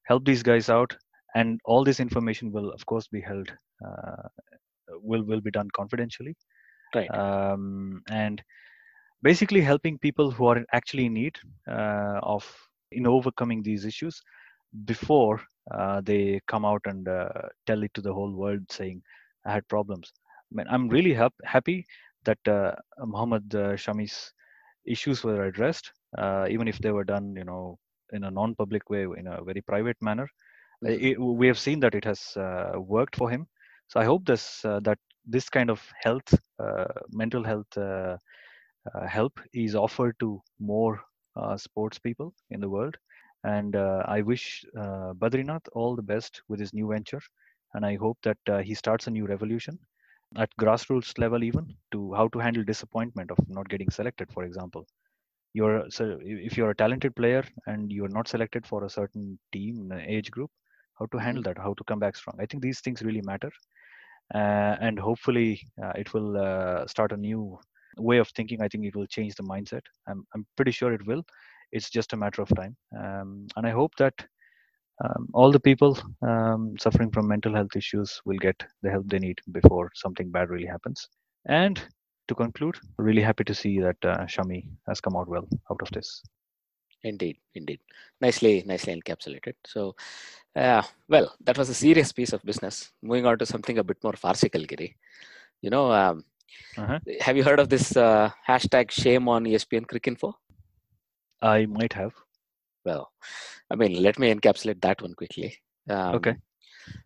help 0.04 0.24
these 0.24 0.42
guys 0.42 0.68
out. 0.68 0.96
And 1.34 1.60
all 1.64 1.84
this 1.84 2.00
information 2.00 2.52
will, 2.52 2.70
of 2.70 2.84
course, 2.86 3.08
be 3.08 3.20
held, 3.20 3.50
uh, 3.84 4.28
will 5.02 5.24
will 5.24 5.40
be 5.40 5.50
done 5.50 5.68
confidentially 5.74 6.34
Right. 6.94 7.12
um, 7.12 8.02
and 8.10 8.42
basically 9.22 9.60
helping 9.60 9.98
people 9.98 10.30
who 10.30 10.46
are 10.46 10.64
actually 10.72 11.06
in 11.06 11.14
need 11.14 11.36
uh, 11.68 12.18
of 12.22 12.44
in 12.92 13.06
overcoming 13.06 13.62
these 13.62 13.84
issues 13.84 14.20
before 14.84 15.40
uh, 15.70 16.00
they 16.02 16.40
come 16.46 16.64
out 16.64 16.80
and 16.86 17.08
uh, 17.08 17.28
tell 17.66 17.82
it 17.82 17.92
to 17.94 18.00
the 18.02 18.12
whole 18.12 18.32
world 18.32 18.60
saying 18.70 19.00
i 19.46 19.52
had 19.52 19.66
problems. 19.68 20.12
I 20.52 20.56
mean, 20.56 20.66
i'm 20.70 20.88
really 20.88 21.12
hap- 21.14 21.44
happy 21.44 21.86
that 22.24 22.38
uh, 22.48 22.72
muhammad 23.06 23.54
uh, 23.54 23.76
shami's 23.76 24.32
issues 24.86 25.22
were 25.24 25.44
addressed 25.44 25.92
uh, 26.18 26.46
even 26.50 26.68
if 26.68 26.78
they 26.78 26.90
were 26.92 27.04
done 27.04 27.34
you 27.36 27.44
know 27.44 27.78
in 28.12 28.24
a 28.24 28.30
non-public 28.30 28.88
way 28.90 29.02
in 29.16 29.26
a 29.26 29.42
very 29.44 29.60
private 29.62 29.96
manner. 30.00 30.28
Mhm. 30.82 31.08
it, 31.08 31.18
we 31.20 31.46
have 31.46 31.58
seen 31.58 31.80
that 31.80 31.94
it 31.94 32.04
has 32.04 32.36
uh, 32.36 32.72
worked 32.76 33.16
for 33.16 33.30
him. 33.30 33.46
So 33.88 34.00
i 34.00 34.04
hope 34.04 34.24
this 34.26 34.64
uh, 34.64 34.80
that 34.80 34.98
this 35.26 35.48
kind 35.48 35.70
of 35.70 35.80
health 36.02 36.30
uh, 36.64 36.84
mental 37.10 37.44
health 37.44 37.72
uh, 37.76 38.16
uh, 38.94 39.06
help 39.06 39.40
is 39.52 39.74
offered 39.74 40.14
to 40.20 40.40
more 40.58 41.00
uh, 41.36 41.56
sports 41.56 41.98
people 41.98 42.34
in 42.50 42.60
the 42.60 42.68
world 42.68 42.96
and 43.44 43.76
uh, 43.76 44.02
i 44.08 44.20
wish 44.22 44.64
uh, 44.82 45.12
badrinath 45.22 45.68
all 45.72 45.96
the 45.96 46.08
best 46.12 46.42
with 46.48 46.60
his 46.60 46.72
new 46.74 46.88
venture 46.92 47.20
and 47.74 47.86
i 47.86 47.94
hope 47.96 48.18
that 48.22 48.38
uh, 48.48 48.58
he 48.68 48.74
starts 48.74 49.06
a 49.08 49.10
new 49.10 49.26
revolution 49.26 49.78
at 50.36 50.50
grassroots 50.60 51.18
level 51.18 51.42
even 51.44 51.66
to 51.92 52.12
how 52.14 52.28
to 52.28 52.38
handle 52.38 52.64
disappointment 52.64 53.30
of 53.30 53.38
not 53.48 53.68
getting 53.68 53.90
selected 53.90 54.30
for 54.32 54.44
example. 54.44 54.86
You're 55.54 55.84
so 55.90 56.18
if 56.22 56.56
you're 56.56 56.70
a 56.70 56.76
talented 56.76 57.16
player 57.16 57.44
and 57.66 57.90
you're 57.92 58.08
not 58.08 58.28
selected 58.28 58.66
for 58.66 58.84
a 58.84 58.90
certain 58.90 59.38
team 59.52 59.92
age 60.06 60.30
group 60.30 60.50
how 60.98 61.06
to 61.06 61.18
handle 61.18 61.42
that? 61.44 61.58
How 61.58 61.74
to 61.74 61.84
come 61.84 61.98
back 62.00 62.16
strong? 62.16 62.36
I 62.40 62.46
think 62.46 62.62
these 62.62 62.80
things 62.80 63.02
really 63.02 63.22
matter 63.22 63.50
uh, 64.34 64.76
and 64.80 64.98
hopefully 64.98 65.60
uh, 65.82 65.92
it 65.96 66.12
will 66.14 66.36
uh, 66.36 66.86
start 66.86 67.12
a 67.12 67.16
new 67.16 67.58
way 67.98 68.18
of 68.18 68.28
thinking. 68.28 68.60
I 68.62 68.68
think 68.68 68.84
it 68.84 68.96
will 68.96 69.06
change 69.06 69.34
the 69.34 69.42
mindset. 69.44 69.82
I'm, 70.08 70.24
I'm 70.34 70.46
pretty 70.56 70.72
sure 70.72 70.92
it 70.92 71.06
will 71.06 71.24
it's 71.74 71.90
just 71.90 72.14
a 72.14 72.16
matter 72.16 72.42
of 72.42 72.50
time 72.60 72.76
um, 73.02 73.46
and 73.56 73.66
i 73.66 73.70
hope 73.70 73.94
that 73.98 74.14
um, 75.04 75.28
all 75.34 75.50
the 75.52 75.60
people 75.60 75.98
um, 76.22 76.74
suffering 76.78 77.10
from 77.10 77.28
mental 77.28 77.54
health 77.54 77.76
issues 77.76 78.20
will 78.24 78.38
get 78.38 78.62
the 78.82 78.90
help 78.90 79.06
they 79.08 79.18
need 79.18 79.38
before 79.52 79.90
something 79.94 80.30
bad 80.30 80.50
really 80.50 80.66
happens 80.76 81.08
and 81.48 81.82
to 82.28 82.34
conclude 82.34 82.76
really 82.98 83.22
happy 83.22 83.44
to 83.44 83.54
see 83.54 83.80
that 83.80 83.96
uh, 84.04 84.18
shami 84.26 84.60
has 84.88 85.00
come 85.00 85.16
out 85.16 85.28
well 85.28 85.48
out 85.70 85.82
of 85.82 85.90
this 85.92 86.22
Indeed, 87.04 87.38
indeed. 87.54 87.80
Nicely, 88.20 88.62
nicely 88.66 88.94
encapsulated. 88.98 89.54
So, 89.66 89.94
uh, 90.56 90.82
well, 91.08 91.34
that 91.44 91.58
was 91.58 91.68
a 91.68 91.74
serious 91.74 92.12
piece 92.12 92.32
of 92.32 92.42
business. 92.42 92.92
Moving 93.02 93.26
on 93.26 93.38
to 93.38 93.46
something 93.46 93.78
a 93.78 93.84
bit 93.84 93.98
more 94.02 94.14
farcical, 94.14 94.64
Giri. 94.64 94.96
You 95.60 95.70
know, 95.70 95.92
um, 95.92 96.24
Uh-huh. 96.78 96.98
have 97.20 97.36
you 97.36 97.44
heard 97.44 97.60
of 97.60 97.68
this 97.68 97.96
uh, 97.96 98.30
hashtag 98.48 98.90
shame 98.90 99.28
on 99.28 99.44
ESPN 99.46 99.86
Cricinfo? 99.86 100.34
I 101.42 101.66
might 101.66 101.92
have 101.92 102.12
Well, 102.84 103.10
I 103.70 103.76
mean, 103.76 104.02
let 104.02 104.18
me 104.18 104.32
encapsulate 104.32 104.80
that 104.82 105.00
one 105.00 105.14
quickly. 105.14 105.56
Um, 105.88 106.14
Okay. 106.16 106.34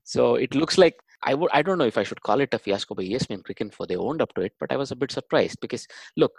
So 0.02 0.34
it 0.34 0.54
looks 0.54 0.76
like 0.76 0.96
I 1.22 1.34
would 1.34 1.50
I 1.52 1.62
don't 1.62 1.78
know 1.78 1.84
if 1.84 1.98
I 1.98 2.02
should 2.04 2.22
call 2.22 2.40
it 2.40 2.54
a 2.54 2.58
fiasco 2.58 2.94
by 2.94 3.02
ESPN 3.04 3.42
ESPN 3.42 3.42
Cricinfo. 3.42 3.86
They 3.86 3.96
owned 3.96 4.22
up 4.22 4.32
to 4.34 4.42
it, 4.42 4.52
but 4.60 4.72
I 4.72 4.76
was 4.76 4.90
a 4.90 4.96
bit 4.96 5.10
surprised 5.10 5.58
because 5.60 5.86
look, 6.16 6.32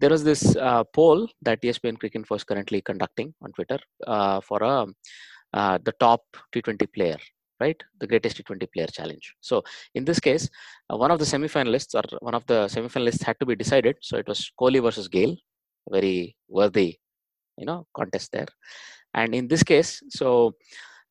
there 0.00 0.10
was 0.10 0.24
this 0.24 0.56
uh, 0.56 0.84
poll 0.84 1.28
that 1.42 1.62
ESPN 1.62 1.98
Cricinfo 1.98 2.36
is 2.36 2.44
currently 2.44 2.82
conducting 2.82 3.34
on 3.42 3.52
Twitter 3.52 3.78
uh, 4.06 4.40
for 4.40 4.62
a 4.62 4.86
uh, 5.54 5.78
the 5.84 5.92
top 6.00 6.22
T20 6.54 6.92
player, 6.92 7.16
right? 7.60 7.80
The 8.00 8.06
greatest 8.06 8.42
T20 8.42 8.70
player 8.72 8.86
challenge. 8.88 9.34
So 9.40 9.62
in 9.94 10.04
this 10.04 10.20
case, 10.20 10.50
uh, 10.92 10.96
one 10.96 11.10
of 11.10 11.18
the 11.18 11.24
semifinalists 11.24 11.94
or 11.94 12.18
one 12.20 12.34
of 12.34 12.46
the 12.46 12.66
semifinalists 12.66 13.22
had 13.22 13.38
to 13.40 13.46
be 13.46 13.56
decided. 13.56 13.96
So 14.02 14.18
it 14.18 14.28
was 14.28 14.50
Kohli 14.60 14.82
versus 14.82 15.08
Gayle, 15.08 15.36
very 15.90 16.36
worthy, 16.48 16.98
you 17.58 17.66
know, 17.66 17.86
contest 17.94 18.32
there. 18.32 18.48
And 19.14 19.34
in 19.34 19.48
this 19.48 19.62
case, 19.62 20.02
so 20.10 20.54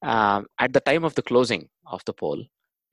um, 0.04 0.46
at 0.60 0.74
the 0.74 0.80
time 0.80 1.04
of 1.04 1.16
the 1.16 1.22
closing 1.22 1.70
of 1.88 2.04
the 2.06 2.14
poll 2.14 2.44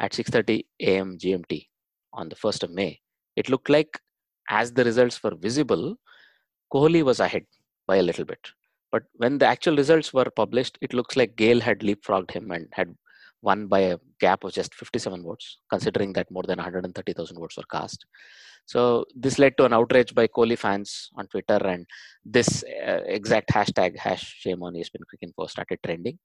at 0.01 0.13
6:30 0.13 0.65
a.m. 0.81 1.19
GMT 1.19 1.67
on 2.13 2.29
the 2.29 2.37
1st 2.37 2.65
of 2.65 2.71
May, 2.71 3.01
it 3.37 3.49
looked 3.49 3.69
like 3.69 4.01
as 4.49 4.73
the 4.73 4.85
results 4.85 5.23
were 5.23 5.35
visible, 5.35 5.97
Kohli 6.73 7.03
was 7.03 7.21
ahead 7.21 7.45
by 7.87 7.97
a 7.97 8.03
little 8.03 8.25
bit. 8.25 8.41
But 8.91 9.05
when 9.15 9.39
the 9.39 9.47
actual 9.47 9.77
results 9.77 10.13
were 10.13 10.31
published, 10.37 10.79
it 10.81 10.93
looks 10.93 11.17
like 11.17 11.37
Gayle 11.37 11.61
had 11.61 11.81
leapfrogged 11.81 12.31
him 12.31 12.51
and 12.51 12.69
had 12.73 12.95
won 13.41 13.67
by 13.67 13.81
a 13.81 13.99
gap 14.21 14.45
of 14.45 14.53
just 14.53 14.75
57 14.75 15.23
votes, 15.23 15.59
considering 15.71 16.13
that 16.13 16.31
more 16.31 16.43
than 16.43 16.59
130,000 16.59 17.39
votes 17.39 17.57
were 17.57 17.65
cast. 17.71 18.05
So 18.67 19.05
this 19.15 19.39
led 19.39 19.57
to 19.59 19.65
an 19.65 19.73
outrage 19.73 20.15
by 20.15 20.27
Kohli 20.29 20.59
fans 20.59 21.11
on 21.17 21.27
Twitter, 21.27 21.59
and 21.67 21.87
this 22.25 22.65
uh, 22.65 23.01
exact 23.07 23.51
hashtag 23.51 23.99
hash 23.99 24.37
shame 24.41 24.63
on 24.63 24.75
ESPN 24.75 25.05
Cricinfo 25.11 25.49
started 25.49 25.79
trending, 25.85 26.19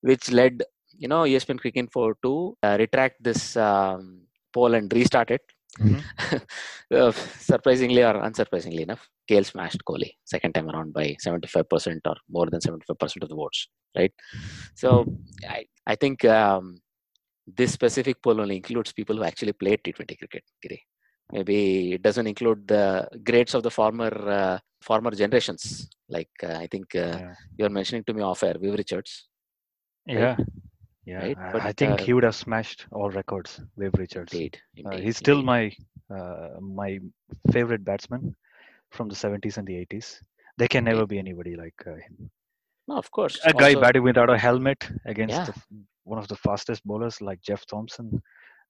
which 0.00 0.30
led 0.30 0.62
you 0.96 1.08
know 1.08 1.22
ESPN 1.22 1.58
Cricinfo 1.60 2.14
to 2.22 2.56
uh, 2.62 2.76
retract 2.78 3.22
this 3.22 3.56
um, 3.56 4.22
poll 4.52 4.74
and 4.74 4.92
restart 4.92 5.30
it. 5.30 5.42
uh, 6.94 7.10
surprisingly 7.10 8.02
or 8.04 8.14
unsurprisingly 8.14 8.80
enough, 8.80 9.08
Gayle 9.26 9.42
smashed 9.42 9.82
Kohli 9.84 10.12
second 10.24 10.52
time 10.52 10.70
around 10.70 10.92
by 10.92 11.16
75% 11.24 11.98
or 12.06 12.14
more 12.30 12.46
than 12.46 12.60
75% 12.60 13.22
of 13.22 13.28
the 13.28 13.34
votes, 13.34 13.68
right? 13.96 14.12
So 14.76 15.04
I, 15.48 15.64
I 15.84 15.96
think 15.96 16.24
um, 16.24 16.76
this 17.46 17.72
specific 17.72 18.22
poll 18.22 18.40
only 18.40 18.56
includes 18.56 18.92
people 18.92 19.16
who 19.16 19.24
actually 19.24 19.52
played 19.52 19.80
T20 19.82 20.16
cricket. 20.18 20.44
Giri. 20.62 20.80
Maybe 21.34 21.58
it 21.96 22.02
doesn't 22.02 22.26
include 22.32 22.60
the 22.68 23.08
greats 23.28 23.54
of 23.54 23.62
the 23.66 23.70
former 23.80 24.12
uh, 24.38 24.58
former 24.88 25.10
generations. 25.22 25.88
Like 26.16 26.30
uh, 26.42 26.56
I 26.64 26.66
think 26.72 26.86
uh, 26.94 27.16
yeah 27.20 27.34
you're 27.58 27.74
mentioning 27.78 28.04
to 28.04 28.14
me 28.14 28.22
off 28.22 28.42
air, 28.48 28.56
Viv 28.64 28.74
Richards. 28.82 29.12
yeah 30.06 30.36
yeah 31.10 31.20
Right, 31.24 31.38
I- 31.44 31.52
but, 31.54 31.62
i 31.70 31.72
think 31.80 31.92
uh, 31.94 32.02
he 32.04 32.12
would 32.14 32.26
have 32.28 32.36
smashed 32.46 32.80
all 32.96 33.10
records 33.20 33.50
Viv 33.80 33.92
richards 34.02 34.32
Indeed, 34.32 34.54
Uh, 34.56 34.80
indeed. 34.82 35.02
he's 35.04 35.18
still 35.24 35.40
indeed. 35.40 35.52
my 35.54 36.16
uh, 36.16 36.48
my 36.80 36.90
favorite 37.54 37.84
batsman 37.88 38.22
from 38.96 39.06
the 39.12 39.18
70s 39.24 39.56
and 39.58 39.66
the 39.70 39.76
80s. 39.86 40.06
There 40.58 40.68
can 40.74 40.84
never 40.90 41.04
be 41.12 41.18
anybody 41.24 41.54
like 41.64 41.78
uh, 41.92 41.96
him. 42.04 42.14
No, 42.88 42.94
of 43.02 43.08
course. 43.16 43.34
A 43.52 43.54
guy 43.62 43.72
batting 43.84 44.04
without 44.10 44.30
a 44.36 44.38
helmet 44.46 44.80
against 45.12 45.36
Yeah. 45.38 45.46
the, 45.48 45.54
one 46.12 46.18
of 46.22 46.28
the 46.32 46.36
fastest 46.46 46.80
bowlers 46.88 47.16
like 47.28 47.40
Jeff 47.48 47.62
Thomson, 47.72 48.06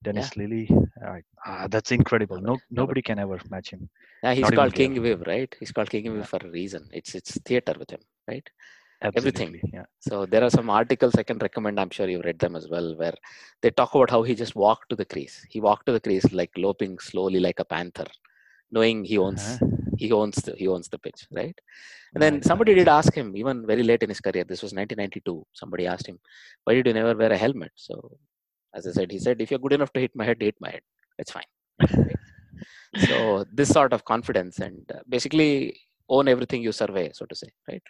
Dennis 0.07 0.31
Lillee. 0.41 0.67
Uh, 1.07 1.19
ah, 1.47 1.67
that's 1.75 1.93
incredible. 1.99 2.41
No, 2.49 2.55
nobody 2.81 3.03
can 3.09 3.19
ever 3.25 3.39
match 3.55 3.71
him. 3.75 3.83
Yeah, 4.23 4.35
he's 4.35 4.43
Not 4.49 4.55
called 4.59 4.75
King. 4.81 4.95
Viv, 5.07 5.23
right? 5.33 5.53
He's 5.61 5.73
called 5.77 5.91
King 5.95 6.07
Yeah. 6.07 6.23
For 6.33 6.41
a 6.49 6.51
reason. 6.61 6.83
It's 7.01 7.15
it's 7.21 7.33
theater 7.49 7.75
with 7.83 7.91
him, 7.97 8.03
right? 8.33 8.47
Absolutely. 9.07 9.19
Everything. 9.19 9.71
Yeah. 9.79 9.87
So 10.09 10.25
there 10.33 10.45
are 10.47 10.51
some 10.59 10.69
articles 10.81 11.15
I 11.23 11.25
can 11.31 11.39
recommend. 11.47 11.79
I'm 11.81 11.91
sure 11.97 12.09
you've 12.13 12.25
read 12.31 12.39
them 12.45 12.55
as 12.61 12.67
well, 12.75 12.89
where 13.01 13.17
they 13.63 13.71
talk 13.81 13.95
about 13.95 14.11
how 14.15 14.23
he 14.29 14.35
just 14.45 14.55
walked 14.67 14.87
to 14.91 14.97
the 15.01 15.05
crease. 15.15 15.37
He 15.55 15.61
walked 15.69 15.87
to 15.87 15.93
the 15.97 16.05
crease 16.07 16.29
like 16.41 16.53
loping 16.67 16.95
slowly 17.11 17.41
like 17.49 17.61
a 17.65 17.69
panther, 17.75 18.07
knowing 18.77 18.99
he 19.13 19.19
owns 19.27 19.45
Uh-huh. 19.45 19.71
he 20.03 20.09
owns 20.21 20.37
the 20.47 20.53
he 20.63 20.67
owns 20.75 20.89
the 20.95 21.01
pitch, 21.07 21.21
right? 21.41 21.59
And 22.15 22.23
then 22.25 22.35
somebody 22.51 22.73
did 22.79 22.89
ask 22.99 23.13
him, 23.21 23.29
even 23.43 23.67
very 23.73 23.85
late 23.91 24.03
in 24.07 24.11
his 24.15 24.23
career. 24.27 24.45
This 24.53 24.63
was 24.67 24.73
1992. 24.81 25.37
Somebody 25.63 25.87
asked 25.93 26.09
him, 26.13 26.19
"Why 26.65 26.75
did 26.77 26.87
you 26.91 26.95
never 27.01 27.15
wear 27.23 27.33
a 27.37 27.43
helmet?" 27.45 27.73
So, 27.89 27.95
as 28.75 28.87
I 28.87 28.93
said, 28.99 29.11
he 29.11 29.19
said, 29.19 29.41
"If 29.41 29.51
you're 29.51 29.65
good 29.67 29.73
enough 29.79 29.93
to 29.95 30.01
hit 30.05 30.13
my 30.15 30.25
head, 30.25 30.39
hit 30.41 30.57
my 30.61 30.71
head. 30.75 30.85
It's 31.19 31.33
fine." 31.37 31.51
so 33.09 33.45
this 33.53 33.69
sort 33.69 33.93
of 33.93 34.05
confidence 34.05 34.59
and 34.61 34.81
uh, 34.95 35.01
basically 35.09 35.77
own 36.09 36.29
everything 36.29 36.63
you 36.63 36.73
survey 36.73 37.11
so 37.19 37.25
to 37.31 37.35
say 37.41 37.49
right 37.69 37.83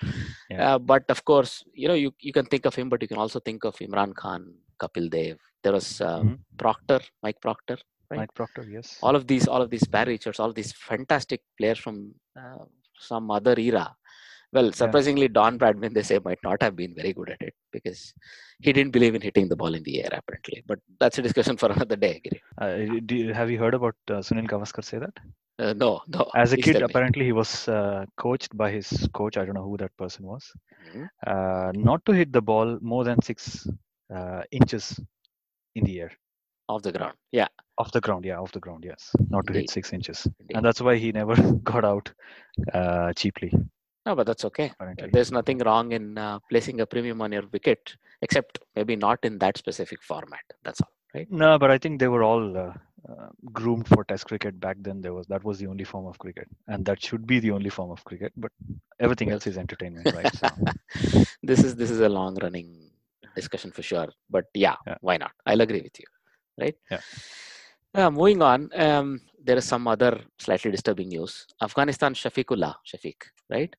Yeah. 0.51 0.61
uh, 0.75 0.79
but 0.79 1.05
of 1.15 1.25
course 1.31 1.53
you 1.75 1.89
know 1.89 1.95
you, 2.03 2.11
you 2.21 2.33
can 2.33 2.47
think 2.47 2.65
of 2.65 2.75
him 2.75 2.89
but 2.89 3.03
you 3.03 3.09
can 3.09 3.19
also 3.25 3.41
think 3.41 3.65
of 3.65 3.75
imran 3.87 4.13
khan 4.23 4.43
kapil 4.83 5.09
dev 5.17 5.37
there 5.63 5.75
was 5.79 5.89
uh, 6.01 6.21
Mhm. 6.23 6.37
procter 6.63 7.01
mike 7.27 7.41
procter 7.47 7.79
right? 8.11 8.21
Mike 8.21 8.35
Procter, 8.39 8.65
yes. 8.77 8.89
all 9.07 9.17
of 9.19 9.27
these 9.31 9.47
all 9.53 9.63
of 9.65 9.71
these 9.75 9.87
barry 9.95 10.13
richards 10.17 10.39
all 10.43 10.53
these 10.59 10.73
fantastic 10.91 11.41
players 11.59 11.79
from 11.85 11.97
uh, 12.41 12.65
some 13.11 13.31
other 13.37 13.55
era 13.69 13.87
well 14.57 14.69
surprisingly 14.81 15.29
don 15.39 15.59
bradman 15.63 15.93
they 15.97 16.05
say 16.11 16.19
might 16.29 16.43
not 16.49 16.61
have 16.67 16.75
been 16.81 16.95
very 17.01 17.13
good 17.19 17.31
at 17.35 17.43
it 17.49 17.55
because 17.77 18.01
he 18.67 18.73
didn't 18.77 18.95
believe 18.97 19.15
in 19.19 19.23
hitting 19.29 19.49
the 19.53 19.59
ball 19.63 19.75
in 19.79 19.83
the 19.89 19.97
air 20.03 20.13
apparently 20.21 20.59
but 20.71 20.79
that's 21.01 21.19
a 21.19 21.27
discussion 21.29 21.57
for 21.63 21.71
another 21.77 21.97
day 22.07 22.15
Giri. 22.25 22.41
Uh, 22.63 23.01
do 23.09 23.15
you, 23.21 23.33
have 23.41 23.51
you 23.51 23.59
heard 23.65 23.75
about 23.81 23.97
uh, 24.11 24.21
Sunil 24.29 24.49
Gavaskar 24.53 24.85
say 24.91 24.99
that? 25.05 25.17
uh, 25.65 25.73
no 25.85 25.91
no 26.15 26.23
As 26.43 26.53
a 26.53 26.57
kid, 26.67 26.83
apparently 26.89 27.25
he 27.31 27.33
was 27.41 27.51
uh, 27.69 28.05
coached 28.25 28.53
by 28.63 28.69
his 28.77 28.89
coach. 29.19 29.37
I 29.41 29.45
don't 29.45 29.59
know 29.61 29.69
who 29.71 29.77
that 29.83 29.97
person 30.03 30.25
was. 30.33 30.45
Mhm. 30.87 31.05
Uh, 31.33 31.71
not 31.91 32.05
to 32.07 32.13
hit 32.21 32.33
the 32.39 32.43
ball 32.51 32.79
more 32.93 33.05
than 33.09 33.21
six 33.31 33.69
uh, 34.17 34.43
inches 34.61 34.87
in 35.81 35.85
the 35.91 35.97
air. 36.07 36.13
off 36.73 36.83
the 36.87 36.93
ground 36.97 37.17
yeah 37.39 37.49
Off 37.83 37.89
the 37.95 38.01
ground, 38.07 38.25
yeah, 38.29 38.37
off 38.43 38.53
the 38.57 38.61
ground, 38.65 38.85
yes. 38.89 39.05
Not 39.35 39.47
to 39.49 39.53
hit 39.57 39.71
six 39.77 39.93
inches. 39.97 40.19
Indeed. 40.41 40.57
And 40.57 40.65
that's 40.67 40.81
why 40.87 40.93
he 41.05 41.09
never 41.17 41.35
got 41.71 41.85
out 41.89 42.07
uh, 42.81 43.13
cheaply, 43.21 43.51
No, 44.07 44.15
but 44.15 44.27
that's 44.27 44.45
okay. 44.45 44.73
There's 45.13 45.33
nothing 45.33 45.59
wrong 45.59 45.93
in 45.93 46.19
uh, 46.19 46.39
placing 46.51 46.81
a 46.81 46.87
premium 46.87 47.23
on 47.23 47.33
your 47.33 47.45
wicket, 47.53 47.97
except 48.21 48.59
maybe 48.77 48.97
not 48.97 49.19
in 49.23 49.39
that 49.39 49.57
specific 49.57 50.03
format. 50.03 50.43
That's 50.63 50.81
all, 50.83 50.93
right? 51.15 51.31
No, 51.31 51.59
but 51.59 51.71
I 51.71 51.79
think 51.79 52.01
they 52.01 52.09
were 52.09 52.23
all 52.23 52.57
uh, 52.57 52.73
uh, 53.09 53.29
groomed 53.53 53.89
for 53.89 54.05
Test 54.05 54.27
cricket 54.27 54.61
back 54.61 54.77
then. 54.81 55.01
There 55.01 55.15
was 55.15 55.27
that 55.29 55.43
was 55.43 55.59
the 55.59 55.67
only 55.67 55.85
form 55.85 56.07
of 56.07 56.19
cricket, 56.19 56.49
and 56.69 56.85
that 56.85 57.03
should 57.03 57.27
be 57.27 57.39
the 57.41 57.51
only 57.51 57.71
form 57.71 57.91
of 57.91 58.05
cricket. 58.05 58.33
But 58.37 58.53
everything 59.01 59.31
else 59.31 59.47
is 59.47 59.57
entertainment, 59.57 60.13
right? 60.13 60.35
So, 60.35 60.49
this 61.43 61.65
is 61.65 61.75
this 61.77 61.91
is 61.91 62.01
a 62.01 62.09
long 62.09 62.37
running 62.43 62.91
discussion 63.35 63.71
for 63.71 63.83
sure. 63.83 64.09
But 64.29 64.47
yeah, 64.55 64.77
Yeah. 64.87 64.97
why 65.01 65.17
not? 65.17 65.33
I'll 65.47 65.61
agree 65.63 65.81
with 65.81 65.99
you, 65.99 66.07
right? 66.61 66.77
Yeah. 66.91 67.01
Uh, 67.95 68.11
moving 68.11 68.43
on, 68.43 68.71
um, 68.75 69.21
there 69.43 69.57
is 69.57 69.65
some 69.65 69.87
other 69.87 70.21
slightly 70.39 70.71
disturbing 70.71 71.09
news. 71.09 71.47
Afghanistan 71.63 72.13
Shafiqullah 72.13 72.75
Shafiq, 72.85 73.15
right, 73.51 73.75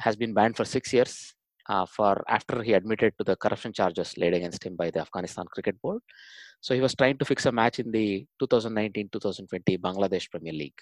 has 0.00 0.16
been 0.16 0.34
banned 0.34 0.56
for 0.56 0.64
six 0.64 0.92
years 0.92 1.34
uh, 1.68 1.86
for 1.86 2.24
after 2.28 2.62
he 2.62 2.72
admitted 2.72 3.12
to 3.18 3.24
the 3.24 3.36
corruption 3.36 3.72
charges 3.72 4.16
laid 4.16 4.34
against 4.34 4.64
him 4.64 4.76
by 4.76 4.90
the 4.90 5.00
Afghanistan 5.00 5.46
Cricket 5.52 5.80
Board. 5.80 6.00
So 6.60 6.74
he 6.74 6.80
was 6.80 6.94
trying 6.94 7.18
to 7.18 7.24
fix 7.24 7.46
a 7.46 7.52
match 7.52 7.78
in 7.78 7.90
the 7.90 8.26
2019-2020 8.42 9.78
Bangladesh 9.78 10.30
Premier 10.30 10.52
League, 10.52 10.78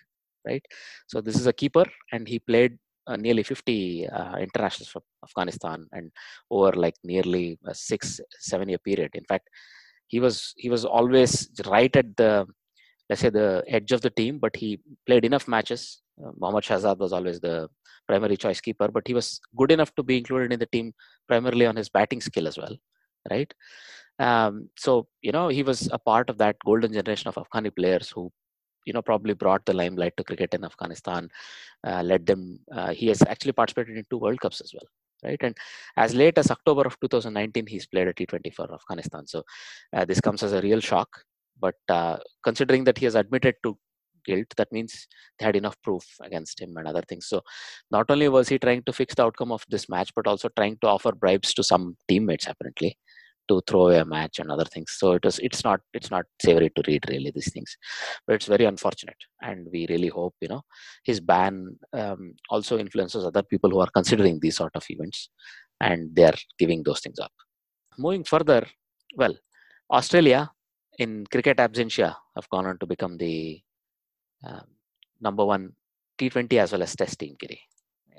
right? 0.46 0.64
So 1.06 1.20
this 1.20 1.36
is 1.36 1.46
a 1.46 1.52
keeper, 1.52 1.84
and 2.12 2.28
he 2.28 2.38
played 2.38 2.78
uh, 3.06 3.16
nearly 3.16 3.42
50 3.42 4.08
uh, 4.08 4.36
internationals 4.36 4.88
for 4.88 5.02
Afghanistan, 5.22 5.86
and 5.92 6.10
over 6.50 6.72
like 6.72 6.94
nearly 7.02 7.58
a 7.66 7.74
six 7.74 8.20
seven 8.38 8.68
year 8.68 8.78
period. 8.78 9.10
In 9.14 9.24
fact, 9.24 9.48
he 10.06 10.20
was 10.20 10.54
he 10.56 10.70
was 10.70 10.84
always 10.84 11.50
right 11.66 11.94
at 11.96 12.16
the 12.16 12.46
let's 13.08 13.20
say 13.20 13.30
the 13.30 13.64
edge 13.68 13.92
of 13.92 14.00
the 14.00 14.10
team, 14.10 14.38
but 14.38 14.56
he 14.56 14.80
played 15.06 15.24
enough 15.24 15.46
matches. 15.48 16.02
Uh, 16.22 16.30
Mohammad 16.38 16.64
Shahzad 16.64 16.98
was 16.98 17.12
always 17.12 17.40
the 17.40 17.68
primary 18.06 18.36
choice 18.36 18.60
keeper, 18.60 18.88
but 18.88 19.06
he 19.06 19.14
was 19.14 19.40
good 19.56 19.72
enough 19.72 19.94
to 19.94 20.02
be 20.02 20.18
included 20.18 20.52
in 20.52 20.58
the 20.58 20.66
team 20.66 20.92
primarily 21.28 21.66
on 21.66 21.76
his 21.76 21.88
batting 21.88 22.20
skill 22.20 22.46
as 22.46 22.56
well, 22.56 22.76
right? 23.30 23.52
Um, 24.18 24.68
so 24.76 25.08
you 25.22 25.32
know 25.32 25.48
he 25.48 25.62
was 25.62 25.88
a 25.92 25.98
part 25.98 26.30
of 26.30 26.38
that 26.38 26.56
golden 26.64 26.92
generation 26.92 27.28
of 27.28 27.34
Afghani 27.34 27.74
players 27.74 28.10
who 28.10 28.30
you 28.86 28.92
know 28.92 29.02
probably 29.02 29.34
brought 29.34 29.64
the 29.66 29.72
limelight 29.74 30.16
to 30.16 30.24
cricket 30.24 30.54
in 30.54 30.64
Afghanistan, 30.64 31.28
uh, 31.86 32.02
led 32.02 32.26
them. 32.26 32.60
Uh, 32.70 32.92
he 32.92 33.08
has 33.08 33.22
actually 33.22 33.52
participated 33.52 33.96
in 33.96 34.04
two 34.10 34.18
World 34.18 34.40
Cups 34.40 34.60
as 34.60 34.72
well, 34.72 34.86
right? 35.24 35.38
And 35.42 35.56
as 35.96 36.14
late 36.14 36.38
as 36.38 36.50
October 36.50 36.82
of 36.82 36.98
2019, 37.00 37.66
he's 37.66 37.86
played 37.86 38.08
a 38.08 38.14
T20 38.14 38.54
for 38.54 38.72
Afghanistan. 38.72 39.26
So 39.26 39.42
uh, 39.96 40.04
this 40.04 40.20
comes 40.20 40.42
as 40.42 40.52
a 40.52 40.60
real 40.60 40.80
shock. 40.80 41.24
But 41.58 41.76
uh, 41.88 42.18
considering 42.42 42.84
that 42.84 42.98
he 42.98 43.04
has 43.04 43.14
admitted 43.14 43.54
to 43.64 43.78
guilt, 44.24 44.46
that 44.56 44.72
means 44.72 45.06
they 45.38 45.46
had 45.46 45.56
enough 45.56 45.76
proof 45.82 46.04
against 46.22 46.60
him 46.60 46.76
and 46.76 46.88
other 46.88 47.02
things. 47.02 47.26
So 47.26 47.42
not 47.90 48.10
only 48.10 48.28
was 48.28 48.48
he 48.48 48.58
trying 48.58 48.82
to 48.84 48.92
fix 48.92 49.14
the 49.14 49.24
outcome 49.24 49.52
of 49.52 49.64
this 49.68 49.88
match, 49.88 50.12
but 50.14 50.26
also 50.26 50.48
trying 50.56 50.78
to 50.80 50.88
offer 50.88 51.12
bribes 51.12 51.54
to 51.54 51.62
some 51.62 51.96
teammates 52.08 52.46
apparently 52.46 52.98
to 53.48 53.60
throw 53.66 53.88
away 53.88 53.98
a 53.98 54.04
match 54.04 54.38
and 54.38 54.50
other 54.50 54.64
things. 54.64 54.96
So 54.98 55.12
it 55.12 55.24
was 55.24 55.38
it's 55.40 55.64
not 55.64 55.80
it's 55.92 56.10
not 56.10 56.24
savory 56.42 56.70
to 56.70 56.82
read 56.86 57.04
really 57.08 57.30
these 57.34 57.52
things, 57.52 57.76
but 58.26 58.36
it's 58.36 58.46
very 58.46 58.64
unfortunate. 58.64 59.16
And 59.42 59.66
we 59.72 59.86
really 59.88 60.08
hope 60.08 60.34
you 60.40 60.48
know 60.48 60.62
his 61.04 61.20
ban 61.20 61.76
um, 61.92 62.34
also 62.50 62.78
influences 62.78 63.24
other 63.24 63.42
people 63.42 63.70
who 63.70 63.80
are 63.80 63.90
considering 63.94 64.38
these 64.40 64.56
sort 64.56 64.72
of 64.74 64.84
events, 64.88 65.30
and 65.80 66.14
they 66.14 66.24
are 66.24 66.38
giving 66.58 66.82
those 66.82 67.00
things 67.00 67.18
up. 67.18 67.32
Moving 67.98 68.24
further, 68.24 68.66
well, 69.16 69.34
Australia 69.90 70.50
in 70.98 71.26
cricket 71.26 71.58
absentia 71.58 72.16
have 72.34 72.48
gone 72.48 72.66
on 72.66 72.78
to 72.78 72.86
become 72.86 73.16
the 73.16 73.60
um, 74.44 74.66
number 75.20 75.44
one 75.44 75.72
T20 76.18 76.58
as 76.58 76.72
well 76.72 76.82
as 76.82 76.94
Test 76.94 77.18
team. 77.18 77.36
Giri. 77.38 77.60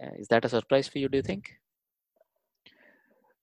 Uh, 0.01 0.11
is 0.17 0.27
that 0.27 0.45
a 0.45 0.49
surprise 0.49 0.87
for 0.87 0.99
you? 0.99 1.07
Do 1.07 1.17
you 1.17 1.23
think? 1.23 1.51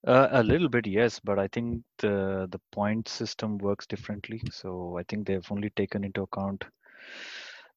Uh, 0.06 0.28
a 0.32 0.42
little 0.42 0.68
bit, 0.68 0.86
yes, 0.86 1.20
but 1.20 1.38
I 1.38 1.46
think 1.48 1.82
the 1.98 2.48
the 2.50 2.60
point 2.72 3.08
system 3.08 3.58
works 3.58 3.86
differently. 3.86 4.42
So 4.50 4.98
I 4.98 5.04
think 5.04 5.26
they've 5.26 5.52
only 5.52 5.70
taken 5.70 6.02
into 6.02 6.22
account 6.22 6.64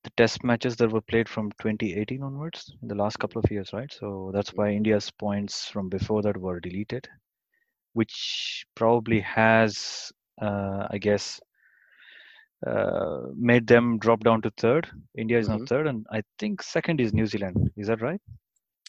the 0.06 0.10
test 0.18 0.44
matches 0.44 0.76
that 0.78 0.92
were 0.92 1.02
played 1.02 1.28
from 1.28 1.52
2018 1.62 2.22
onwards 2.22 2.72
in 2.82 2.88
the 2.88 2.96
last 2.96 3.18
couple 3.18 3.42
of 3.44 3.52
years, 3.52 3.74
right? 3.74 3.92
So 3.92 4.32
that's 4.34 4.54
why 4.54 4.70
India's 4.70 5.10
points 5.12 5.68
from 5.68 5.90
before 5.90 6.22
that 6.22 6.38
were 6.38 6.60
deleted, 6.60 7.08
which 7.94 8.66
probably 8.76 9.20
has, 9.22 10.12
I 10.42 10.98
guess, 11.00 11.42
uh, 12.66 13.22
made 13.36 13.68
them 13.68 13.98
drop 14.00 14.24
down 14.24 14.42
to 14.42 14.52
third. 14.58 14.90
India 15.18 15.38
is 15.40 15.48
Mhm. 15.48 15.60
now 15.60 15.66
third, 15.66 15.88
and 15.88 16.06
I 16.12 16.24
think 16.40 16.62
second 16.62 17.00
is 17.02 17.14
New 17.14 17.26
Zealand. 17.26 17.72
Is 17.78 17.88
that 17.88 18.02
right? 18.02 18.22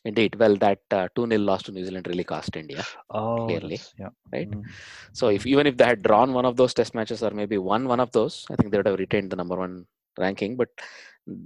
Indeed. 0.05 0.37
Well, 0.37 0.57
that 0.57 0.79
uh, 0.93 1.09
2 1.17 1.27
0 1.27 1.41
loss 1.43 1.63
to 1.65 1.73
New 1.73 1.85
Zealand 1.85 2.07
really 2.07 2.25
cost 2.25 2.57
India. 2.57 2.83
Oh, 3.11 3.47
Clearly, 3.47 3.81
yeah. 3.99 4.11
right? 4.33 4.49
Mm. 4.49 4.65
So 5.13 5.29
if 5.29 5.47
even 5.47 5.67
if 5.67 5.77
they 5.77 5.85
had 5.85 6.03
drawn 6.03 6.33
one 6.33 6.45
of 6.45 6.57
those 6.57 6.73
test 6.75 6.95
matches 6.95 7.23
or 7.23 7.31
maybe 7.31 7.59
won 7.59 7.89
one 7.89 7.99
of 8.01 8.13
those, 8.13 8.47
I 8.51 8.57
think 8.57 8.71
they 8.71 8.79
would 8.79 8.87
have 8.87 8.99
retained 8.99 9.31
the 9.31 9.37
number 9.37 9.57
one 9.57 9.87
ranking. 10.19 10.57
But 10.57 10.69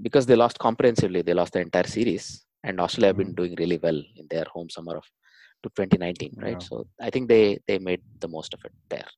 because 0.02 0.26
they 0.26 0.36
lost 0.36 0.58
comprehensively, 0.58 1.22
they 1.22 1.32
lost 1.34 1.54
the 1.54 1.60
entire 1.60 1.86
series. 1.86 2.44
And 2.62 2.80
Australia 2.80 3.08
have 3.08 3.16
been 3.16 3.34
doing 3.34 3.54
really 3.58 3.78
well 3.78 4.00
in 4.16 4.26
their 4.28 4.44
home 4.52 4.68
summer 4.68 4.96
of 4.98 5.04
to 5.62 5.68
2019, 5.70 6.34
right? 6.42 6.52
Yeah. 6.52 6.58
So 6.68 6.86
I 7.00 7.10
think 7.10 7.28
they 7.28 7.58
they 7.66 7.78
made 7.78 8.02
the 8.20 8.28
most 8.28 8.54
of 8.54 8.60
it 8.64 8.72
there. 8.88 9.08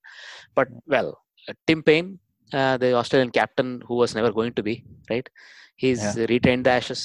But 0.55 0.69
well, 0.87 1.19
Tim 1.67 1.83
Paine, 1.83 2.19
uh, 2.53 2.77
the 2.77 2.93
Australian 2.95 3.31
captain 3.31 3.83
who 3.87 3.97
was 3.97 4.15
never 4.15 4.33
going 4.33 4.53
to 4.55 4.63
be, 4.63 4.85
right? 5.11 5.29
He's 5.77 6.03
Yeah. 6.03 6.27
retained 6.35 6.67
the 6.67 6.71
Ashes 6.71 7.03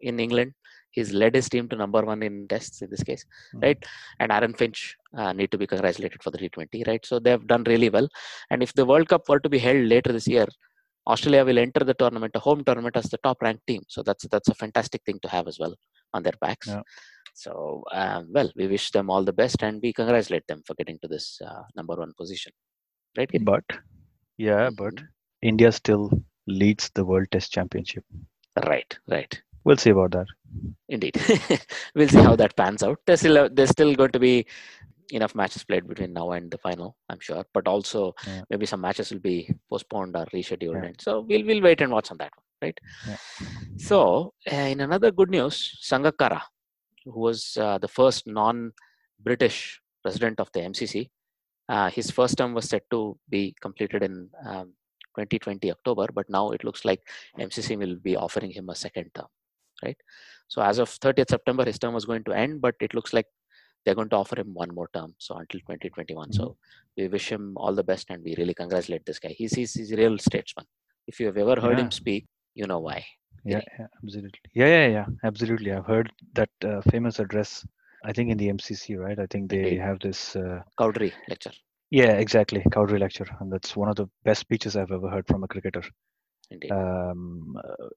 in 0.00 0.20
England. 0.20 0.52
He's 0.90 1.12
led 1.12 1.34
his 1.34 1.48
team 1.48 1.68
to 1.68 1.76
number 1.76 2.02
one 2.10 2.22
in 2.22 2.48
tests 2.52 2.78
in 2.82 2.88
this 2.90 3.02
case, 3.08 3.24
Mhm. 3.54 3.62
right? 3.64 3.80
And 4.20 4.32
Aaron 4.32 4.54
Finch 4.60 4.80
uh, 5.20 5.32
need 5.32 5.50
to 5.52 5.58
be 5.62 5.66
congratulated 5.66 6.22
for 6.22 6.30
the 6.30 6.38
T20, 6.38 6.82
right? 6.86 7.04
So 7.10 7.18
they 7.18 7.30
have 7.30 7.46
done 7.46 7.64
really 7.64 7.90
well. 7.96 8.08
And 8.50 8.62
if 8.62 8.72
the 8.72 8.86
World 8.90 9.08
Cup 9.08 9.28
were 9.28 9.40
to 9.40 9.48
be 9.48 9.58
held 9.58 9.84
later 9.94 10.12
this 10.12 10.28
year, 10.28 10.46
Australia 11.06 11.44
will 11.44 11.58
enter 11.58 11.82
the 11.90 11.94
tournament, 11.94 12.32
a 12.34 12.38
home 12.38 12.62
tournament, 12.64 12.96
as 12.96 13.04
the 13.04 13.18
top 13.18 13.40
ranked 13.40 13.66
team. 13.66 13.82
So 13.88 14.02
that's 14.02 14.26
that's 14.32 14.48
a 14.48 14.54
fantastic 14.54 15.02
thing 15.04 15.18
to 15.20 15.28
have 15.28 15.46
as 15.52 15.58
well 15.58 15.74
on 16.14 16.22
their 16.22 16.38
backs. 16.40 16.68
Yeah. 16.68 16.82
So 17.34 17.84
um, 17.92 18.28
well, 18.32 18.50
we 18.56 18.66
wish 18.66 18.90
them 18.90 19.10
all 19.10 19.22
the 19.24 19.32
best 19.32 19.62
and 19.62 19.80
we 19.82 19.92
congratulate 19.92 20.46
them 20.48 20.62
for 20.66 20.74
getting 20.74 20.98
to 21.02 21.08
this 21.08 21.40
uh, 21.44 21.62
number 21.76 21.94
one 21.94 22.12
position, 22.16 22.52
right? 23.16 23.30
Giri? 23.30 23.44
But 23.44 23.64
yeah, 24.36 24.70
but 24.76 24.94
Mhm. 24.94 25.06
India 25.42 25.70
still 25.72 26.10
leads 26.48 26.90
the 26.94 27.04
World 27.04 27.28
Test 27.30 27.52
Championship. 27.52 28.04
Right, 28.66 28.98
right. 29.08 29.40
We'll 29.64 29.76
see 29.76 29.90
about 29.90 30.12
that. 30.12 30.26
Indeed, 30.88 31.16
we'll 31.94 32.08
see 32.08 32.22
how 32.28 32.34
that 32.36 32.56
pans 32.56 32.82
out. 32.82 32.98
There's 33.06 33.20
still 33.20 33.48
there's 33.52 33.70
still 33.70 33.94
going 33.94 34.12
to 34.12 34.18
be 34.18 34.46
enough 35.12 35.34
matches 35.34 35.62
played 35.64 35.86
between 35.86 36.12
now 36.12 36.32
and 36.32 36.50
the 36.50 36.58
final, 36.58 36.96
I'm 37.08 37.20
sure. 37.20 37.44
But 37.54 37.68
also 37.68 38.14
Yeah. 38.26 38.42
maybe 38.50 38.66
some 38.66 38.80
matches 38.80 39.10
will 39.12 39.20
be 39.20 39.36
postponed 39.70 40.16
or 40.16 40.24
rescheduled, 40.34 40.80
Yeah. 40.82 40.88
and 40.88 41.00
so 41.00 41.20
we'll 41.20 41.44
we'll 41.44 41.62
wait 41.62 41.80
and 41.82 41.92
watch 41.92 42.10
on 42.10 42.18
that 42.18 42.32
one, 42.36 42.44
right? 42.62 42.78
Yeah. 43.06 43.16
So, 43.76 44.32
uh, 44.50 44.54
in 44.54 44.80
another 44.80 45.10
good 45.10 45.30
news, 45.30 45.78
Sangakkara, 45.82 46.40
who 47.04 47.20
was 47.20 47.56
uh, 47.60 47.78
the 47.78 47.88
first 47.88 48.26
non 48.26 48.72
british 49.20 49.80
president 50.02 50.40
of 50.40 50.50
the 50.52 50.60
MCC. 50.60 51.10
Uh, 51.68 51.90
his 51.90 52.10
first 52.10 52.38
term 52.38 52.54
was 52.54 52.68
set 52.68 52.82
to 52.90 53.18
be 53.28 53.54
completed 53.60 54.02
in 54.02 54.28
um, 54.46 54.72
2020 55.16 55.70
October, 55.70 56.06
but 56.12 56.28
now 56.30 56.50
it 56.50 56.64
looks 56.64 56.84
like 56.84 57.00
MCC 57.38 57.76
will 57.76 57.96
be 57.96 58.16
offering 58.16 58.50
him 58.50 58.68
a 58.70 58.74
second 58.74 59.10
term, 59.14 59.26
right? 59.84 59.96
So 60.48 60.62
as 60.62 60.78
of 60.78 60.88
30th 60.88 61.30
September, 61.30 61.64
his 61.64 61.78
term 61.78 61.92
was 61.92 62.06
going 62.06 62.24
to 62.24 62.32
end, 62.32 62.62
but 62.62 62.74
it 62.80 62.94
looks 62.94 63.12
like 63.12 63.26
they're 63.84 63.94
going 63.94 64.08
to 64.10 64.16
offer 64.16 64.40
him 64.40 64.54
one 64.54 64.74
more 64.74 64.88
term, 64.94 65.14
so 65.18 65.36
until 65.36 65.60
2021. 65.60 66.28
Mm-hmm. 66.28 66.36
So 66.36 66.56
we 66.96 67.08
wish 67.08 67.28
him 67.30 67.54
all 67.56 67.74
the 67.74 67.84
best, 67.84 68.06
and 68.10 68.22
we 68.24 68.34
really 68.36 68.54
congratulate 68.54 69.04
this 69.04 69.18
guy. 69.18 69.34
He's 69.36 69.52
he's, 69.52 69.74
he's 69.74 69.92
a 69.92 69.96
real 69.96 70.18
statesman. 70.18 70.66
If 71.06 71.20
you 71.20 71.26
have 71.26 71.36
ever 71.36 71.60
heard 71.60 71.78
yeah. 71.78 71.84
him 71.84 71.90
speak, 71.90 72.26
you 72.58 72.68
know 72.70 72.80
why. 72.80 73.06
Yeah, 73.44 73.62
yeah, 73.78 73.86
absolutely. 74.02 74.40
Yeah, 74.54 74.66
yeah, 74.66 74.86
yeah, 74.88 75.06
absolutely. 75.24 75.72
I've 75.72 75.86
heard 75.86 76.10
that 76.34 76.50
uh, 76.64 76.80
famous 76.90 77.18
address. 77.20 77.66
I 78.04 78.12
think 78.12 78.30
in 78.30 78.38
the 78.38 78.48
MCC, 78.50 78.96
right? 78.96 79.18
I 79.18 79.26
think 79.26 79.50
they 79.50 79.74
Indeed. 79.74 79.76
have 79.76 80.00
this 80.00 80.36
uh, 80.36 80.62
Cowdrey 80.78 81.14
lecture. 81.28 81.52
Yeah, 81.90 82.12
exactly. 82.18 82.64
Cowdrey 82.72 82.98
lecture, 82.98 83.26
and 83.40 83.52
that's 83.52 83.76
one 83.76 83.88
of 83.88 83.96
the 83.96 84.08
best 84.24 84.40
speeches 84.40 84.76
I've 84.76 84.92
ever 84.92 85.08
heard 85.10 85.26
from 85.28 85.44
a 85.44 85.48
cricketer. 85.48 85.82
Indeed. 86.50 86.70
Um, 86.70 87.56
uh, 87.56 87.88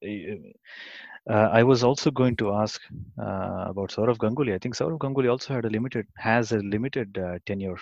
uh, 1.30 1.48
I 1.52 1.62
was 1.62 1.82
also 1.84 2.10
going 2.10 2.36
to 2.36 2.52
ask 2.54 2.80
uh, 3.20 3.66
about 3.68 3.90
Sourav 3.90 4.18
Ganguly. 4.18 4.54
I 4.54 4.58
think 4.58 4.74
Sourav 4.76 4.98
Ganguly 4.98 5.30
also 5.30 5.54
had 5.54 5.64
a 5.64 5.70
limited 5.70 6.06
has 6.16 6.52
a 6.52 6.58
limited 6.58 7.16
uh, 7.18 7.38
tenure 7.46 7.76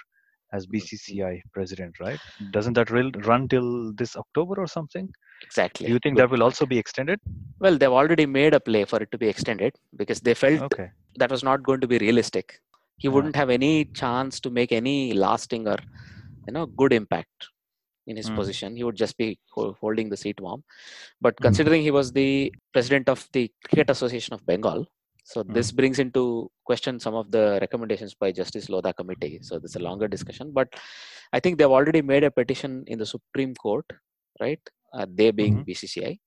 as 0.53 0.67
mm-hmm. 0.67 0.77
BCCI 0.77 1.41
president, 1.53 1.99
right? 2.01 2.19
Doesn't 2.51 2.75
that 2.75 2.91
real 2.91 3.11
run 3.25 3.49
till 3.49 3.93
this 3.95 4.17
October 4.17 4.55
or 4.59 4.67
something? 4.67 5.09
Exactly. 5.43 5.87
Do 5.87 5.93
you 5.93 5.99
think 6.03 6.19
that 6.19 6.31
will 6.31 6.43
also 6.43 6.67
be 6.67 6.79
extended? 6.79 7.19
Well, 7.61 7.79
they've 7.79 7.91
already 7.91 8.27
made 8.27 8.55
a 8.55 8.61
play 8.61 8.85
for 8.85 9.03
it 9.03 9.11
to 9.13 9.19
be 9.19 9.29
extended 9.29 9.75
because 9.97 10.21
they 10.21 10.35
felt 10.35 10.63
okay. 10.63 10.91
that 11.17 11.31
was 11.31 11.43
not 11.43 11.63
going 11.63 11.81
to 11.81 11.87
be 11.87 11.99
realistic. 11.99 12.61
He 12.99 13.09
wouldn't 13.09 13.37
have 13.37 13.49
any 13.49 13.87
chance 13.87 14.41
to 14.41 14.51
make 14.51 14.73
any 14.73 15.15
lasting 15.15 15.67
or 15.67 15.79
you 16.47 16.53
know 16.53 16.67
good 16.67 16.93
impact 16.93 17.49
in 18.07 18.17
his 18.17 18.29
mm. 18.29 18.37
position. 18.37 18.77
He 18.77 18.85
would 18.85 18.97
just 18.97 19.17
be 19.17 19.39
holding 19.51 20.11
the 20.11 20.17
seat 20.17 20.39
warm. 20.41 20.63
But 21.21 21.37
mm. 21.37 21.43
considering 21.43 21.83
he 21.83 21.91
was 21.91 22.13
the 22.13 22.53
president 22.73 23.09
of 23.09 23.27
the 23.33 23.51
Cricket 23.67 23.89
Association 23.89 24.35
of 24.35 24.45
Bengal, 24.45 24.87
so 25.25 25.43
mm. 25.43 25.55
this 25.55 25.73
brings 25.73 25.99
into 25.99 26.51
question 26.65 26.99
some 26.99 27.15
of 27.15 27.31
the 27.31 27.59
recommendations 27.61 28.15
by 28.15 28.33
Justice 28.33 28.67
Lodha 28.67 28.95
committee. 28.95 29.39
So 29.43 29.59
this 29.59 29.73
is 29.73 29.77
a 29.77 29.81
longer 29.81 30.09
discussion, 30.09 30.53
but 30.53 30.69
I 31.33 31.41
think 31.41 31.59
they've 31.59 31.71
already 31.71 32.03
made 32.03 32.25
a 32.25 32.31
petition 32.31 32.85
in 32.87 32.99
the 32.99 33.07
Supreme 33.07 33.55
Court, 33.55 33.87
right? 34.41 34.61
Uh, 34.93 35.07
they 35.13 35.31
being 35.31 35.59
mm-hmm. 35.59 35.71
BCCI, 35.71 36.19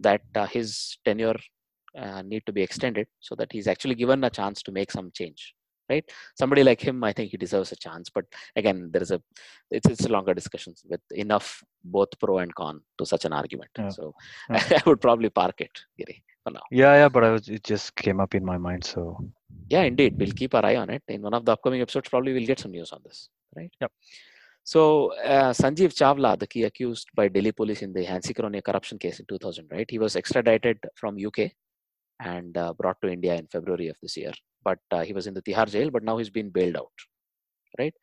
that 0.00 0.22
uh, 0.34 0.46
his 0.46 0.98
tenure 1.04 1.36
uh, 1.98 2.22
need 2.22 2.42
to 2.46 2.52
be 2.52 2.62
extended 2.62 3.06
so 3.20 3.34
that 3.34 3.50
he's 3.50 3.66
actually 3.66 3.94
given 3.94 4.24
a 4.24 4.30
chance 4.30 4.62
to 4.62 4.72
make 4.72 4.90
some 4.90 5.10
change 5.14 5.54
right 5.90 6.08
somebody 6.40 6.62
like 6.68 6.80
him 6.88 7.02
i 7.08 7.12
think 7.12 7.30
he 7.30 7.36
deserves 7.44 7.72
a 7.72 7.80
chance 7.84 8.08
but 8.16 8.24
again 8.60 8.78
there 8.92 9.02
is 9.06 9.10
a 9.10 9.20
it's, 9.70 9.88
it's 9.88 10.06
a 10.06 10.12
longer 10.16 10.34
discussion 10.40 10.72
with 10.88 11.00
enough 11.24 11.62
both 11.96 12.12
pro 12.20 12.38
and 12.38 12.54
con 12.54 12.80
to 12.98 13.04
such 13.04 13.24
an 13.24 13.32
argument 13.32 13.70
yeah. 13.78 13.88
so 13.88 14.14
yeah. 14.50 14.62
I, 14.78 14.82
would 14.86 15.00
probably 15.00 15.30
park 15.30 15.60
it 15.66 15.74
Giri, 15.98 16.22
for 16.42 16.52
now. 16.52 16.62
Yeah 16.70 16.94
yeah 16.94 17.08
but 17.08 17.24
I 17.24 17.30
was, 17.30 17.48
it 17.48 17.64
just 17.64 17.94
came 17.96 18.20
up 18.20 18.34
in 18.34 18.44
my 18.44 18.58
mind 18.58 18.84
so. 18.84 19.18
Yeah 19.68 19.82
indeed. 19.82 20.16
We'll 20.18 20.32
keep 20.32 20.54
our 20.54 20.64
eye 20.64 20.76
on 20.76 20.90
it. 20.90 21.02
In 21.08 21.22
one 21.22 21.34
of 21.34 21.44
the 21.44 21.52
upcoming 21.52 21.80
episodes 21.80 22.08
probably 22.08 22.32
we'll 22.32 22.46
get 22.46 22.58
some 22.58 22.72
news 22.72 22.92
on 22.92 23.00
this 23.04 23.28
right? 23.56 23.70
Yep. 23.80 23.92
So 24.64 25.12
uh, 25.14 25.52
Sanjeev 25.52 25.94
Chawla, 25.94 26.38
the 26.38 26.46
key 26.46 26.64
accused 26.64 27.08
by 27.14 27.28
Delhi 27.28 27.52
police 27.52 27.82
in 27.82 27.92
the 27.92 28.04
Hansi 28.04 28.34
Cronje 28.34 28.62
corruption 28.62 28.98
case 28.98 29.18
in 29.20 29.26
2000, 29.26 29.68
right? 29.70 29.86
He 29.88 29.98
was 29.98 30.16
extradited 30.16 30.78
from 30.94 31.16
UK 31.18 31.52
and 32.22 32.56
uh, 32.56 32.72
brought 32.74 33.00
to 33.02 33.10
India 33.10 33.34
in 33.34 33.46
February 33.46 33.88
of 33.88 33.96
this 34.02 34.16
year. 34.16 34.32
But 34.62 34.78
uh, 34.90 35.02
he 35.02 35.12
was 35.12 35.26
in 35.26 35.34
the 35.34 35.42
Tihar 35.42 35.68
jail, 35.68 35.90
but 35.90 36.02
now 36.02 36.18
he's 36.18 36.30
been 36.30 36.50
bailed 36.50 36.76
out, 36.76 36.92
right? 37.78 37.94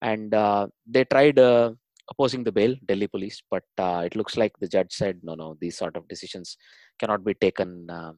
And 0.00 0.32
uh, 0.32 0.68
they 0.86 1.04
tried 1.04 1.38
uh, 1.38 1.72
opposing 2.10 2.44
the 2.44 2.52
bail, 2.52 2.74
Delhi 2.86 3.06
police, 3.08 3.42
but 3.50 3.64
uh, 3.78 4.02
it 4.04 4.16
looks 4.16 4.36
like 4.36 4.52
the 4.60 4.68
judge 4.68 4.92
said, 4.92 5.20
no, 5.22 5.34
no, 5.34 5.56
these 5.60 5.76
sort 5.76 5.96
of 5.96 6.08
decisions 6.08 6.56
cannot 6.98 7.24
be 7.24 7.34
taken, 7.34 7.88
uh, 7.90 8.12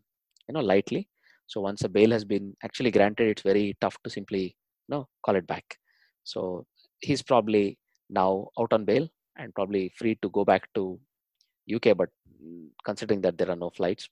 you 0.49 0.55
know, 0.55 0.61
lightly. 0.61 1.09
So 1.47 1.61
once 1.61 1.83
a 1.85 1.89
bail 1.89 2.11
has 2.11 2.25
been 2.25 2.55
actually 2.63 2.91
granted, 2.91 3.29
it's 3.29 3.43
very 3.43 3.77
tough 3.81 3.97
to 4.05 4.11
simply, 4.11 4.43
you 4.89 4.91
know, 4.95 5.09
call 5.25 5.37
it 5.37 5.47
back. 5.47 5.65
So 6.25 6.67
he's 7.01 7.23
probably 7.23 7.79
now 8.11 8.49
out 8.59 8.73
on 8.73 8.85
bail 8.85 9.09
and 9.39 9.55
probably 9.55 9.93
free 9.97 10.19
to 10.23 10.29
go 10.31 10.45
back 10.45 10.69
to 10.75 11.01
UK, 11.75 11.97
but 11.97 12.11
mm, 12.43 12.67
considering 12.85 13.21
that 13.23 13.39
there 13.39 13.51
are 13.51 13.57
no 13.57 13.71
flights, 13.71 14.09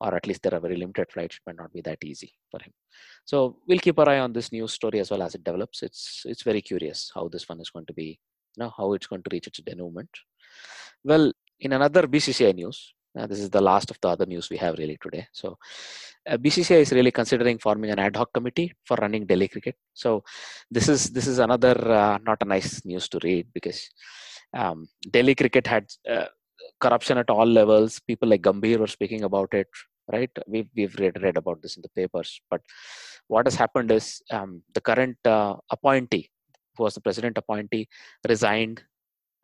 or 0.00 0.14
at 0.14 0.26
least 0.26 0.42
there 0.42 0.54
are 0.54 0.60
very 0.60 0.76
limited 0.76 1.10
flights, 1.10 1.36
it 1.36 1.42
might 1.46 1.56
not 1.56 1.72
be 1.72 1.80
that 1.80 1.98
easy 2.04 2.32
for 2.50 2.60
him. 2.62 2.72
So 3.24 3.58
we'll 3.66 3.78
keep 3.78 3.98
our 3.98 4.08
eye 4.08 4.18
on 4.20 4.32
this 4.32 4.52
news 4.52 4.72
story 4.72 5.00
as 5.00 5.10
well 5.10 5.22
as 5.22 5.34
it 5.34 5.44
develops. 5.44 5.82
It's 5.82 6.22
it's 6.26 6.42
very 6.42 6.62
curious 6.62 7.10
how 7.14 7.28
this 7.28 7.48
one 7.48 7.60
is 7.60 7.70
going 7.70 7.86
to 7.86 7.94
be, 7.94 8.18
you 8.56 8.64
know, 8.64 8.72
how 8.76 8.92
it's 8.94 9.06
going 9.06 9.22
to 9.22 9.30
reach 9.32 9.46
its 9.46 9.60
denouement. 9.60 10.08
Well, 11.04 11.32
in 11.60 11.72
another 11.72 12.02
BCCI 12.02 12.54
news, 12.54 12.94
uh, 13.18 13.26
this 13.26 13.40
is 13.40 13.50
the 13.50 13.60
last 13.60 13.90
of 13.90 13.98
the 14.00 14.08
other 14.08 14.26
news 14.26 14.50
we 14.50 14.56
have 14.58 14.78
really 14.78 14.98
today. 15.02 15.26
So 15.32 15.56
uh, 16.28 16.36
BCCI 16.36 16.80
is 16.80 16.92
really 16.92 17.10
considering 17.10 17.58
forming 17.58 17.90
an 17.90 17.98
ad 17.98 18.16
hoc 18.16 18.32
committee 18.32 18.74
for 18.84 18.96
running 18.96 19.26
Delhi 19.26 19.48
cricket. 19.48 19.76
So 19.94 20.22
this 20.70 20.88
is 20.88 21.10
this 21.10 21.26
is 21.26 21.38
another 21.38 21.74
uh, 21.90 22.18
not 22.22 22.42
a 22.42 22.44
nice 22.44 22.84
news 22.84 23.08
to 23.10 23.18
read 23.22 23.46
because 23.54 23.88
um, 24.52 24.88
Delhi 25.10 25.34
cricket 25.34 25.66
had 25.66 25.86
uh, 26.08 26.26
corruption 26.80 27.18
at 27.18 27.30
all 27.30 27.46
levels. 27.46 28.00
People 28.00 28.28
like 28.28 28.42
Gambhir 28.42 28.78
were 28.78 28.86
speaking 28.86 29.22
about 29.24 29.52
it, 29.54 29.68
right? 30.12 30.30
We've, 30.46 30.68
we've 30.76 30.94
read, 30.96 31.22
read 31.22 31.36
about 31.36 31.62
this 31.62 31.76
in 31.76 31.82
the 31.82 31.88
papers. 31.88 32.40
But 32.50 32.60
what 33.28 33.46
has 33.46 33.54
happened 33.54 33.90
is 33.90 34.22
um, 34.30 34.62
the 34.74 34.80
current 34.80 35.18
uh, 35.24 35.56
appointee, 35.70 36.30
who 36.76 36.84
was 36.84 36.94
the 36.94 37.00
president 37.00 37.38
appointee, 37.38 37.88
resigned. 38.28 38.82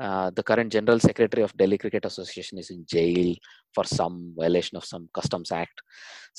Uh, 0.01 0.31
the 0.35 0.43
current 0.43 0.73
general 0.73 0.99
secretary 0.99 1.45
of 1.45 1.57
Delhi 1.57 1.79
Cricket 1.79 2.05
Association 2.05 2.59
is 2.59 2.71
in 2.71 2.85
jail 2.89 3.35
for 3.75 3.85
some 3.85 4.35
violation 4.37 4.77
of 4.77 4.85
some 4.85 5.09
Customs 5.15 5.53
Act. 5.53 5.81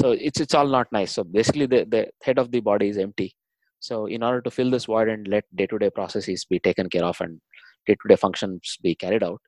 So 0.01 0.11
it's 0.11 0.41
it's 0.41 0.53
all 0.53 0.67
not 0.67 0.91
nice. 0.91 1.13
So 1.13 1.23
basically, 1.23 1.67
the, 1.67 1.85
the 1.85 2.07
head 2.23 2.39
of 2.39 2.51
the 2.51 2.59
body 2.59 2.89
is 2.89 2.97
empty. 2.97 3.35
So 3.79 4.07
in 4.07 4.23
order 4.23 4.41
to 4.41 4.51
fill 4.51 4.71
this 4.71 4.85
void 4.85 5.07
and 5.09 5.27
let 5.27 5.43
day-to-day 5.55 5.91
processes 5.91 6.45
be 6.45 6.59
taken 6.59 6.89
care 6.89 7.03
of 7.03 7.19
and 7.19 7.39
day-to-day 7.85 8.15
functions 8.15 8.77
be 8.81 8.95
carried 8.95 9.23
out, 9.23 9.41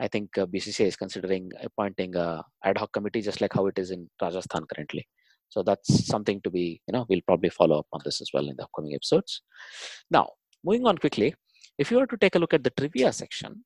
I 0.00 0.08
think 0.08 0.36
uh, 0.38 0.46
BCCI 0.46 0.86
is 0.86 0.96
considering 0.96 1.50
appointing 1.62 2.16
a 2.16 2.42
ad 2.64 2.78
hoc 2.78 2.92
committee, 2.92 3.20
just 3.22 3.40
like 3.40 3.52
how 3.52 3.66
it 3.66 3.78
is 3.78 3.90
in 3.90 4.08
Rajasthan 4.20 4.66
currently. 4.72 5.06
So 5.48 5.62
that's 5.62 6.06
something 6.06 6.40
to 6.42 6.50
be, 6.50 6.80
you 6.86 6.92
know, 6.92 7.04
we'll 7.08 7.26
probably 7.26 7.50
follow 7.50 7.80
up 7.80 7.86
on 7.92 8.00
this 8.04 8.20
as 8.20 8.30
well 8.32 8.48
in 8.48 8.56
the 8.56 8.64
upcoming 8.64 8.94
episodes. 8.94 9.42
Now, 10.10 10.30
moving 10.64 10.86
on 10.86 10.98
quickly, 10.98 11.34
if 11.78 11.90
you 11.90 11.98
were 11.98 12.06
to 12.06 12.16
take 12.16 12.34
a 12.34 12.38
look 12.38 12.54
at 12.54 12.64
the 12.64 12.70
trivia 12.70 13.12
section, 13.12 13.64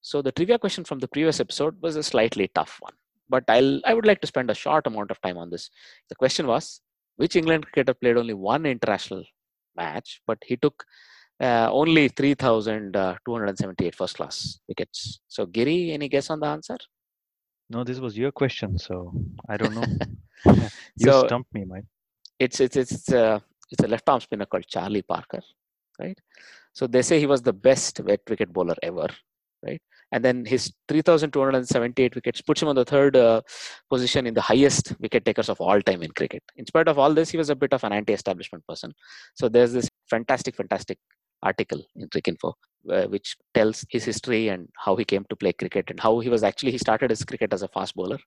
so 0.00 0.22
the 0.22 0.32
trivia 0.32 0.58
question 0.58 0.84
from 0.84 0.98
the 0.98 1.08
previous 1.08 1.40
episode 1.40 1.76
was 1.80 1.96
a 1.96 2.02
slightly 2.02 2.50
tough 2.54 2.76
one, 2.80 2.94
but 3.28 3.44
I'll 3.48 3.80
I 3.84 3.94
would 3.94 4.06
like 4.06 4.20
to 4.22 4.26
spend 4.26 4.50
a 4.50 4.54
short 4.54 4.86
amount 4.86 5.10
of 5.10 5.20
time 5.20 5.38
on 5.38 5.50
this. 5.50 5.70
The 6.08 6.16
question 6.16 6.46
was, 6.46 6.80
which 7.16 7.36
England 7.36 7.66
cricketer 7.66 7.94
played 7.94 8.16
only 8.16 8.34
one 8.34 8.66
international 8.66 9.24
match, 9.76 10.20
but 10.26 10.38
he 10.44 10.56
took 10.56 10.84
uh, 11.40 11.68
only 11.72 12.08
3,278 12.08 13.94
first 13.94 14.16
class 14.16 14.58
wickets. 14.68 15.20
So, 15.28 15.46
Giri, 15.46 15.92
any 15.92 16.08
guess 16.08 16.30
on 16.30 16.40
the 16.40 16.46
answer? 16.46 16.76
No, 17.68 17.84
this 17.84 17.98
was 18.00 18.16
your 18.16 18.32
question, 18.32 18.78
so 18.78 19.12
I 19.48 19.56
don't 19.56 19.74
know. 19.74 19.84
you 20.96 21.06
so, 21.10 21.26
stumped 21.26 21.52
me, 21.54 21.64
Mike. 21.64 21.84
It's 22.38 22.60
it's 22.60 22.76
it's 22.76 23.12
uh, 23.12 23.40
it's 23.70 23.82
a 23.82 23.88
left 23.88 24.08
arm 24.08 24.20
spinner 24.20 24.46
called 24.46 24.66
Charlie 24.66 25.02
Parker, 25.02 25.42
right? 25.98 26.18
So 26.72 26.86
they 26.86 27.02
say 27.02 27.18
he 27.18 27.26
was 27.26 27.42
the 27.42 27.52
best 27.52 28.00
wet 28.00 28.20
wicket 28.28 28.52
bowler 28.52 28.74
ever, 28.82 29.08
right? 29.64 29.80
And 30.12 30.24
then 30.24 30.44
his 30.44 30.72
3,278 30.88 32.14
wickets 32.14 32.42
puts 32.42 32.60
him 32.60 32.68
on 32.68 32.76
the 32.76 32.84
third 32.84 33.16
uh, 33.16 33.40
position 33.90 34.26
in 34.26 34.34
the 34.34 34.40
highest 34.40 34.94
wicket 35.00 35.24
takers 35.24 35.48
of 35.48 35.60
all 35.60 35.80
time 35.80 36.02
in 36.02 36.10
cricket. 36.10 36.42
In 36.56 36.66
spite 36.66 36.88
of 36.88 36.98
all 36.98 37.14
this, 37.14 37.30
he 37.30 37.38
was 37.38 37.48
a 37.48 37.56
bit 37.56 37.72
of 37.72 37.82
an 37.84 37.92
anti-establishment 37.92 38.66
person. 38.66 38.92
So 39.34 39.48
there's 39.48 39.72
this 39.72 39.88
fantastic, 40.10 40.54
fantastic 40.54 40.98
article 41.42 41.82
in 41.96 42.08
Cricinfo, 42.08 42.52
uh, 42.90 43.04
which 43.04 43.36
tells 43.54 43.84
his 43.90 44.04
history 44.04 44.48
and 44.48 44.68
how 44.76 44.96
he 44.96 45.04
came 45.04 45.24
to 45.28 45.36
play 45.36 45.52
cricket 45.52 45.90
and 45.90 45.98
how 45.98 46.20
he 46.20 46.28
was 46.28 46.42
actually 46.42 46.72
he 46.72 46.78
started 46.78 47.10
his 47.10 47.24
cricket 47.24 47.52
as 47.52 47.62
a 47.62 47.68
fast 47.68 47.94
bowler 47.94 48.18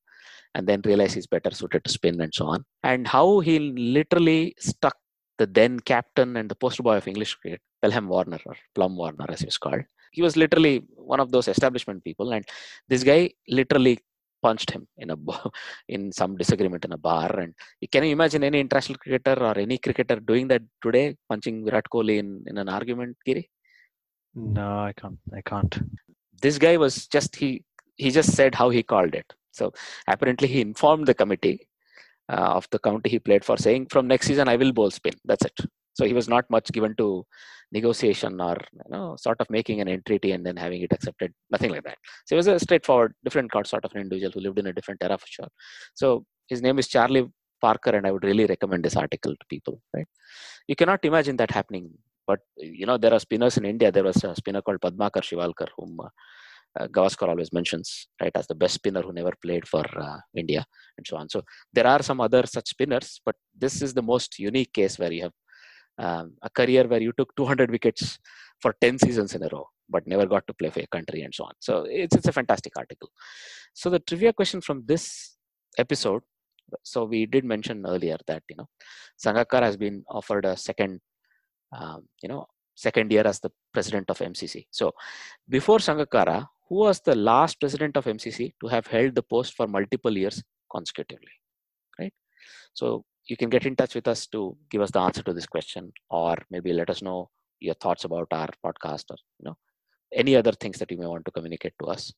and 0.53 0.67
then 0.67 0.81
realized 0.85 1.15
he's 1.15 1.27
better 1.27 1.51
suited 1.51 1.83
to 1.83 1.91
spin 1.91 2.19
and 2.21 2.33
so 2.33 2.45
on 2.45 2.63
and 2.83 3.07
how 3.07 3.39
he 3.39 3.59
literally 3.59 4.55
stuck 4.59 4.97
the 5.37 5.45
then 5.45 5.79
captain 5.79 6.37
and 6.37 6.49
the 6.49 6.59
poster 6.63 6.83
boy 6.83 6.97
of 6.97 7.07
english 7.07 7.33
cricket 7.35 7.61
pelham 7.81 8.07
warner 8.07 8.39
or 8.45 8.55
plum 8.73 8.95
warner 9.01 9.27
as 9.29 9.41
he 9.41 9.47
was 9.51 9.57
called 9.57 9.85
he 10.11 10.21
was 10.21 10.35
literally 10.43 10.75
one 11.13 11.19
of 11.19 11.31
those 11.31 11.47
establishment 11.47 12.03
people 12.03 12.31
and 12.35 12.45
this 12.87 13.03
guy 13.03 13.21
literally 13.59 13.97
punched 14.45 14.71
him 14.75 14.83
in 15.03 15.09
a 15.15 15.17
in 15.95 16.01
some 16.19 16.33
disagreement 16.41 16.85
in 16.87 16.93
a 16.97 17.01
bar. 17.09 17.31
And 17.43 17.53
can 17.93 18.03
you 18.05 18.11
imagine 18.17 18.43
any 18.49 18.59
international 18.65 18.99
cricketer 19.03 19.37
or 19.49 19.55
any 19.65 19.77
cricketer 19.85 20.17
doing 20.31 20.47
that 20.51 20.63
today, 20.83 21.05
punching 21.29 21.57
Virat 21.65 21.87
Kohli 21.93 22.17
in, 22.23 22.29
in 22.49 22.57
an 22.63 22.69
argument, 22.77 23.17
Giri? 23.25 23.45
No, 24.59 24.69
I 24.89 24.93
can't. 24.99 25.19
I 25.39 25.41
can't. 25.51 25.73
This 26.41 26.57
guy 26.65 26.75
was 26.85 26.95
just 27.07 27.35
he. 27.41 27.49
He 28.03 28.11
just 28.19 28.31
said 28.39 28.53
how 28.61 28.69
he 28.75 28.83
called 28.83 29.13
it. 29.21 29.29
So 29.51 29.65
apparently 30.13 30.49
he 30.53 30.59
informed 30.69 31.05
the 31.07 31.13
committee 31.21 31.57
of 32.29 32.67
the 32.71 32.79
county 32.79 33.09
he 33.09 33.19
played 33.19 33.45
for, 33.45 33.57
saying 33.57 33.87
from 33.89 34.07
next 34.07 34.27
season 34.27 34.47
I 34.47 34.55
will 34.55 34.71
bowl 34.71 34.91
spin. 34.91 35.13
That's 35.25 35.45
it. 35.45 35.59
So 35.93 36.05
he 36.05 36.13
was 36.13 36.27
not 36.27 36.49
much 36.49 36.71
given 36.71 36.95
to 36.97 37.25
negotiation 37.71 38.39
or 38.39 38.57
you 38.73 38.89
know 38.89 39.15
sort 39.17 39.39
of 39.41 39.49
making 39.49 39.81
an 39.81 39.87
entreaty 39.87 40.31
and 40.31 40.45
then 40.45 40.57
having 40.57 40.81
it 40.81 40.93
accepted. 40.93 41.33
Nothing 41.49 41.71
like 41.71 41.83
that. 41.83 41.97
So 42.25 42.35
he 42.35 42.37
was 42.37 42.47
a 42.47 42.59
straightforward, 42.59 43.13
different 43.23 43.51
sort 43.65 43.85
of 43.85 43.91
an 43.95 44.01
individual 44.01 44.31
who 44.33 44.41
lived 44.41 44.59
in 44.59 44.67
a 44.67 44.73
different 44.73 45.01
era 45.01 45.17
for 45.17 45.27
sure. 45.27 45.47
So 45.93 46.25
his 46.47 46.61
name 46.61 46.79
is 46.79 46.87
Charlie 46.87 47.27
Parker, 47.61 47.91
and 47.91 48.05
I 48.05 48.11
would 48.11 48.23
really 48.23 48.45
recommend 48.45 48.83
this 48.83 48.95
article 48.95 49.31
to 49.31 49.45
people. 49.49 49.81
Right? 49.93 50.07
You 50.67 50.75
cannot 50.75 51.03
imagine 51.05 51.37
that 51.37 51.51
happening. 51.51 51.91
But 52.27 52.39
you 52.57 52.85
know 52.87 52.97
there 52.97 53.13
are 53.13 53.19
spinners 53.19 53.57
in 53.57 53.65
India. 53.65 53.91
There 53.91 54.03
was 54.03 54.23
a 54.23 54.35
spinner 54.35 54.61
called 54.61 54.81
Padmakar 54.81 55.21
Shivalkar, 55.21 55.67
whom 55.77 55.99
uh, 55.99 56.09
uh, 56.79 56.87
Gavaskar 56.87 57.29
always 57.29 57.53
mentions, 57.53 58.07
right, 58.21 58.31
as 58.35 58.47
the 58.47 58.55
best 58.55 58.75
spinner 58.75 59.01
who 59.01 59.13
never 59.13 59.31
played 59.41 59.67
for 59.67 59.83
uh, 59.99 60.17
India 60.35 60.65
and 60.97 61.07
so 61.07 61.17
on. 61.17 61.29
So 61.29 61.43
there 61.73 61.87
are 61.87 62.01
some 62.03 62.19
other 62.21 62.45
such 62.45 62.69
spinners, 62.69 63.21
but 63.25 63.35
this 63.57 63.81
is 63.81 63.93
the 63.93 64.01
most 64.01 64.39
unique 64.39 64.73
case 64.73 64.99
where 64.99 65.11
you 65.11 65.23
have 65.23 65.33
um, 65.97 66.33
a 66.41 66.49
career 66.49 66.87
where 66.87 67.01
you 67.01 67.13
took 67.17 67.35
200 67.35 67.71
wickets 67.71 68.19
for 68.59 68.75
10 68.81 68.99
seasons 68.99 69.33
in 69.35 69.43
a 69.43 69.49
row, 69.51 69.67
but 69.89 70.05
never 70.07 70.25
got 70.25 70.45
to 70.47 70.53
play 70.53 70.69
for 70.69 70.79
your 70.79 70.87
country 70.87 71.21
and 71.21 71.33
so 71.33 71.45
on. 71.45 71.53
So 71.59 71.85
it's, 71.87 72.15
it's 72.15 72.27
a 72.27 72.33
fantastic 72.33 72.73
article. 72.77 73.09
So 73.73 73.89
the 73.89 73.99
trivia 73.99 74.33
question 74.33 74.61
from 74.61 74.83
this 74.85 75.35
episode. 75.77 76.23
So 76.83 77.05
we 77.05 77.25
did 77.25 77.45
mention 77.45 77.85
earlier 77.85 78.17
that 78.27 78.41
you 78.49 78.55
know 78.57 78.67
Sangakkara 79.23 79.61
has 79.61 79.77
been 79.77 80.03
offered 80.09 80.45
a 80.45 80.57
second, 80.57 80.99
um, 81.77 82.07
you 82.23 82.29
know, 82.29 82.47
second 82.73 83.11
year 83.11 83.25
as 83.25 83.39
the 83.39 83.51
president 83.71 84.09
of 84.09 84.17
MCC. 84.17 84.65
So 84.71 84.93
before 85.47 85.77
Sangakkara, 85.77 86.47
who 86.67 86.75
was 86.75 86.99
the 87.01 87.15
last 87.15 87.59
president 87.59 87.95
of 87.97 88.05
MCC 88.05 88.53
to 88.61 88.67
have 88.67 88.87
held 88.87 89.15
the 89.15 89.23
post 89.23 89.53
for 89.53 89.67
multiple 89.67 90.15
years 90.17 90.41
consecutively, 90.71 91.31
right? 91.99 92.13
So 92.73 93.05
you 93.27 93.37
can 93.37 93.49
get 93.49 93.65
in 93.65 93.75
touch 93.75 93.95
with 93.95 94.07
us 94.07 94.27
to 94.27 94.57
give 94.69 94.81
us 94.81 94.91
the 94.91 94.99
answer 94.99 95.23
to 95.23 95.33
this 95.33 95.45
question, 95.45 95.91
or 96.09 96.35
maybe 96.49 96.73
let 96.73 96.89
us 96.89 97.01
know 97.01 97.29
your 97.59 97.75
thoughts 97.75 98.03
about 98.03 98.27
our 98.31 98.49
podcast, 98.63 99.05
or 99.09 99.17
you 99.39 99.45
know, 99.45 99.57
any 100.13 100.35
other 100.35 100.51
things 100.51 100.79
that 100.79 100.91
you 100.91 100.97
may 100.97 101.07
want 101.07 101.25
to 101.25 101.31
communicate 101.31 101.73
to 101.81 101.87
us, 101.87 102.13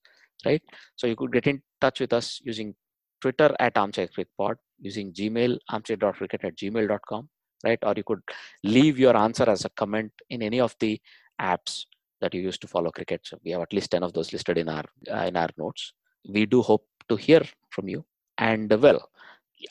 right? 0.45 0.61
So 0.95 1.07
you 1.07 1.15
could 1.15 1.31
get 1.31 1.47
in 1.47 1.61
touch 1.81 1.99
with 1.99 2.13
us 2.13 2.39
using 2.43 2.75
Twitter 3.21 3.55
at 3.59 3.77
Armchair 3.77 4.07
Cricket 4.07 4.31
Pod, 4.37 4.57
using 4.79 5.11
Gmail 5.13 5.57
armchair.cricket 5.69 6.43
at 6.43 6.55
gmail.com, 6.55 7.29
right? 7.63 7.79
Or 7.83 7.93
you 7.95 8.03
could 8.03 8.21
leave 8.63 8.99
your 8.99 9.17
answer 9.17 9.49
as 9.49 9.65
a 9.65 9.69
comment 9.69 10.11
in 10.29 10.41
any 10.41 10.59
of 10.59 10.75
the 10.79 10.99
apps 11.41 11.85
that 12.21 12.33
you 12.33 12.41
used 12.41 12.61
to 12.61 12.67
follow 12.67 12.91
cricket. 12.91 13.21
So 13.23 13.37
we 13.43 13.51
have 13.51 13.61
at 13.61 13.73
least 13.73 13.91
10 13.91 14.03
of 14.03 14.13
those 14.13 14.33
listed 14.33 14.57
in 14.57 14.69
our 14.69 14.83
uh, 15.11 15.25
in 15.25 15.35
our 15.35 15.49
notes. 15.57 15.93
We 16.27 16.45
do 16.45 16.61
hope 16.61 16.85
to 17.09 17.15
hear 17.15 17.43
from 17.69 17.87
you. 17.87 18.05
And 18.37 18.71
uh, 18.71 18.77
well, 18.77 19.09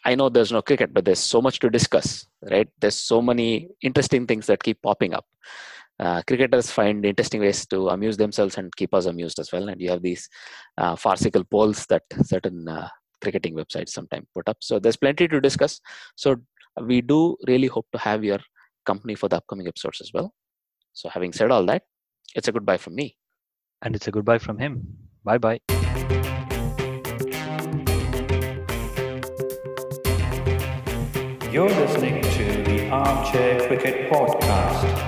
I 0.05 0.15
know 0.15 0.29
there's 0.29 0.53
no 0.53 0.63
cricket, 0.63 0.93
but 0.93 1.05
there's 1.05 1.21
so 1.21 1.41
much 1.41 1.61
to 1.61 1.71
discuss, 1.71 2.27
right? 2.51 2.69
There's 2.81 2.97
so 2.97 3.23
many 3.23 3.69
interesting 3.83 4.27
things 4.27 4.47
that 4.47 4.63
keep 4.63 4.83
popping 4.83 5.15
up. 5.15 5.27
Uh, 5.99 6.23
cricketers 6.27 6.71
find 6.71 7.07
interesting 7.07 7.41
ways 7.41 7.65
to 7.67 7.89
amuse 7.89 8.17
themselves 8.17 8.59
and 8.59 8.75
keep 8.77 8.93
us 8.93 9.07
amused 9.07 9.39
as 9.39 9.51
well. 9.53 9.69
And 9.69 9.81
you 9.81 9.91
have 9.91 10.03
these 10.03 10.29
uh, 10.77 10.97
farcical 10.97 11.45
polls 11.45 11.87
that 11.87 12.03
certain 12.23 12.69
uh, 12.69 12.89
cricketing 13.23 13.55
websites 13.55 13.91
sometimes 13.91 14.27
put 14.35 14.49
up. 14.49 14.59
So 14.61 14.79
there's 14.79 14.97
plenty 14.97 15.27
to 15.29 15.41
discuss. 15.41 15.81
So 16.17 16.37
we 16.83 17.01
do 17.01 17.37
really 17.47 17.69
hope 17.69 17.87
to 17.93 17.99
have 17.99 18.25
your 18.25 18.41
company 18.85 19.15
for 19.15 19.29
the 19.29 19.37
upcoming 19.37 19.69
episodes 19.69 20.01
as 20.01 20.13
well. 20.13 20.35
So 20.93 21.09
having 21.09 21.33
said 21.33 21.51
all 21.51 21.65
that, 21.67 21.83
it's 22.37 22.49
a 22.49 22.53
goodbye 22.53 22.77
from 22.77 22.95
me. 22.95 23.17
And 23.83 23.97
it's 23.97 24.07
a 24.07 24.11
goodbye 24.11 24.39
from 24.39 24.59
him. 24.59 24.99
Bye 25.25 25.39
bye. 25.39 25.61
You're 31.51 31.71
listening 31.71 32.23
to 32.23 32.63
the 32.65 32.91
Armchair 32.91 33.67
Cricket 33.67 34.13
Podcast. 34.13 35.06